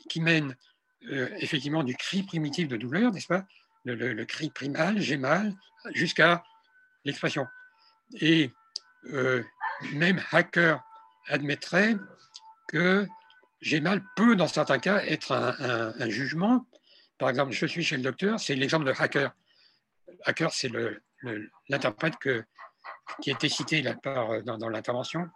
[0.08, 0.56] qui mène
[1.10, 3.44] euh, effectivement du cri primitif de douleur, n'est-ce pas
[3.84, 5.54] le, cri primal, j'ai mal,
[5.94, 6.44] jusqu'à
[7.06, 7.46] l'expression.
[8.20, 8.52] Et
[9.94, 10.82] même hacker
[11.28, 11.96] admettrait
[12.68, 13.06] que
[13.60, 16.66] j'ai mal peut, dans certains cas, être un, jugement.
[17.18, 19.32] Par exemple, je suis chez le docteur, c'est l'exemple de hacker.
[20.24, 20.70] Hacker, c'est
[21.68, 22.14] l'interprète
[23.20, 25.28] qui a été cité dans, l'intervention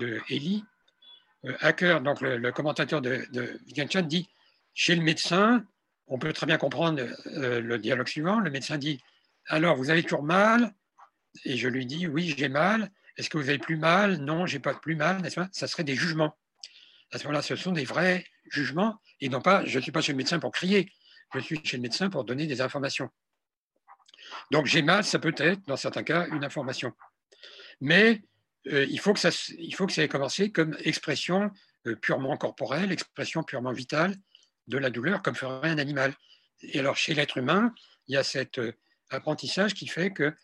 [0.00, 0.64] de Eli.
[1.44, 4.28] Euh, hacker, donc le, commentateur de, de dit
[4.74, 5.64] chez le médecin,
[6.06, 8.38] on peut très bien comprendre euh, le dialogue suivant.
[8.38, 9.02] Le médecin dit
[9.46, 10.72] alors vous avez toujours mal?
[11.44, 12.90] Et je lui dis, oui, j'ai mal.
[13.16, 14.18] Est-ce que vous avez plus mal?
[14.18, 15.22] Non, j'ai pas plus mal.
[15.52, 16.36] Ça serait des jugements.
[17.12, 20.00] À ce moment-là, ce sont des vrais jugements et non pas, je ne suis pas
[20.00, 20.90] chez le médecin pour crier,
[21.34, 23.10] je suis chez le médecin pour donner des informations.
[24.50, 26.92] Donc j'ai mal, ça peut être, dans certains cas, une information.
[27.80, 28.22] Mais
[28.68, 31.50] euh, il, faut que ça, il faut que ça ait commencé comme expression
[31.86, 34.16] euh, purement corporelle, expression purement vitale
[34.68, 36.14] de la douleur, comme ferait un animal.
[36.62, 37.74] Et alors chez l'être humain,
[38.06, 38.72] il y a cet euh,
[39.10, 40.34] apprentissage qui fait que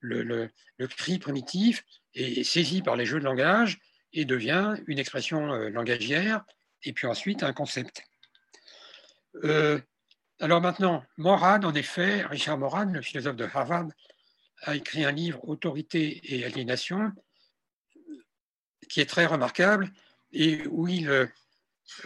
[0.00, 1.84] le, le, cri primitif
[2.14, 3.78] est saisi par les jeux de langage
[4.12, 6.44] et devient une expression langagière
[6.84, 8.02] et puis ensuite un concept.
[10.40, 13.88] alors maintenant, Morad, en effet, Richard Morad, le philosophe de Harvard,
[14.62, 17.12] a écrit un livre Autorité et aliénation
[18.88, 19.92] qui est très remarquable
[20.32, 21.08] et où il,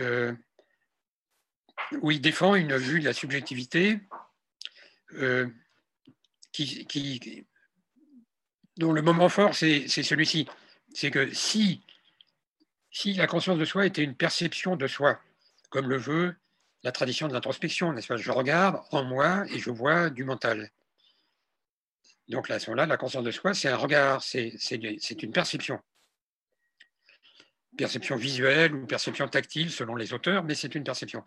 [0.00, 0.32] euh,
[2.00, 4.00] où il défend une vue de la subjectivité
[5.14, 5.46] euh,
[6.52, 7.46] qui,
[8.76, 10.48] dont le moment fort, c'est celui-ci.
[10.94, 11.82] C'est que si,
[12.96, 15.20] si la conscience de soi était une perception de soi,
[15.68, 16.34] comme le veut
[16.82, 20.70] la tradition de l'introspection, n'est-ce Je regarde en moi et je vois du mental.
[22.28, 25.78] Donc là, à ce moment-là, la conscience de soi, c'est un regard, c'est une perception.
[27.76, 31.22] Perception visuelle ou perception tactile selon les auteurs, mais c'est une perception.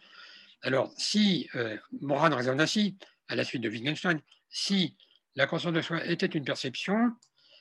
[0.64, 2.98] Alors, si euh, Moran raisonne ainsi,
[3.28, 4.20] à la suite de Wittgenstein,
[4.50, 4.98] si
[5.36, 7.12] la conscience de soi était une perception,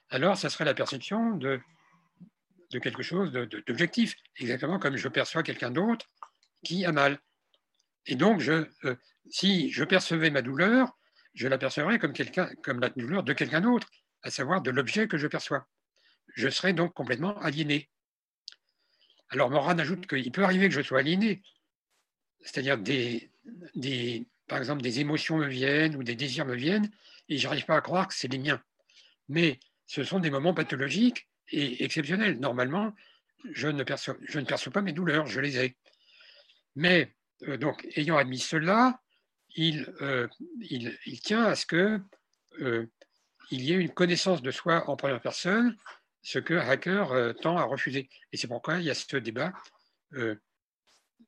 [0.09, 1.61] alors ça serait la perception de,
[2.71, 6.07] de quelque chose d'objectif, exactement comme je perçois quelqu'un d'autre
[6.65, 7.19] qui a mal.
[8.07, 8.67] Et donc, euh,
[9.31, 10.99] si je percevais ma douleur,
[11.35, 12.13] je l'apercevrais comme,
[12.63, 13.89] comme la douleur de quelqu'un d'autre,
[14.23, 15.67] à savoir de l'objet que je perçois.
[16.35, 17.89] Je serais donc complètement aliéné.
[19.31, 21.43] Alors Moran ajoute qu'il peut arriver que je sois aliéné,
[22.41, 23.31] c'est-à-dire des,
[24.47, 26.91] par exemple des émotions me viennent ou des désirs me viennent
[27.29, 28.63] et je n'arrive pas à croire que c'est les miens.
[29.29, 32.39] Mais ce sont des moments pathologiques et exceptionnels.
[32.39, 32.95] Normalement,
[33.53, 34.17] je ne perçois,
[34.73, 35.77] pas mes douleurs, je les ai.
[36.77, 37.15] Mais
[37.47, 39.01] euh, donc, ayant admis cela,
[39.59, 40.29] euh,
[40.61, 42.03] il, tient à ce qu'il
[42.61, 42.87] euh,
[43.51, 45.77] y ait une connaissance de soi en première personne,
[46.23, 48.09] ce que Hacker euh, tend à refuser.
[48.33, 49.53] Et c'est pourquoi il y a ce débat,
[50.13, 50.39] il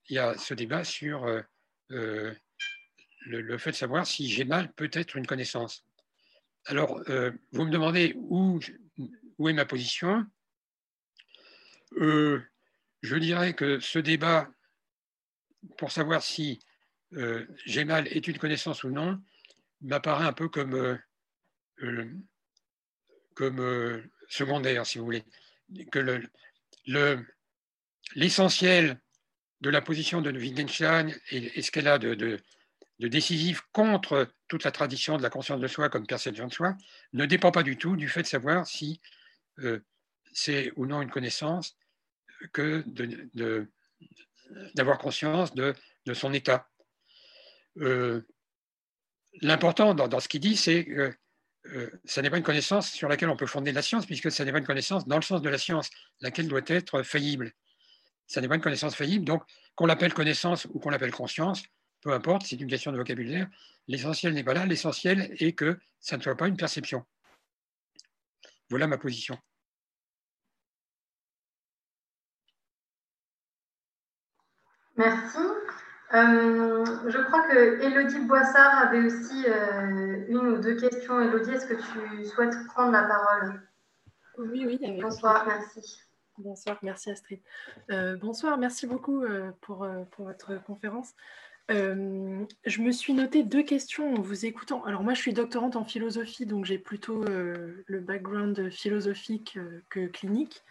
[0.08, 1.26] y a ce débat sur
[1.88, 2.36] le,
[3.58, 5.84] fait de savoir si j'ai mal peut être une connaissance.
[6.66, 7.00] Alors,
[7.52, 8.60] vous me demandez où,
[9.40, 10.24] où est ma position?
[11.96, 14.48] je dirais que ce débat,
[15.78, 16.60] pour savoir si
[17.14, 19.20] euh, j'ai mal est une connaissance ou non,
[19.80, 22.04] m'apparaît un peu comme, euh,
[23.40, 25.24] euh, secondaire, si vous voulez.
[25.90, 26.20] Que
[26.86, 27.26] le,
[28.14, 29.00] l'essentiel
[29.62, 32.38] de la position de Wittgenstein et, ce qu'elle a de, de,
[33.08, 36.76] décisif contre toute la tradition de la conscience de soi comme perception de soi
[37.14, 39.00] ne dépend pas du tout du fait de savoir si
[40.32, 41.76] c'est ou non une connaissance
[42.52, 42.84] que
[44.74, 45.74] d'avoir conscience de,
[46.06, 46.68] de, son état.
[47.78, 48.22] Euh,
[49.42, 51.14] l'important dans, ce qu'il dit, c'est que
[51.66, 54.44] euh, ça n'est pas une connaissance sur laquelle on peut fonder la science, puisque ça
[54.44, 57.52] n'est pas une connaissance dans le sens de la science, laquelle doit être faillible.
[58.26, 59.42] Ça n'est pas une connaissance faillible, donc
[59.74, 61.62] qu'on l'appelle connaissance ou qu'on l'appelle conscience,
[62.00, 63.48] peu importe, c'est une question de vocabulaire.
[63.88, 67.04] L'essentiel n'est pas là, l'essentiel est que ça ne soit pas une perception.
[68.70, 69.38] Voilà ma position.
[75.00, 75.38] Merci.
[76.12, 81.22] Euh, je crois que Elodie Boissard avait aussi euh, une ou deux questions.
[81.22, 83.62] Elodie, est-ce que tu souhaites prendre la parole?
[84.36, 85.00] Oui, oui.
[85.00, 86.02] Bonsoir, merci.
[86.36, 87.40] Bonsoir, merci Astrid.
[87.90, 89.24] Euh, bonsoir, merci beaucoup
[89.62, 91.14] pour, pour, votre conférence.
[91.70, 94.84] je me suis noté deux questions en vous écoutant.
[94.84, 99.58] Alors moi, je suis doctorante en philosophie, donc j'ai plutôt le background philosophique
[99.88, 100.62] que clinique.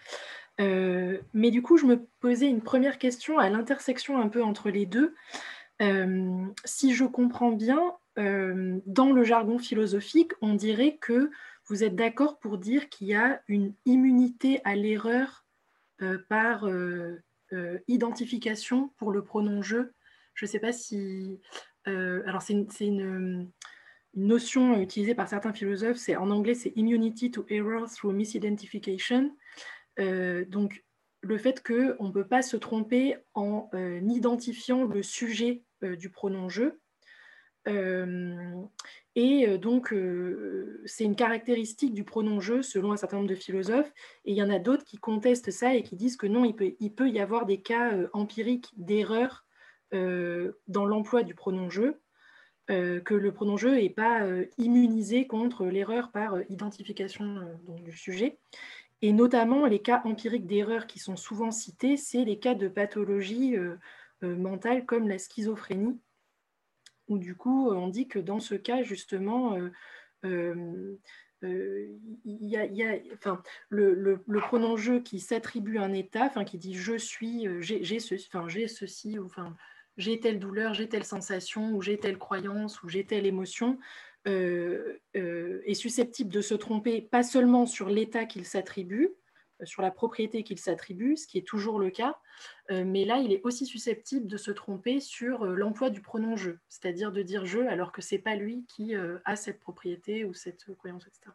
[0.60, 4.69] Euh, mais du coup, je me posais une première question à l'intersection un peu entre
[4.69, 5.15] les deux.
[5.81, 11.31] Euh, si je comprends bien, euh, dans le jargon philosophique, on dirait que
[11.68, 15.45] vous êtes d'accord pour dire qu'il y a une immunité à l'erreur
[16.30, 16.65] par
[17.88, 19.91] identification pour le pronom je.
[20.34, 21.40] Je ne sais pas si...
[21.86, 23.52] alors, c'est une,
[24.15, 29.31] notion utilisée par certains philosophes, c'est en anglais c'est immunity to error through misidentification.
[30.00, 30.84] Euh, donc,
[31.22, 36.10] le fait qu'on ne peut pas se tromper en euh, identifiant le sujet euh, du
[36.10, 36.72] pronom je.
[39.16, 39.94] et donc,
[40.86, 43.92] c'est une caractéristique du pronom je selon un certain nombre de philosophes.
[44.26, 46.56] Et il y en a d'autres qui contestent ça et qui disent que non, il
[46.56, 49.46] peut, y avoir des cas empiriques d'erreur
[49.92, 51.94] dans l'emploi du pronom je.
[52.68, 54.26] que le pronom je n'est pas
[54.58, 57.36] immunisé contre l'erreur par identification
[57.68, 58.40] du sujet.
[59.02, 63.56] Et notamment, les cas empiriques d'erreur qui sont souvent cités, c'est les cas de pathologie
[64.22, 65.98] mentale comme la schizophrénie,
[67.08, 69.56] où du coup, on dit que dans ce cas, justement,
[72.26, 73.00] y a,
[73.70, 78.16] le, pronom je qui s'attribue un état, enfin, qui dit je suis, euh, j'ai ce,
[78.16, 79.56] enfin, ceci, ou enfin,
[79.98, 83.76] j'ai telle douleur, j'ai telle sensation, ou j'ai telle croyance, ou j'ai telle émotion, euh,
[83.76, 89.10] euh, est susceptible de se tromper pas seulement sur l'état qu'il s'attribue,
[89.64, 92.18] sur la propriété qu'il s'attribue, ce qui est toujours le cas,
[92.72, 96.36] euh, mais là, il est aussi susceptible de se tromper sur euh, l'emploi du pronom
[96.36, 99.60] je, c'est-à-dire de dire je alors que ce n'est pas lui qui euh, a cette
[99.60, 101.32] propriété ou cette croyance, etc.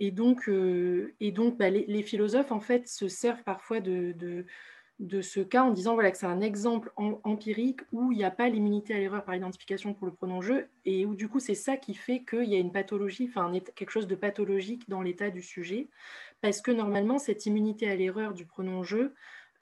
[0.00, 4.46] Et donc, et donc bah, les, philosophes, en fait, se servent parfois de,
[5.20, 8.48] ce cas en disant voilà, que c'est un exemple empirique où il n'y a pas
[8.48, 11.76] l'immunité à l'erreur par identification pour le pronom je, et où du coup, c'est ça
[11.76, 15.42] qui fait qu'il y a une pathologie, enfin quelque chose de pathologique dans l'état du
[15.42, 15.88] sujet,
[16.40, 19.10] parce que normalement, cette immunité à l'erreur du pronom je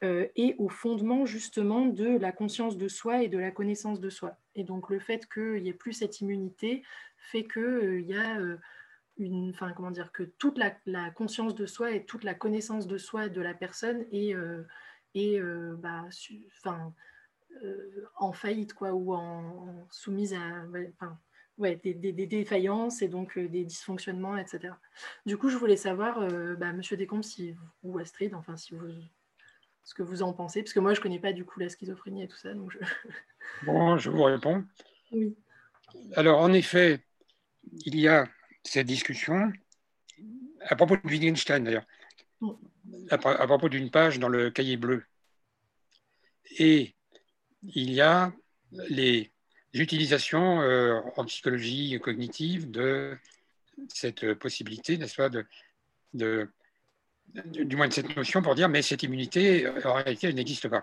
[0.02, 4.08] euh, est au fondement justement de la conscience de soi et de la connaissance de
[4.08, 4.38] soi.
[4.54, 6.82] Et donc le fait qu'il n'y ait plus cette immunité
[7.18, 8.56] fait qu'il euh, y a euh,
[9.18, 12.96] une, enfin comment dire, que toute la, conscience de soi et toute la connaissance de
[12.96, 14.34] soi de la personne est,
[15.14, 15.40] est
[15.78, 16.04] bah,
[18.16, 20.64] en faillite quoi, ou en, soumise à,
[21.60, 24.74] ouais, des, défaillances et donc euh, des dysfonctionnements, etc.
[25.26, 28.88] Du coup, je voulais savoir, euh, bah, Monsieur Descombes, si, ou Astrid, enfin, si vous,
[29.84, 31.68] ce que vous en pensez, parce que moi, je ne connais pas du coup la
[31.68, 32.54] schizophrénie et tout ça.
[32.54, 32.78] Donc je...
[33.66, 34.64] Bon, je vous réponds.
[35.12, 35.36] Oui.
[36.14, 37.00] Alors, en effet,
[37.84, 38.28] il y a
[38.62, 39.52] cette discussion
[40.60, 41.86] à propos de Wittgenstein, d'ailleurs.
[43.10, 45.04] À, propos d'une page dans le cahier bleu.
[46.58, 46.94] Et
[47.62, 48.32] il y a
[48.88, 49.32] les
[49.72, 53.16] l'utilisation euh, en psychologie cognitive de
[53.88, 55.30] cette possibilité, n'est-ce pas,
[56.12, 56.48] de,
[57.34, 60.82] du moins de cette notion pour dire mais cette immunité, en réalité, elle n'existe pas.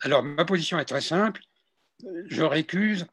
[0.00, 1.42] Alors, ma position est très simple.
[2.26, 3.06] Je récuse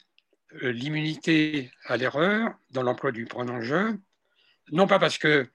[0.64, 3.96] euh, l'immunité à l'erreur dans l'emploi du pronom je,
[4.72, 5.48] non pas parce qu'il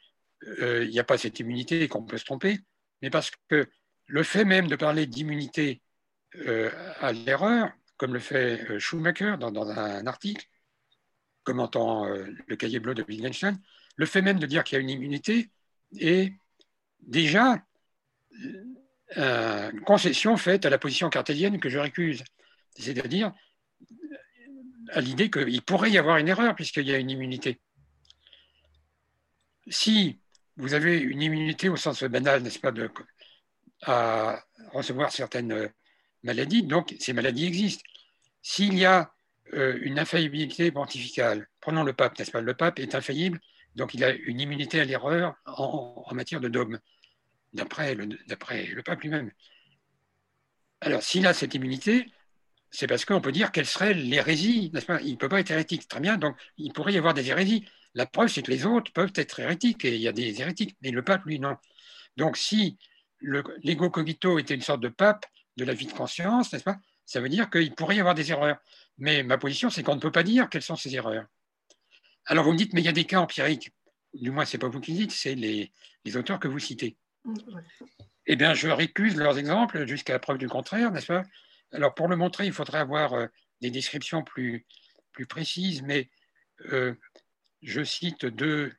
[0.61, 2.59] euh, n'y a pas cette immunité et qu'on peut se tromper,
[3.03, 3.69] mais parce que
[4.07, 5.81] le fait même de parler d'immunité
[7.01, 10.47] à l'erreur comme le fait euh, Schumacher dans, un article,
[11.43, 13.59] commentant euh, le cahier bleu de Wittgenstein,
[13.97, 15.51] le fait même de dire qu'il y a une immunité
[16.01, 16.33] est
[17.01, 17.65] déjà
[19.17, 22.25] euh, une concession faite à la position cartésienne que je récuse,
[22.77, 23.33] c'est-à-dire
[24.91, 27.61] à l'idée qu'il pourrait y avoir une erreur puisqu'il y a une immunité.
[29.69, 30.19] Si
[30.57, 32.91] vous avez une immunité au sens banal, n'est-ce pas, de,
[33.83, 35.71] à recevoir certaines
[36.23, 37.85] maladies, donc ces maladies existent.
[38.43, 39.13] S'il y a
[39.53, 42.41] euh, une infaillibilité pontificale, prenons le pape, n'est-ce pas?
[42.41, 43.41] Le pape est infaillible,
[43.75, 46.79] donc il a une immunité à l'erreur en, matière de dogme,
[47.53, 49.31] d'après le, le pape lui-même.
[50.81, 52.07] Alors, s'il a cette immunité,
[52.71, 55.01] c'est parce qu'on peut dire quelle serait l'hérésie, n'est-ce pas?
[55.01, 57.67] Il ne peut pas être hérétique, très bien, donc il pourrait y avoir des hérésies.
[57.95, 60.77] La preuve, c'est que les autres peuvent être hérétiques, et il y a des hérétiques,
[60.83, 61.57] mais le pape, lui, non.
[62.17, 62.77] Donc, si
[63.21, 65.27] l'ego cogito était une sorte de pape,
[65.57, 68.31] de la vie de conscience, n'est-ce pas Ça veut dire qu'il pourrait y avoir des
[68.31, 68.59] erreurs.
[68.99, 71.27] Mais ma position, c'est qu'on ne peut pas dire quelles sont ces erreurs.
[72.27, 73.73] Alors vous me dites, mais il y a des cas empiriques.
[74.13, 75.73] Du moins, ce n'est pas vous qui le dites, c'est les,
[76.17, 76.97] auteurs que vous citez.
[78.27, 81.23] Eh bien, je récuse leurs exemples jusqu'à la preuve du contraire, n'est-ce pas?
[81.73, 83.27] Alors, pour le montrer, il faudrait avoir euh,
[83.61, 84.65] des descriptions plus,
[85.13, 86.09] plus précises, mais
[86.73, 86.95] euh,
[87.65, 88.73] je cite deux,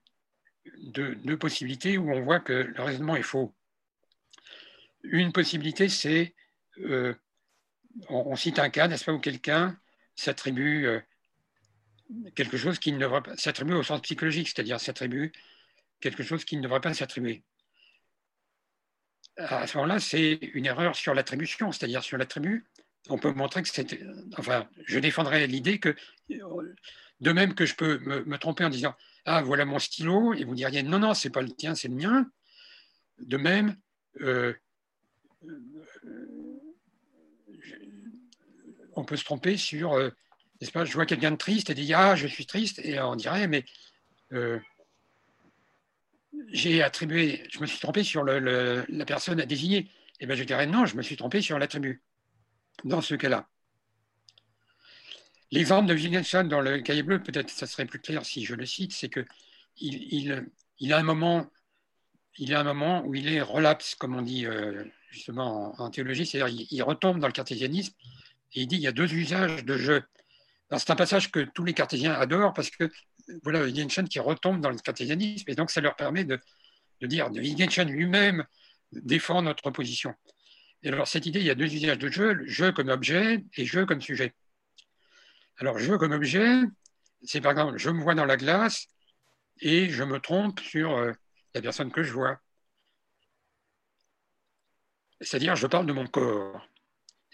[1.40, 3.53] possibilités où on voit que le raisonnement est faux.
[5.03, 6.36] Une possibilité, c'est
[6.80, 7.14] euh,
[8.10, 9.78] on, cite un cas, n'est-ce pas, où quelqu'un
[10.16, 10.99] s'attribue euh,
[12.36, 15.32] quelque chose qui ne devrait pas s'attribuer au sens psychologique, c'est-à-dire s'attribue
[15.99, 17.44] quelque chose qui ne devrait pas s'attribuer.
[19.38, 22.66] À ce moment-là, c'est une erreur sur l'attribution, c'est-à-dire sur l'attribut.
[23.10, 23.99] On peut montrer que c'est.
[24.38, 25.95] Enfin, je défendrai l'idée que,
[27.21, 30.55] de même que je peux me, tromper en disant Ah, voilà mon stylo, et vous
[30.55, 32.29] diriez Non, non, c'est pas le tien, c'est le mien.
[33.19, 33.77] De même,
[34.21, 34.53] euh,
[38.95, 40.09] on peut se tromper sur, euh,
[40.59, 43.15] n'est-ce pas, je vois quelqu'un de triste et dit ah je suis triste et on
[43.15, 43.65] dirait mais
[44.33, 44.59] euh,
[46.47, 49.77] j'ai attribué, je me suis trompé sur la personne à désigner.
[49.77, 52.01] Et eh bien je dirais non, je me suis trompé sur l'attribut.
[52.83, 53.47] Dans ce cas-là.
[55.51, 58.65] L'exemple de Wittgenstein dans le cahier bleu, peut-être ça serait plus clair si je le
[58.65, 59.26] cite, c'est que
[59.77, 60.31] il,
[60.91, 61.49] a un moment,
[62.38, 66.26] il a un moment où il est relapse, comme on dit euh, justement en, théologie,
[66.26, 67.93] c'est-à-dire il, retombe dans le cartésianisme
[68.53, 70.01] et il dit il y a deux usages de je.
[70.77, 72.89] c'est un passage que tous les cartésiens adorent parce que
[73.43, 76.39] voilà Wittgenstein qui retombe dans le cartésianisme et donc ça leur permet de,
[77.01, 78.45] de dire Wittgenstein lui-même
[78.91, 80.13] défend notre position.
[80.84, 83.65] Et alors cette idée, il y a deux usages de jeu, jeu comme objet et
[83.65, 84.34] jeu comme sujet.
[85.57, 86.61] Alors jeu comme objet,
[87.23, 88.88] c'est par exemple je me vois dans la glace
[89.61, 91.14] et je me trompe sur euh,
[91.53, 92.40] la personne que je vois.
[95.22, 96.68] C'est-à-dire je parle de mon corps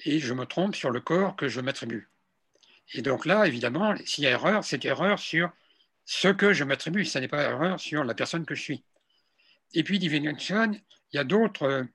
[0.05, 2.09] et je me trompe sur le corps que je m'attribue.
[2.93, 5.51] Et donc là, évidemment, s'il y a erreur, c'est erreur sur
[6.05, 8.83] ce que je m'attribue, ce n'est pas erreur sur la personne que je suis.
[9.73, 11.85] Et puis, Divination, il y a d'autres,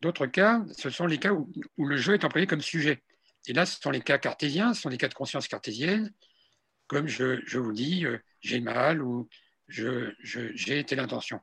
[0.00, 3.02] d'autres cas, ce sont les cas où, le jeu est employé comme sujet.
[3.46, 6.12] Et là, ce sont les cas cartésiens, ce sont les cas de conscience cartésienne,
[6.86, 9.28] comme je, je vous dis, euh, j'ai mal ou
[9.68, 11.40] je, j'ai telle intention.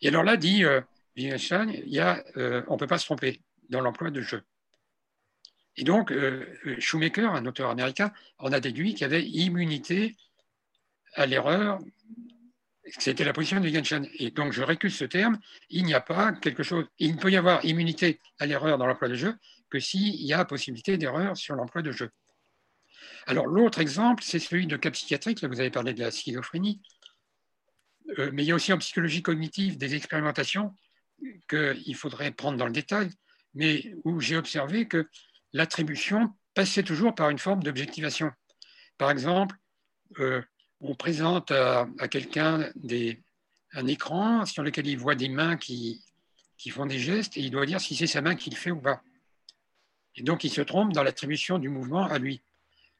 [0.00, 0.80] Et alors là, dit euh,
[1.16, 1.30] y
[1.98, 4.42] a, euh, on ne peut pas se tromper dans l'emploi de jeu.
[5.76, 6.46] Et donc, euh,
[6.78, 10.16] Shoemaker, un auteur américain, en a déduit qu'il y avait immunité
[11.14, 11.80] à l'erreur.
[12.98, 14.06] C'était la position de Wittgenstein.
[14.18, 15.38] Et donc, je récuse ce terme.
[15.70, 16.86] Il n'y a pas quelque chose.
[16.98, 19.34] Il ne peut y avoir immunité à l'erreur dans l'emploi de jeu
[19.70, 22.10] que s'il y a possibilité d'erreur sur l'emploi de jeu.
[23.26, 25.40] Alors, l'autre exemple, c'est celui de cas psychiatrique.
[25.40, 26.80] Là, vous avez parlé de la schizophrénie.
[28.18, 30.74] Euh, mais il y a aussi en psychologie cognitive des expérimentations
[31.48, 33.10] qu'il faudrait prendre dans le détail,
[33.54, 35.08] mais où j'ai observé que
[35.52, 38.30] l'attribution passait toujours par une forme d'objectivation.
[38.98, 39.56] Par exemple,
[40.18, 40.42] euh,
[40.80, 42.70] on présente à, quelqu'un
[43.72, 46.04] un écran sur lequel il voit des mains qui,
[46.58, 48.70] qui font des gestes et il doit dire si c'est sa main qui le fait
[48.70, 49.02] ou pas.
[50.16, 52.42] Et donc, il se trompe dans l'attribution du mouvement à lui.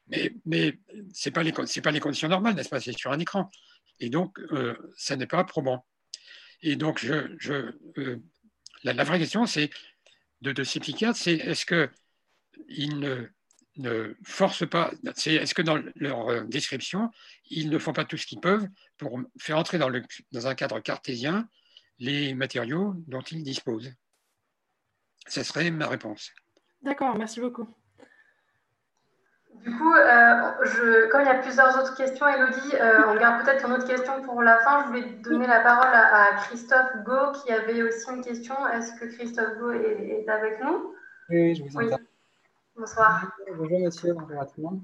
[0.07, 0.77] Mais,
[1.13, 1.43] ce n'est pas,
[1.83, 2.79] pas les conditions normales, n'est-ce pas?
[2.79, 3.49] C'est sur un écran.
[3.99, 5.85] Et donc, euh, ça n'est pas probant.
[6.61, 8.21] Et donc, euh,
[8.83, 9.69] la, vraie question, c'est
[10.41, 11.89] de, ces psychiatres, c'est est-ce que
[12.67, 13.27] ils ne,
[13.77, 14.91] ne forcent pas,
[15.25, 17.11] est-ce que dans leur euh, description,
[17.49, 18.67] ils ne font pas tout ce qu'ils peuvent
[18.97, 19.91] pour faire entrer dans,
[20.31, 21.49] dans un cadre cartésien
[21.99, 23.93] les matériaux dont ils disposent?
[25.27, 26.31] Ce serait ma réponse.
[26.85, 27.67] D'accord, merci beaucoup.
[29.63, 33.43] Du coup, euh, je, comme il y a plusieurs autres questions, Elodie, euh, on garde
[33.43, 34.83] peut-être une autre question pour la fin.
[34.83, 38.55] Je voulais donner la parole à, Christophe Go qui avait aussi une question.
[38.67, 40.93] Est-ce que Christophe Go est, avec nous?
[41.29, 42.03] Oui, je vous entends.
[42.75, 43.31] Bonsoir.
[43.57, 44.81] Bonjour monsieur, bonjour à tout le monde.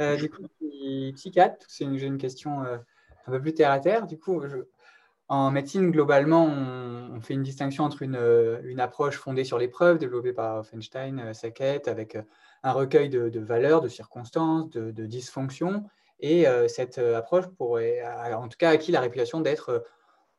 [0.00, 2.78] Euh, du coup, je suis psychiatre, j'ai une, question euh,
[3.26, 4.06] un peu plus terre à terre.
[4.06, 4.40] Du coup,
[5.28, 8.18] en médecine, globalement, on, fait une distinction entre une,
[8.64, 12.18] une, approche fondée sur les preuves développée par Offenstein, euh, Sackett, avec
[12.62, 15.84] un recueil de, valeurs, de circonstances, de, dysfonctions.
[16.20, 18.02] Et cette approche pourrait,
[18.32, 19.84] en tout cas, acquis la réputation d'être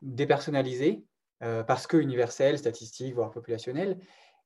[0.02, 1.04] dépersonnalisée,
[1.68, 4.00] parce que universelle, statistique, voire populationnelle.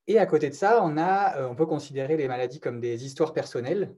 [0.10, 3.06] Et à côté de ça, on, a, euh, on peut considérer les maladies comme des
[3.06, 3.94] histoires personnelles.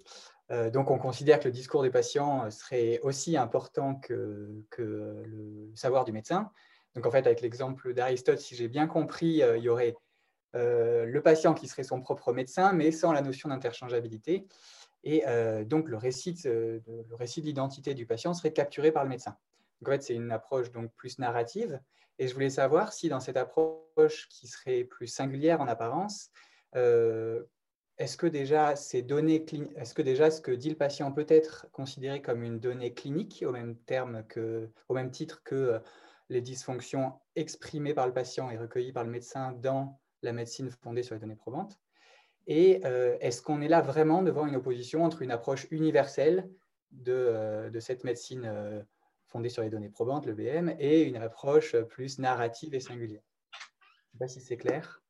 [0.51, 5.71] Euh, donc, on considère que le discours des patients euh, serait aussi important que, le
[5.75, 6.51] savoir du médecin.
[6.95, 9.95] Donc, en fait, avec l'exemple d'Aristote, si j'ai bien compris, il y aurait
[10.53, 14.45] le patient qui serait son propre médecin, mais sans la notion d'interchangeabilité.
[15.05, 15.23] Et
[15.65, 19.37] donc, le récit, de, le récit de l'identité du patient serait capturé par le médecin.
[19.79, 21.79] Donc, en fait, c'est une approche donc plus narrative.
[22.19, 26.29] Et je voulais savoir si dans cette approche qui serait plus singulière en apparence,
[26.75, 27.43] euh,
[28.01, 29.45] est-ce que déjà ces données,
[29.75, 33.43] est-ce que déjà ce que dit le patient peut être considéré comme une donnée clinique
[33.47, 35.79] au même terme que, même titre que euh,
[36.29, 41.03] les dysfonctions exprimées par le patient et recueillies par le médecin dans la médecine fondée
[41.03, 41.79] sur les données probantes?
[42.47, 46.49] Et euh, est-ce qu'on est là vraiment devant une opposition entre une approche universelle
[46.89, 48.83] de, de cette médecine
[49.27, 53.21] fondée sur les données probantes, le BM, et une approche plus narrative et singulière?
[53.51, 55.01] Je ne sais pas si c'est clair.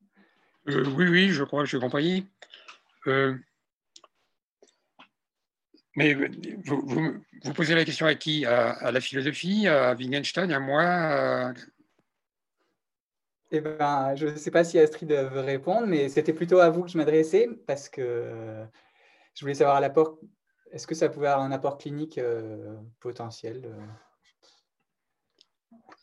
[0.67, 2.27] Euh, oui, oui, je crois que j'ai compris.
[3.07, 3.35] Euh,
[5.95, 8.45] mais vous, vous, posez la question à qui?
[8.45, 11.53] À, la philosophie, à Wittgenstein, à moi?
[13.51, 16.83] Eh ben, je ne sais pas si Astrid veut répondre, mais c'était plutôt à vous
[16.83, 18.63] que je m'adressais parce que
[19.33, 20.17] je voulais savoir l'apport.
[20.71, 23.69] Est-ce que ça pouvait avoir un apport clinique euh, potentiel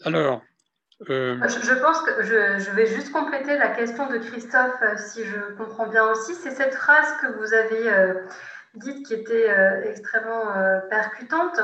[0.05, 0.43] alors.
[1.09, 5.55] Euh, je, pense que je, vais juste compléter la question de Christophe, euh, si je
[5.57, 6.35] comprends bien aussi.
[6.35, 8.15] C'est cette phrase que vous avez euh,
[8.75, 9.49] dite qui était
[9.85, 10.53] extrêmement
[10.91, 11.59] percutante,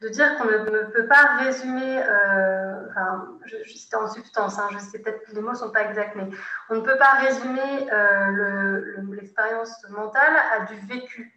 [0.00, 2.02] de dire qu'on ne, peut pas résumer,
[2.88, 6.16] enfin, c'était en substance, hein, je sais peut-être que les mots ne sont pas exacts,
[6.16, 6.28] mais
[6.70, 7.86] on ne peut pas résumer
[9.12, 11.32] l'expérience mentale à du vécu.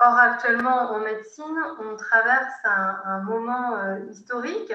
[0.00, 3.78] Or, actuellement, en médecine, on traverse un, un moment
[4.10, 4.72] historique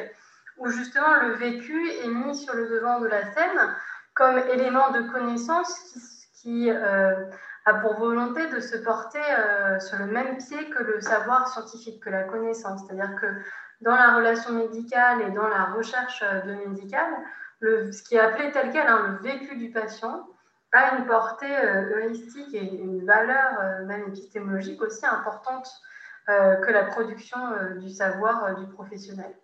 [0.58, 3.76] où justement le vécu est mis sur le devant de la scène
[4.14, 5.80] comme élément de connaissance
[6.44, 7.26] qui, euh,
[7.66, 12.04] a pour volonté de se porter euh, sur le même pied que le savoir scientifique,
[12.04, 12.82] que la connaissance.
[12.86, 13.28] C'est-à-dire que
[13.82, 16.42] dans la relation médicale et dans la recherche euh,
[17.62, 20.28] de ce qui est appelé tel quel, hein, le vécu du patient,
[20.74, 25.70] a une portée heuristique et une valeur, même épistémologique, aussi importante
[26.26, 27.38] que la production
[27.80, 29.36] du savoir du professionnel.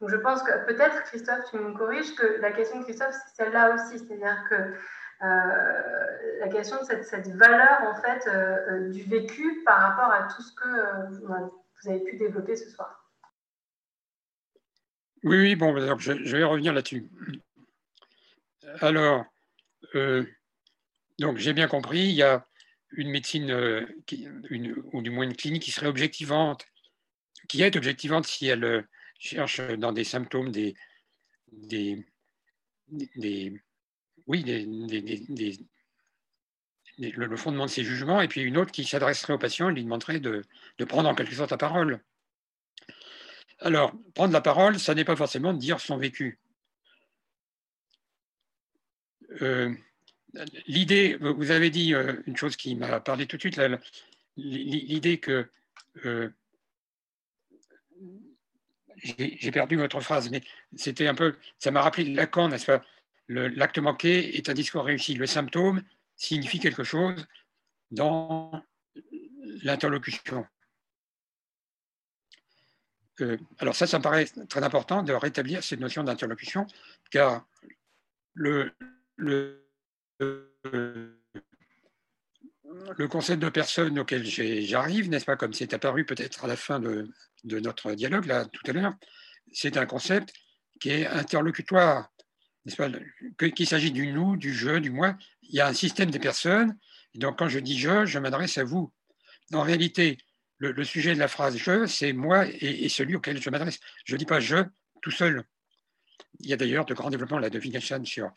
[0.00, 3.44] Donc je pense que peut-être, Christophe, tu me corriges, que la question de Christophe, c'est
[3.44, 3.98] celle-là aussi.
[3.98, 4.74] C'est-à-dire que
[5.22, 10.28] euh, la question de cette, valeur en fait euh, euh, du vécu par rapport à
[10.28, 13.10] tout ce que vous avez pu développer ce soir.
[15.22, 17.08] Oui, oui, bon, je, vais revenir là-dessus.
[18.80, 19.24] Alors,
[21.18, 22.44] donc j'ai bien compris, il y a
[22.90, 23.50] une médecine,
[24.92, 26.66] ou du moins une clinique qui serait objectivante,
[27.48, 28.86] qui est objectivante si elle
[29.18, 30.74] cherche dans des symptômes des,
[31.52, 32.04] des,
[34.26, 34.44] oui,
[36.98, 39.84] le fondement de ses jugements, et puis une autre qui s'adresserait au patient et lui
[39.84, 40.44] demanderait de,
[40.86, 42.00] prendre en quelque sorte la parole.
[43.60, 46.38] Alors, prendre la parole, ça n'est pas forcément dire son vécu.
[49.42, 49.74] Euh,
[50.66, 53.60] l'idée, vous avez dit euh, une chose qui m'a parlé tout de suite,
[54.36, 55.48] l'idée que
[56.04, 56.30] euh,
[58.96, 60.42] j'ai perdu votre phrase, mais
[60.76, 62.82] c'était un peu, ça m'a rappelé Lacan, n'est-ce pas?
[63.28, 65.14] L'acte manqué est un discours réussi.
[65.14, 65.82] Le symptôme
[66.16, 67.26] signifie quelque chose
[67.90, 68.62] dans
[69.62, 70.46] l'interlocution.
[73.20, 76.66] Euh, alors ça, ça me paraît très important de rétablir cette notion d'interlocution,
[77.10, 77.46] car
[78.34, 78.72] le,
[79.16, 79.68] le,
[80.18, 81.23] le
[83.08, 87.08] concept de personne auquel j'arrive, n'est-ce pas, comme c'est apparu peut-être à la fin de,
[87.44, 88.94] notre dialogue, là, tout à l'heure,
[89.52, 90.32] c'est un concept
[90.80, 92.10] qui est interlocutoire.
[92.64, 92.88] N'est-ce pas,
[93.50, 96.76] qu'il s'agit du nous, du je, du moi, il y a un système des personnes,
[97.14, 98.92] donc quand je dis je, je m'adresse à vous.
[99.52, 100.18] En réalité,
[100.58, 103.78] le, sujet de la phrase je, c'est moi et, celui auquel je m'adresse.
[104.04, 104.64] Je ne dis pas je
[105.02, 105.44] tout seul.
[106.40, 108.32] Il y a d'ailleurs de grands développements là, de Wittgenstein sur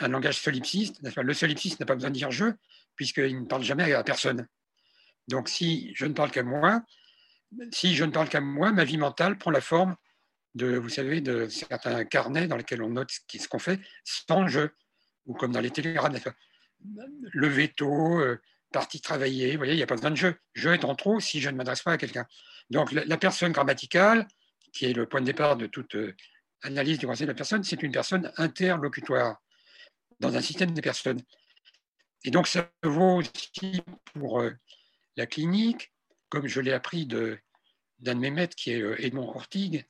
[0.00, 1.00] un langage solipsiste.
[1.16, 2.46] Le solipsiste n'a pas besoin de dire je,
[2.94, 4.46] puisqu'il ne parle jamais à personne.
[5.28, 6.82] Donc, si je ne parle qu'à moi,
[7.72, 9.96] si je ne parle qu'à moi, ma vie mentale prend la forme
[10.54, 14.68] de, vous savez, de certains carnets dans lesquels on note ce qu'on fait sans je,
[15.26, 16.16] ou comme dans les télégrammes,
[17.32, 18.40] le veto, euh,
[18.72, 20.28] partie travailler, il n'y a pas besoin de je.
[20.54, 22.26] Je est en trop si je ne m'adresse pas à quelqu'un.
[22.70, 24.26] Donc, la, personne grammaticale,
[24.72, 26.14] qui est le point de départ de toute euh,
[26.62, 29.40] analyse du concept de la personne, c'est une personne interlocutoire
[30.20, 31.20] dans un système de personnes.
[32.24, 33.82] Et donc, ça vaut aussi
[34.14, 34.50] pour euh,
[35.16, 35.92] la clinique,
[36.28, 37.38] comme je l'ai appris d'un
[38.00, 39.84] de, mes maîtres qui est euh, Edmond Ortig,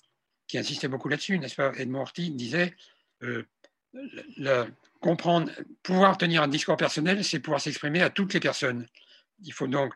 [0.46, 1.72] qui insistait beaucoup là-dessus, n'est-ce pas?
[1.76, 2.74] Edmond Ortig disait
[3.22, 3.44] euh,
[5.00, 5.50] comprendre,
[5.82, 8.86] pouvoir tenir un discours personnel, c'est pouvoir s'exprimer à toutes les personnes.
[9.42, 9.94] Il faut donc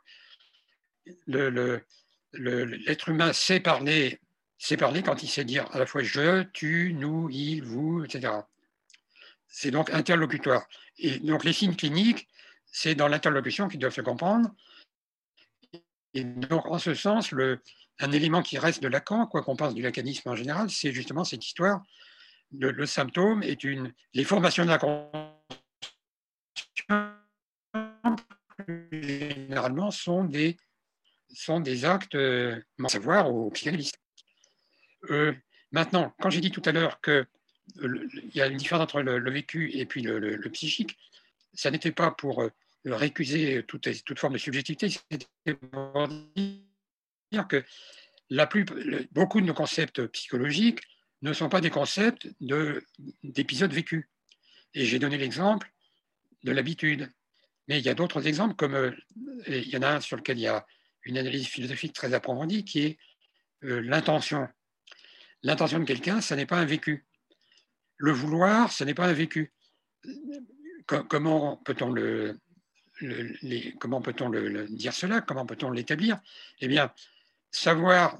[1.26, 4.20] l'être humain sait parler,
[4.60, 8.34] sait parler quand il sait dire à la fois je, tu, nous, il, vous, etc.
[9.48, 10.68] C'est donc interlocutoire.
[10.98, 12.28] Et donc les signes cliniques,
[12.66, 14.50] c'est dans l'interlocution qu'ils doivent se comprendre.
[16.12, 17.34] Et donc en ce sens,
[18.00, 21.24] un élément qui reste de Lacan, quoi qu'on pense du lacanisme en général, c'est justement
[21.24, 21.82] cette histoire.
[22.52, 23.94] Le, le, symptôme est une.
[24.12, 24.78] Les formations de la
[28.92, 30.56] généralement sont des,
[31.32, 34.00] sont des actes, euh, savoir aux psychanalystes.
[35.08, 35.32] Euh,
[35.72, 37.26] maintenant, quand j'ai dit tout à l'heure que
[37.76, 40.98] il y a une différence entre le, vécu et puis le, psychique.
[41.54, 42.50] Ça n'était pas pour euh,
[42.84, 46.08] récuser toute, forme de subjectivité, c'était pour
[47.30, 47.64] dire que
[49.12, 50.80] beaucoup de nos concepts psychologiques
[51.22, 52.28] ne sont pas des concepts
[53.22, 54.06] d'épisodes vécus.
[54.74, 55.70] Et j'ai donné l'exemple
[56.44, 57.10] de l'habitude.
[57.68, 58.90] Mais il y a d'autres exemples, comme euh,
[59.46, 60.66] il y en a un sur lequel il y a
[61.04, 62.98] une analyse philosophique très approfondie, qui est
[63.62, 64.48] l'intention.
[65.42, 67.06] L'intention de quelqu'un, ça n'est pas un vécu
[68.00, 69.52] le vouloir, ce n'est pas un vécu.
[70.86, 72.40] Comment peut-on le,
[73.78, 74.30] comment peut-on
[74.68, 75.20] dire cela?
[75.20, 76.18] Comment peut-on l'établir?
[76.60, 76.92] Eh bien,
[77.50, 78.18] savoir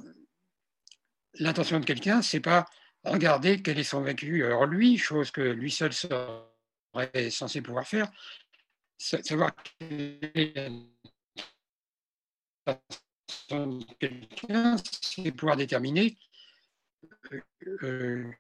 [1.35, 2.67] l'intention de quelqu'un, c'est pas
[3.05, 8.11] regarder quel est son vécu en lui, chose que lui seul serait censé pouvoir faire.
[8.99, 10.83] Savoir quelle
[13.49, 16.19] de quelqu'un, c'est pouvoir déterminer
[17.33, 17.41] euh,
[17.83, 18.31] euh,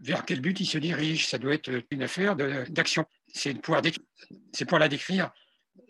[0.00, 1.26] vers quel but il se dirige.
[1.26, 3.06] Ça doit être une affaire d'action.
[3.32, 3.74] C'est pour
[4.78, 5.32] la décrire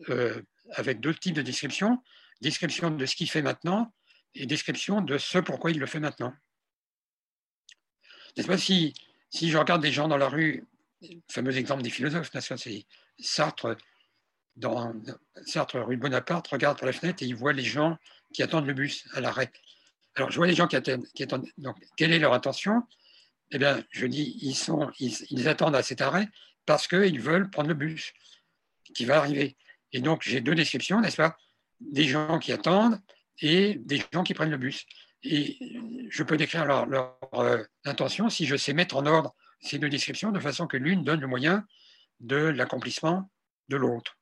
[0.08, 0.40] euh,
[0.72, 2.02] avec deux types de descriptions.
[2.40, 3.92] Description de ce qu'il fait maintenant
[4.34, 6.34] et description de ce pourquoi il le fait maintenant.
[8.36, 8.94] N'est-ce pas si,
[9.32, 10.66] je regarde des gens dans la rue,
[11.30, 12.86] fameux exemple des philosophes, c'est
[13.20, 13.76] Sartre
[14.56, 14.92] dans
[15.46, 17.96] Sartre, rue Bonaparte, regarde par la fenêtre et il voit les gens
[18.32, 19.52] qui attendent le bus à l'arrêt.
[20.16, 21.06] Alors, je vois les gens qui attendent.
[21.14, 22.82] Qui attendent donc, quelle est leur intention?
[23.50, 26.28] Eh bien, je dis, ils, sont, ils, attendent à cet arrêt
[26.66, 28.12] parce qu'ils veulent prendre le bus
[28.94, 29.56] qui va arriver.
[29.92, 31.36] Et donc, j'ai deux descriptions, n'est-ce pas?
[31.80, 33.00] Des gens qui attendent
[33.40, 34.86] et des gens qui prennent le bus.
[35.22, 35.58] Et
[36.10, 40.32] je peux décrire leur, euh, intention si je sais mettre en ordre ces deux descriptions
[40.32, 41.64] de façon que l'une donne le moyen
[42.20, 43.30] de l'accomplissement
[43.68, 44.16] de l'autre.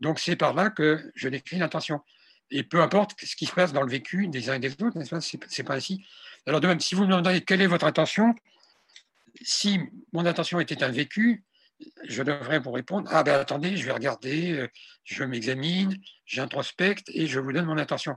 [0.00, 2.00] Donc, c'est par là que je décris l'intention.
[2.50, 5.02] Et peu importe ce qui se passe dans le vécu des uns et des autres,
[5.02, 6.04] ce n'est pas, ainsi.
[6.46, 8.34] Alors, de même, si vous me demandez quelle est votre intention,
[9.42, 9.80] si
[10.12, 11.44] mon intention était un vécu,
[12.04, 14.68] je devrais vous répondre Ah, ben attendez, je vais regarder, euh,
[15.04, 18.16] je m'examine, j'introspecte et je vous donne mon intention.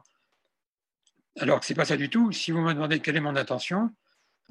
[1.40, 2.32] Alors que ce n'est pas ça du tout.
[2.32, 3.90] Si vous me demandez quelle est mon intention,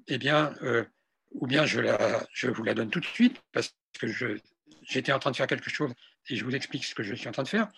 [0.06, 0.84] eh bien, euh,
[1.32, 4.06] ou bien je, la, je vous la donne tout de suite parce que
[4.82, 5.92] j'étais en train de faire quelque chose
[6.28, 7.68] et je vous explique ce que je suis en train de faire,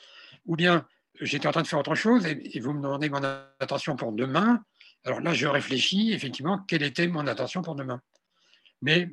[0.46, 0.86] ou bien
[1.20, 3.22] j'étais en train de faire autre chose et, vous me demandez mon
[3.60, 4.64] attention pour demain.
[5.04, 8.00] Alors là, je réfléchis effectivement quelle était mon attention pour demain.
[8.80, 9.08] Mais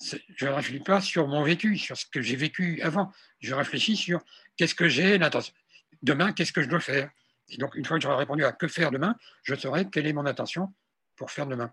[0.00, 3.12] je ne réfléchis pas sur mon vécu, sur ce que j'ai vécu avant.
[3.40, 4.20] Je réfléchis sur
[4.56, 5.54] qu'est-ce que j'ai l'intention.
[6.02, 7.10] Demain, qu'est-ce que je dois faire?
[7.48, 10.12] Et donc, une fois que j'aurai répondu à que faire demain, je saurai quelle est
[10.12, 10.72] mon intention
[11.16, 11.72] pour faire demain.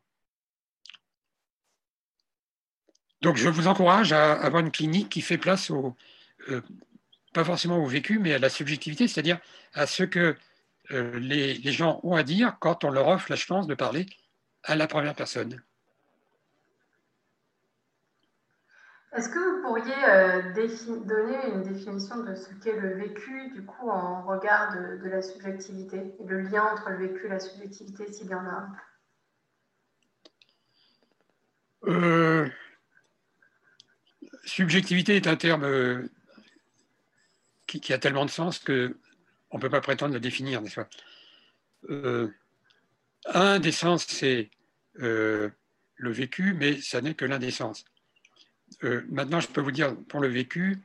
[3.21, 5.95] Donc, je vous encourage à avoir une clinique qui fait place au,
[6.49, 6.61] euh,
[7.33, 9.39] pas forcément au vécu, mais à la subjectivité, c'est-à-dire
[9.73, 10.35] à ce que
[10.91, 14.05] euh, les, gens ont à dire quand on leur offre la chance de parler
[14.63, 15.61] à la première personne.
[19.15, 20.41] Est-ce que vous pourriez euh,
[21.05, 26.15] donner une définition de ce qu'est le vécu, du coup, en regard de, la subjectivité,
[26.19, 28.67] et le lien entre le vécu et la subjectivité, s'il y en a
[31.85, 32.47] euh,
[34.45, 36.09] Subjectivité est un terme
[37.67, 40.89] qui, a tellement de sens qu'on ne peut pas prétendre le définir, n'est-ce pas?
[41.89, 42.29] Euh,
[43.25, 44.49] Un des sens, c'est
[45.01, 45.49] euh,
[45.95, 47.85] le vécu, mais ça n'est que l'un des sens.
[48.83, 50.81] Euh, maintenant, je peux vous dire, pour le vécu,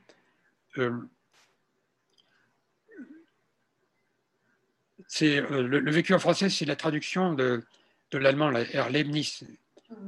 [5.07, 7.63] c'est le, vécu en français, c'est la traduction de,
[8.11, 9.41] de l'allemand, Erlebnis,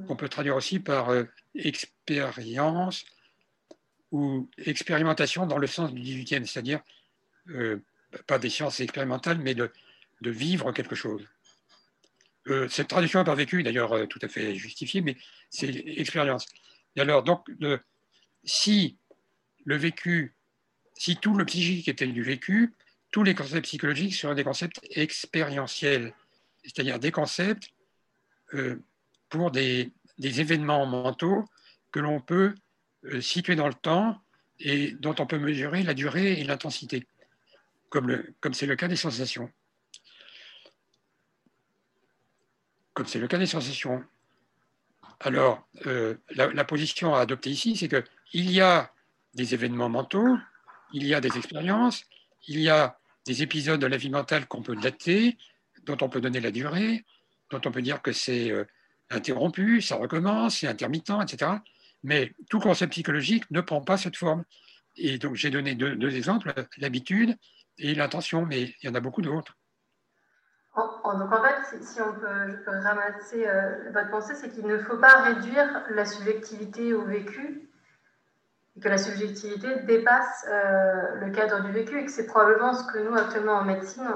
[0.08, 1.12] qu'on peut traduire aussi par
[1.54, 3.06] expérience,
[4.12, 6.82] ou expérimentation dans le sens du 18e, c'est-à-dire
[7.50, 7.80] euh,
[8.28, 9.72] pas des sciences expérimentales, mais de,
[10.22, 11.28] de vivre quelque chose.
[12.48, 15.18] Euh, cette traduction n'est pas vécue, d'ailleurs euh, tout à fait justifiée, mais
[15.50, 16.46] c'est expérience.
[16.96, 17.46] Et alors, donc,
[18.44, 18.98] si
[19.66, 20.36] le vécu,
[20.94, 22.74] si tout le psychique était du vécu,
[23.12, 26.14] tous les concepts psychologiques seraient des concepts expérientiels,
[26.64, 27.70] c'est-à-dire des concepts
[29.30, 31.46] pour des, des événements mentaux
[31.92, 32.56] que l'on peut
[33.22, 34.22] situé dans le temps
[34.60, 37.08] et dont on peut mesurer la durée et l'intensité,
[37.90, 38.10] comme
[38.54, 39.52] c'est le, cas des sensations.
[42.94, 44.04] Comme c'est le cas des sensations.
[45.20, 48.92] Alors, euh, la, position à adopter ici, c'est qu'il y a
[49.34, 50.38] des événements mentaux,
[50.94, 52.04] il y a des expériences,
[52.48, 55.38] il y a des épisodes de la vie mentale qu'on peut dater,
[55.84, 57.06] dont on peut donner la durée,
[57.50, 58.66] dont on peut dire que c'est euh,
[59.10, 61.52] interrompu, ça recommence, c'est intermittent, etc.
[62.06, 64.44] Mais tout concept psychologique ne prend pas cette forme.
[64.96, 67.36] Et donc, j'ai donné deux, exemples, l'habitude
[67.80, 69.58] et l'intention, mais il y en a beaucoup d'autres.
[70.76, 74.78] donc, en fait, si, on peut, je peux ramasser euh, votre pensée, c'est qu'il ne
[74.78, 77.70] faut pas réduire la subjectivité au vécu,
[78.78, 82.86] et que la subjectivité dépasse euh, le cadre du vécu, et que c'est probablement ce
[82.94, 84.08] que nous, actuellement en médecine,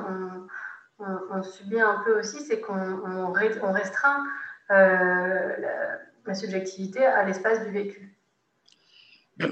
[1.00, 3.32] on, subit un peu aussi, c'est qu'on
[3.72, 4.26] restreint
[4.70, 6.00] euh, la
[6.34, 8.16] subjectivité à l'espace du vécu.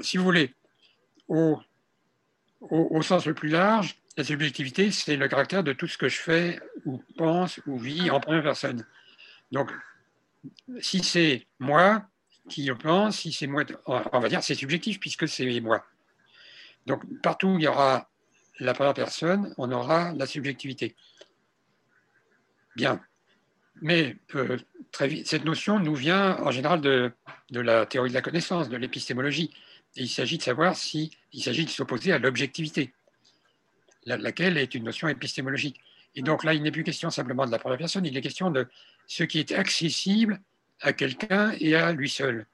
[0.02, 0.54] Si vous voulez,
[1.28, 1.58] au,
[2.60, 6.18] au, sens le plus large, la subjectivité, c'est le caractère de tout ce que je
[6.18, 8.84] fais ou pense ou vis en première personne.
[9.52, 9.70] Donc,
[10.80, 12.06] si c'est moi
[12.48, 15.84] qui le pense, si c'est moi, on va dire c'est subjectif puisque c'est moi.
[16.86, 18.08] Donc, partout où il y aura
[18.60, 20.96] la première personne, on aura la subjectivité.
[22.76, 23.00] Bien.
[23.80, 24.58] Mais euh,
[24.92, 27.12] très vite, cette notion nous vient en général de,
[27.50, 29.50] de la théorie de la connaissance, de l'épistémologie.
[29.96, 32.92] Il s'agit de savoir s'il s'agit de s'opposer à l'objectivité,
[34.04, 35.80] laquelle est une notion épistémologique.
[36.14, 38.50] Et donc là, il n'est plus question simplement de la première personne, il est question
[38.50, 38.66] de
[39.06, 40.40] ce qui est accessible
[40.80, 42.46] à quelqu'un et à lui seul.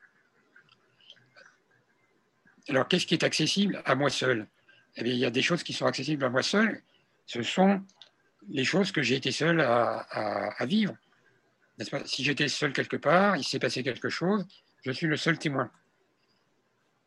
[2.68, 4.46] Alors, qu'est-ce qui est accessible à moi seul?
[4.96, 6.82] Eh bien, Il y a des choses qui sont accessibles à moi seul.
[7.26, 7.82] Ce sont
[8.48, 10.96] les choses que j'ai été seul à vivre
[12.04, 14.46] si j'étais seul quelque part, il s'est passé quelque chose,
[14.84, 15.70] je suis le seul témoin.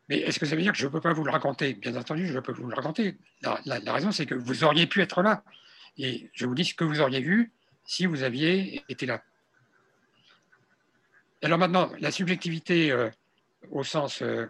[0.09, 1.73] Mais est-ce que ça veut dire que je ne peux pas vous le raconter?
[1.73, 3.17] Bien entendu, je peux vous le raconter.
[3.41, 5.43] La, raison, c'est que vous auriez pu être là.
[5.97, 7.51] Et je vous dis ce que vous auriez vu
[7.85, 9.21] si vous aviez été là.
[11.41, 13.09] Alors maintenant, la subjectivité euh,
[13.69, 14.47] au, sens, euh,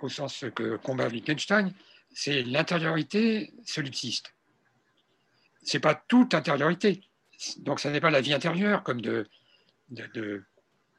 [0.00, 1.72] au sens que combat Wittgenstein,
[2.12, 4.34] c'est l'intériorité solipsiste.
[5.62, 7.02] Ce n'est pas toute intériorité.
[7.58, 9.26] Donc, ça n'est pas la vie intérieure comme de,
[9.90, 10.42] de,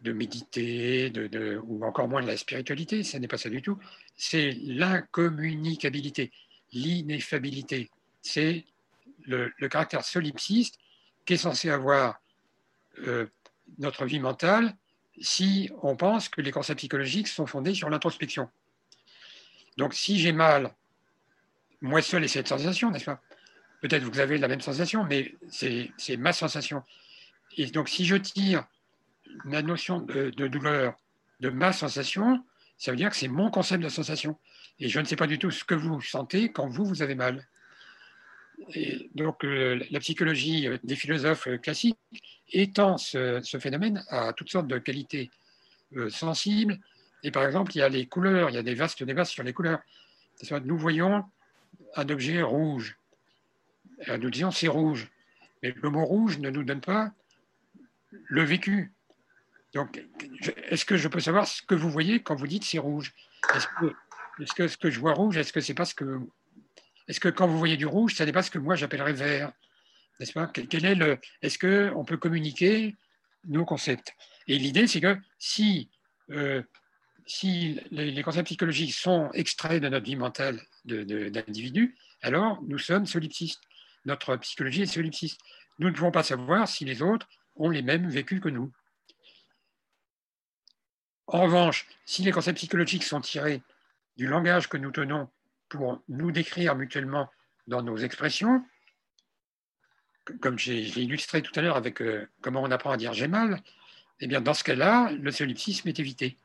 [0.04, 3.78] méditer, de, ou encore moins de la spiritualité, ce n'est pas ça du tout.
[4.16, 6.32] C'est l'incommunicabilité,
[6.74, 7.90] l'ineffabilité.
[8.22, 8.66] C'est
[9.24, 10.78] le, caractère solipsiste
[11.26, 12.20] qui est censé avoir
[13.00, 13.28] euh,
[13.78, 14.76] notre vie mentale
[15.20, 18.50] si on pense que les concepts psychologiques sont fondés sur l'introspection.
[19.78, 20.74] Donc, si j'ai mal,
[21.82, 23.22] moi seul et cette sensation, n'est-ce pas
[23.82, 26.84] Peut-être vous avez la même sensation, mais c'est ma sensation.
[27.58, 28.66] Et donc, si je tire
[29.46, 30.96] la notion de, douleur
[31.40, 32.44] de ma sensation,
[32.78, 34.38] ça veut dire que c'est mon concept de sensation.
[34.80, 37.16] Et je ne sais pas du tout ce que vous sentez quand vous, vous avez
[37.16, 37.48] mal.
[38.76, 41.98] Et donc, euh, la psychologie des philosophes classiques
[42.52, 45.32] étend ce, phénomène à toutes sortes de qualités
[45.96, 46.80] euh, sensibles.
[47.24, 49.44] Et par exemple, il y a les couleurs, il y a des vastes débats sur
[49.44, 49.80] les couleurs.
[50.64, 51.24] Nous voyons
[51.96, 52.98] un objet rouge.
[54.08, 55.10] Nous disons c'est rouge.
[55.62, 57.12] Mais le mot rouge ne nous donne pas
[58.12, 58.92] le vécu.
[59.74, 60.04] Donc,
[60.70, 63.14] est-ce que je peux savoir ce que vous voyez quand vous dites c'est rouge?
[63.56, 66.20] Est-ce que, ce que je vois rouge, est-ce que c'est pas ce que.
[67.08, 69.52] Est-ce que quand vous voyez du rouge, ça n'est pas ce que moi j'appellerais vert?
[70.20, 70.48] N'est-ce pas?
[70.48, 71.20] Quel est le.
[71.42, 72.96] Est-ce qu'on peut communiquer
[73.46, 74.14] nos concepts?
[74.48, 75.90] Et l'idée, c'est que si,
[76.32, 76.62] euh,
[77.26, 83.62] si les, concepts psychologiques sont extraits de notre vie mentale d'individu, alors nous sommes solipsistes.
[84.06, 85.40] Notre psychologie est solipsiste.
[85.80, 88.72] Nous ne pouvons pas savoir si les autres ont les mêmes vécus que nous.
[91.28, 93.62] En revanche, si les concepts psychologiques sont tirés
[94.18, 95.30] du langage que nous tenons
[95.70, 97.30] pour nous décrire mutuellement
[97.68, 98.66] dans nos expressions,
[100.42, 103.62] comme j'ai illustré tout à l'heure avec euh, comment on apprend à dire j'ai mal,
[104.20, 106.38] eh bien dans ce cas-là, le solipsisme est évité.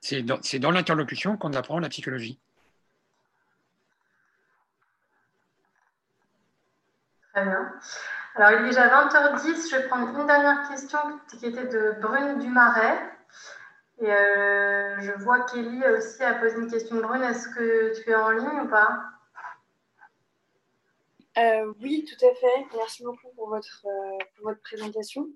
[0.00, 2.38] C'est dans, dans l'interlocution qu'on apprend la psychologie.
[7.32, 7.72] Très bien.
[8.34, 9.70] Alors, il est déjà 20h10.
[9.70, 10.98] Je vais prendre une dernière question
[11.28, 12.98] qui était de Brune Dumaret.
[14.00, 16.96] Et euh, je vois Kelly aussi a posé une question.
[16.96, 18.98] Brune, est-ce que tu es en ligne ou pas?
[21.38, 22.76] Euh, Oui, tout à fait.
[22.76, 25.28] Merci beaucoup pour votre, euh, pour votre présentation.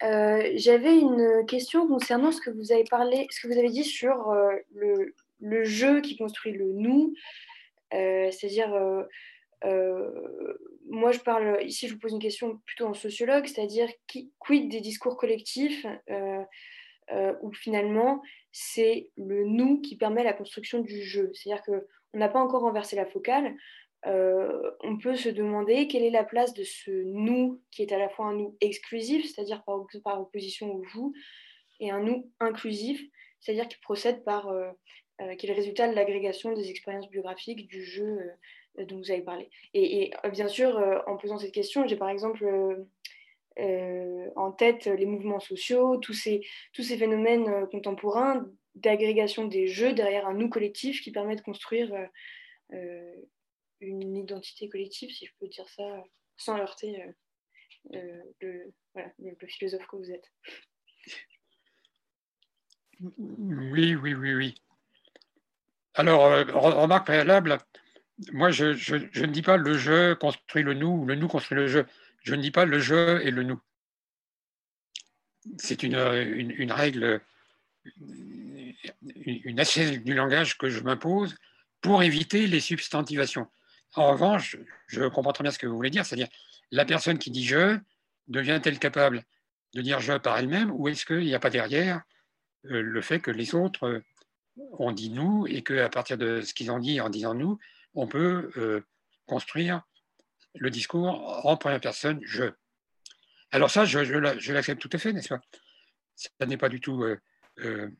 [0.00, 4.30] J'avais une question concernant ce que vous avez parlé, ce que vous avez dit sur
[4.74, 7.14] le, le, jeu qui construit le nous,
[7.90, 8.68] c'est-à-dire
[10.88, 14.70] moi, je parle ici, je vous pose une question plutôt en sociologue, c'est-à-dire qui quid
[14.70, 15.84] des discours collectifs
[17.12, 18.20] euh, où finalement
[18.50, 21.30] c'est le nous qui permet la construction du jeu.
[21.34, 23.54] C'est-à-dire qu'on n'a pas encore renversé la focale.
[24.06, 27.98] Euh, on peut se demander quelle est la place de ce nous qui est à
[27.98, 31.14] la fois un nous exclusif, c'est-à-dire par, opposition au vous,
[31.78, 33.00] et un nous inclusif,
[33.38, 34.72] c'est-à-dire qui procède par, euh,
[35.38, 38.18] qui est le résultat de l'agrégation des expériences biographiques du jeu
[38.78, 39.48] dont vous avez parlé.
[39.74, 40.76] Et, et bien sûr,
[41.06, 42.44] en posant cette question, j'ai par exemple
[43.58, 49.66] euh, en tête les mouvements sociaux, tous ces, tous ces phénomènes euh, contemporains d'agrégation des
[49.66, 51.90] jeux derrière un nous collectif qui permet de construire
[52.74, 53.14] euh,
[53.80, 56.04] une identité collective, si je peux dire ça,
[56.36, 57.02] sans heurter
[57.90, 58.74] le,
[59.48, 60.30] philosophe que vous êtes.
[63.00, 64.54] Oui, oui, oui, oui.
[65.94, 67.58] Alors, remarque préalable,
[68.32, 71.56] moi, je, je, ne dis pas le jeu construit le nous ou le nous construit
[71.56, 71.86] le jeu.
[72.22, 73.60] Je ne dis pas le jeu et le nous.
[75.58, 77.20] C'est une, une, règle,
[78.00, 78.74] une,
[79.44, 81.36] une du langage que je m'impose
[81.80, 83.46] pour éviter les substantivations.
[83.94, 84.56] En revanche,
[84.88, 86.28] je comprends très bien ce que vous voulez dire, c'est-à-dire
[86.72, 87.78] la personne qui dit je
[88.28, 89.22] devient-elle capable
[89.74, 92.02] de dire je par elle-même ou est-ce qu'il n'y a pas derrière
[92.64, 94.02] euh, le fait que les autres
[94.56, 97.58] ont dit nous et qu'à partir de ce qu'ils ont dit en disant nous,
[97.96, 98.80] on peut euh,
[99.26, 99.82] construire
[100.54, 102.44] le discours en première personne, je.
[103.50, 103.98] Alors ça, je,
[104.52, 105.40] l'accepte tout à fait, n'est-ce pas?
[106.14, 107.18] Ça n'est pas du tout euh,
[107.58, 107.90] euh,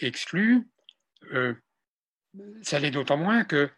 [0.00, 0.68] exclu.
[2.62, 3.70] Ça l'est d'autant moins que,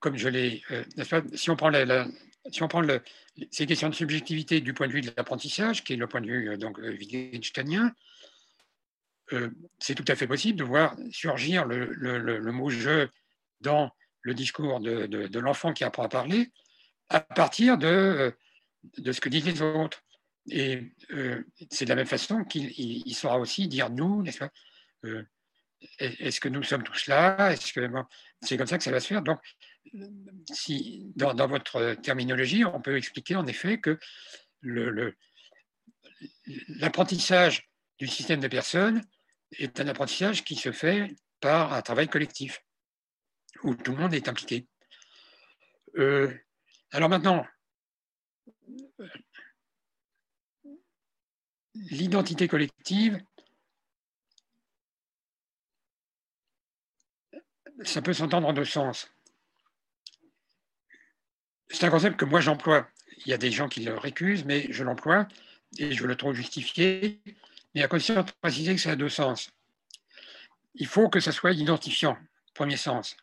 [0.00, 0.62] comme je l'ai,
[0.96, 1.22] n'est-ce pas?
[1.34, 2.06] Si on prend, la,
[2.50, 3.02] si on prend le,
[3.50, 6.26] ces questions de subjectivité du point de vue de l'apprentissage, qui est le point de
[6.26, 7.92] vue donc wittgensteinien,
[9.78, 13.08] c'est tout à fait possible de voir surgir le, le mot je
[13.60, 13.90] dans
[14.22, 16.50] le discours de, l'enfant qui apprend à parler
[17.08, 18.34] à partir de,
[18.98, 20.02] de ce que disent les autres.
[20.50, 20.92] Et
[21.70, 24.50] c'est de la même façon qu'il saura aussi dire nous, n'est-ce pas
[25.98, 27.80] Est-ce que nous sommes tous là Est-ce que
[28.42, 29.40] c'est comme ça que ça va se faire Donc,
[30.52, 33.98] si dans, votre terminologie, on peut expliquer en effet que
[36.68, 39.02] l'apprentissage du système de personnes
[39.52, 42.64] est un apprentissage qui se fait par un travail collectif,
[43.62, 44.66] où tout le monde est impliqué.
[45.96, 46.32] Euh,
[46.90, 47.46] alors maintenant,
[51.74, 53.22] l'identité collective,
[57.84, 59.10] ça peut s'entendre en deux sens.
[61.68, 62.88] C'est un concept que moi j'emploie.
[63.24, 65.28] Il y a des gens qui le récusent, mais je l'emploie
[65.78, 67.20] et je le trouve justifié.
[67.78, 69.52] Mais à condition de préciser que ça a deux sens.
[70.74, 72.18] Il faut que ça soit identifiant,
[72.52, 73.16] premier sens.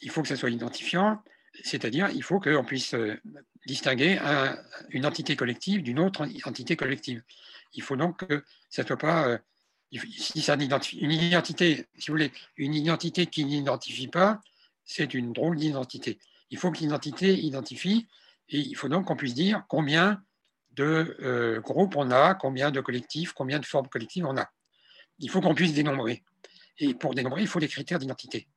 [0.00, 1.22] Il faut que ça soit identifiant,
[1.62, 3.20] c'est-à-dire il faut qu'on puisse euh,
[3.66, 4.18] distinguer
[4.88, 7.22] une entité collective d'une autre entité collective.
[7.74, 9.28] Il faut donc que ça ne soit pas.
[9.28, 9.38] Euh,
[10.16, 14.40] si ça une identité, si vous voulez, une identité qui n'identifie pas,
[14.86, 16.18] c'est une drôle d'identité.
[16.48, 18.06] Il faut que l'identité identifie
[18.48, 20.22] et il faut donc qu'on puisse dire combien
[20.72, 24.50] de euh, groupes on a, combien de collectifs, combien de formes collectives on a.
[25.18, 26.22] Il faut qu'on puisse dénombrer.
[26.78, 28.48] Et pour dénombrer, il faut des critères d'identité.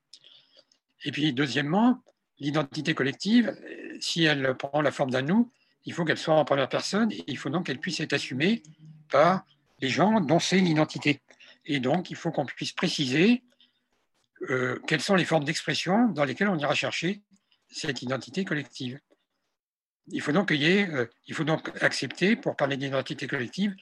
[1.03, 2.01] Et puis, deuxièmement,
[2.39, 3.55] l'identité collective,
[3.99, 5.51] si elle prend la forme d'un nous,
[5.85, 8.63] il faut qu'elle soit en première personne et il faut donc qu'elle puisse être assumée
[9.09, 9.45] par
[9.79, 11.21] les gens dont c'est l'identité.
[11.65, 13.43] Et donc, il faut qu'on puisse préciser
[14.49, 17.21] euh, quelles sont les formes d'expression dans lesquelles on ira chercher
[17.69, 18.99] cette identité collective.
[20.07, 23.75] Il faut donc, euh, il faut donc accepter, pour parler d'identité collective,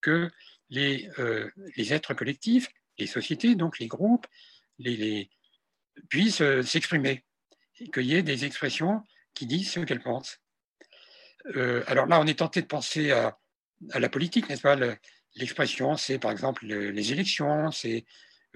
[0.00, 0.30] que
[0.70, 2.68] les, euh, êtres collectifs,
[2.98, 4.26] les sociétés, donc les groupes,
[6.08, 7.24] puissent s'exprimer,
[7.92, 9.02] qu'il y ait des expressions
[9.34, 10.40] qui disent ce qu'elles pensent.
[11.86, 13.38] alors là, on est tenté de penser à,
[13.94, 14.76] la politique, n'est-ce pas?
[15.36, 18.04] L'expression, c'est par exemple les élections, c'est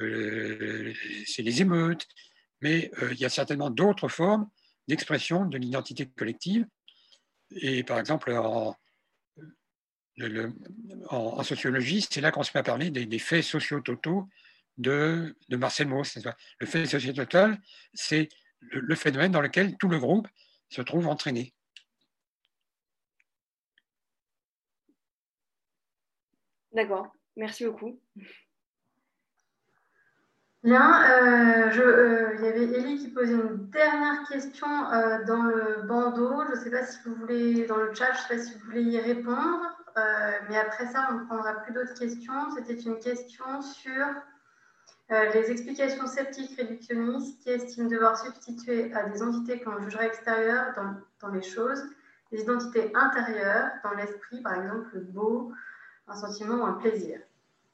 [0.01, 0.93] euh,
[1.39, 2.07] les émeutes,
[2.61, 4.49] mais euh, il y a certainement d'autres formes
[4.89, 6.67] d'expression de l'identité collective.
[7.57, 8.33] Et par exemple,
[11.11, 14.29] en, sociologie, c'est là qu'on se met à parler des, faits sociaux-totaux
[14.79, 16.19] de, Marcel Mauss.
[16.59, 17.61] Le fait socio-total,
[17.95, 18.29] c'est
[18.61, 20.29] le, phénomène dans lequel tout le groupe
[20.69, 21.53] se trouve entraîné.
[26.73, 28.01] D'accord, merci beaucoup.
[30.63, 35.83] Bien, euh, euh, il y avait Ellie qui posait une dernière question euh, dans le
[35.89, 36.45] bandeau.
[36.47, 38.59] Je ne sais pas si vous voulez, dans le chat, je ne sais pas si
[38.59, 39.77] vous voulez y répondre.
[40.49, 42.51] mais après ça, on ne prendra plus d'autres questions.
[42.55, 44.07] C'était une question sur
[45.11, 50.95] les explications sceptiques réductionnistes qui estiment devoir substituer à des entités qu'on jugerait extérieures dans,
[51.21, 51.83] dans les choses,
[52.31, 55.53] des identités intérieures dans l'esprit, par exemple le beau,
[56.07, 57.19] un sentiment ou un plaisir.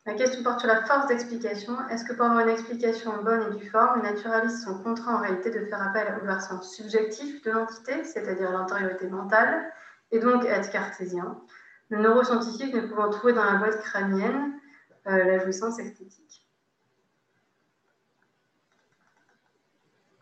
[0.08, 1.86] La question porte sur la force d'explication.
[1.90, 5.20] Est-ce que pour avoir une explication bonne et du forme, les naturalistes sont contraints en
[5.20, 9.70] réalité de faire appel au versant subjectif de l'entité, c'est-à-dire l'antériorité mentale,
[10.10, 11.38] et donc être cartésien?
[11.90, 14.58] Le neuroscientifique ne pouvant trouver dans la boîte crânienne
[15.08, 16.42] euh, la jouissance esthétique.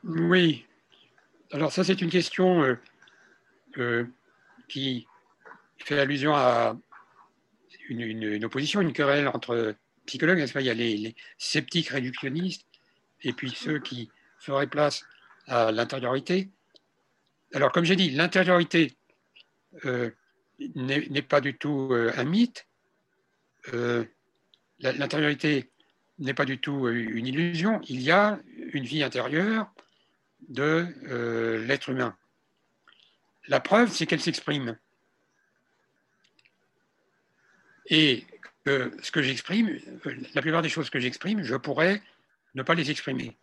[0.03, 0.67] Oui.
[1.53, 2.77] Alors ça, c'est une question euh,
[3.79, 4.05] euh,
[4.67, 5.07] qui
[5.79, 6.77] fait allusion à
[7.89, 9.75] une, opposition, une querelle entre
[10.07, 10.45] psychologues.
[10.55, 12.65] Il y a les, sceptiques réductionnistes
[13.23, 15.05] et puis ceux qui feraient place
[15.47, 16.51] à l'intériorité.
[17.55, 18.97] Alors, comme j'ai dit, l'intériorité
[19.85, 20.11] euh,
[20.75, 22.67] n'est pas du tout euh, un mythe.
[23.73, 24.05] Euh,
[24.81, 25.71] l'intériorité
[26.19, 27.81] n'est pas du tout une illusion.
[27.89, 28.41] Il y a
[28.73, 29.71] une vie intérieure
[30.49, 30.87] de
[31.67, 32.17] l'être humain.
[33.49, 34.77] La preuve, c'est qu'elle s'exprime
[37.89, 38.25] et
[38.67, 39.79] ce que j'exprime,
[40.35, 42.03] la plupart des choses que j'exprime, je pourrais
[42.55, 43.37] ne pas les exprimer.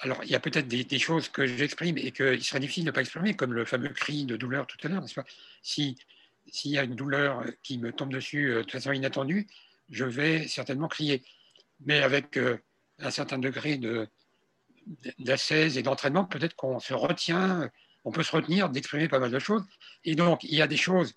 [0.00, 2.94] Alors, il y a peut-être des, choses que j'exprime et qu'il serait difficile de ne
[2.94, 5.04] pas exprimer, comme le fameux cri de douleur tout à l'heure,
[5.62, 5.96] S'il
[6.64, 9.46] y a une douleur qui me tombe dessus euh, de façon inattendue,
[9.90, 11.22] je vais certainement crier.
[11.84, 12.58] Mais avec euh,
[12.98, 13.80] un certain degré
[15.20, 17.70] d'assaise et d'entraînement, peut-être qu'on se retient,
[18.04, 19.64] on peut se retenir d'exprimer pas mal de choses.
[20.04, 21.14] Et donc, il y a des choses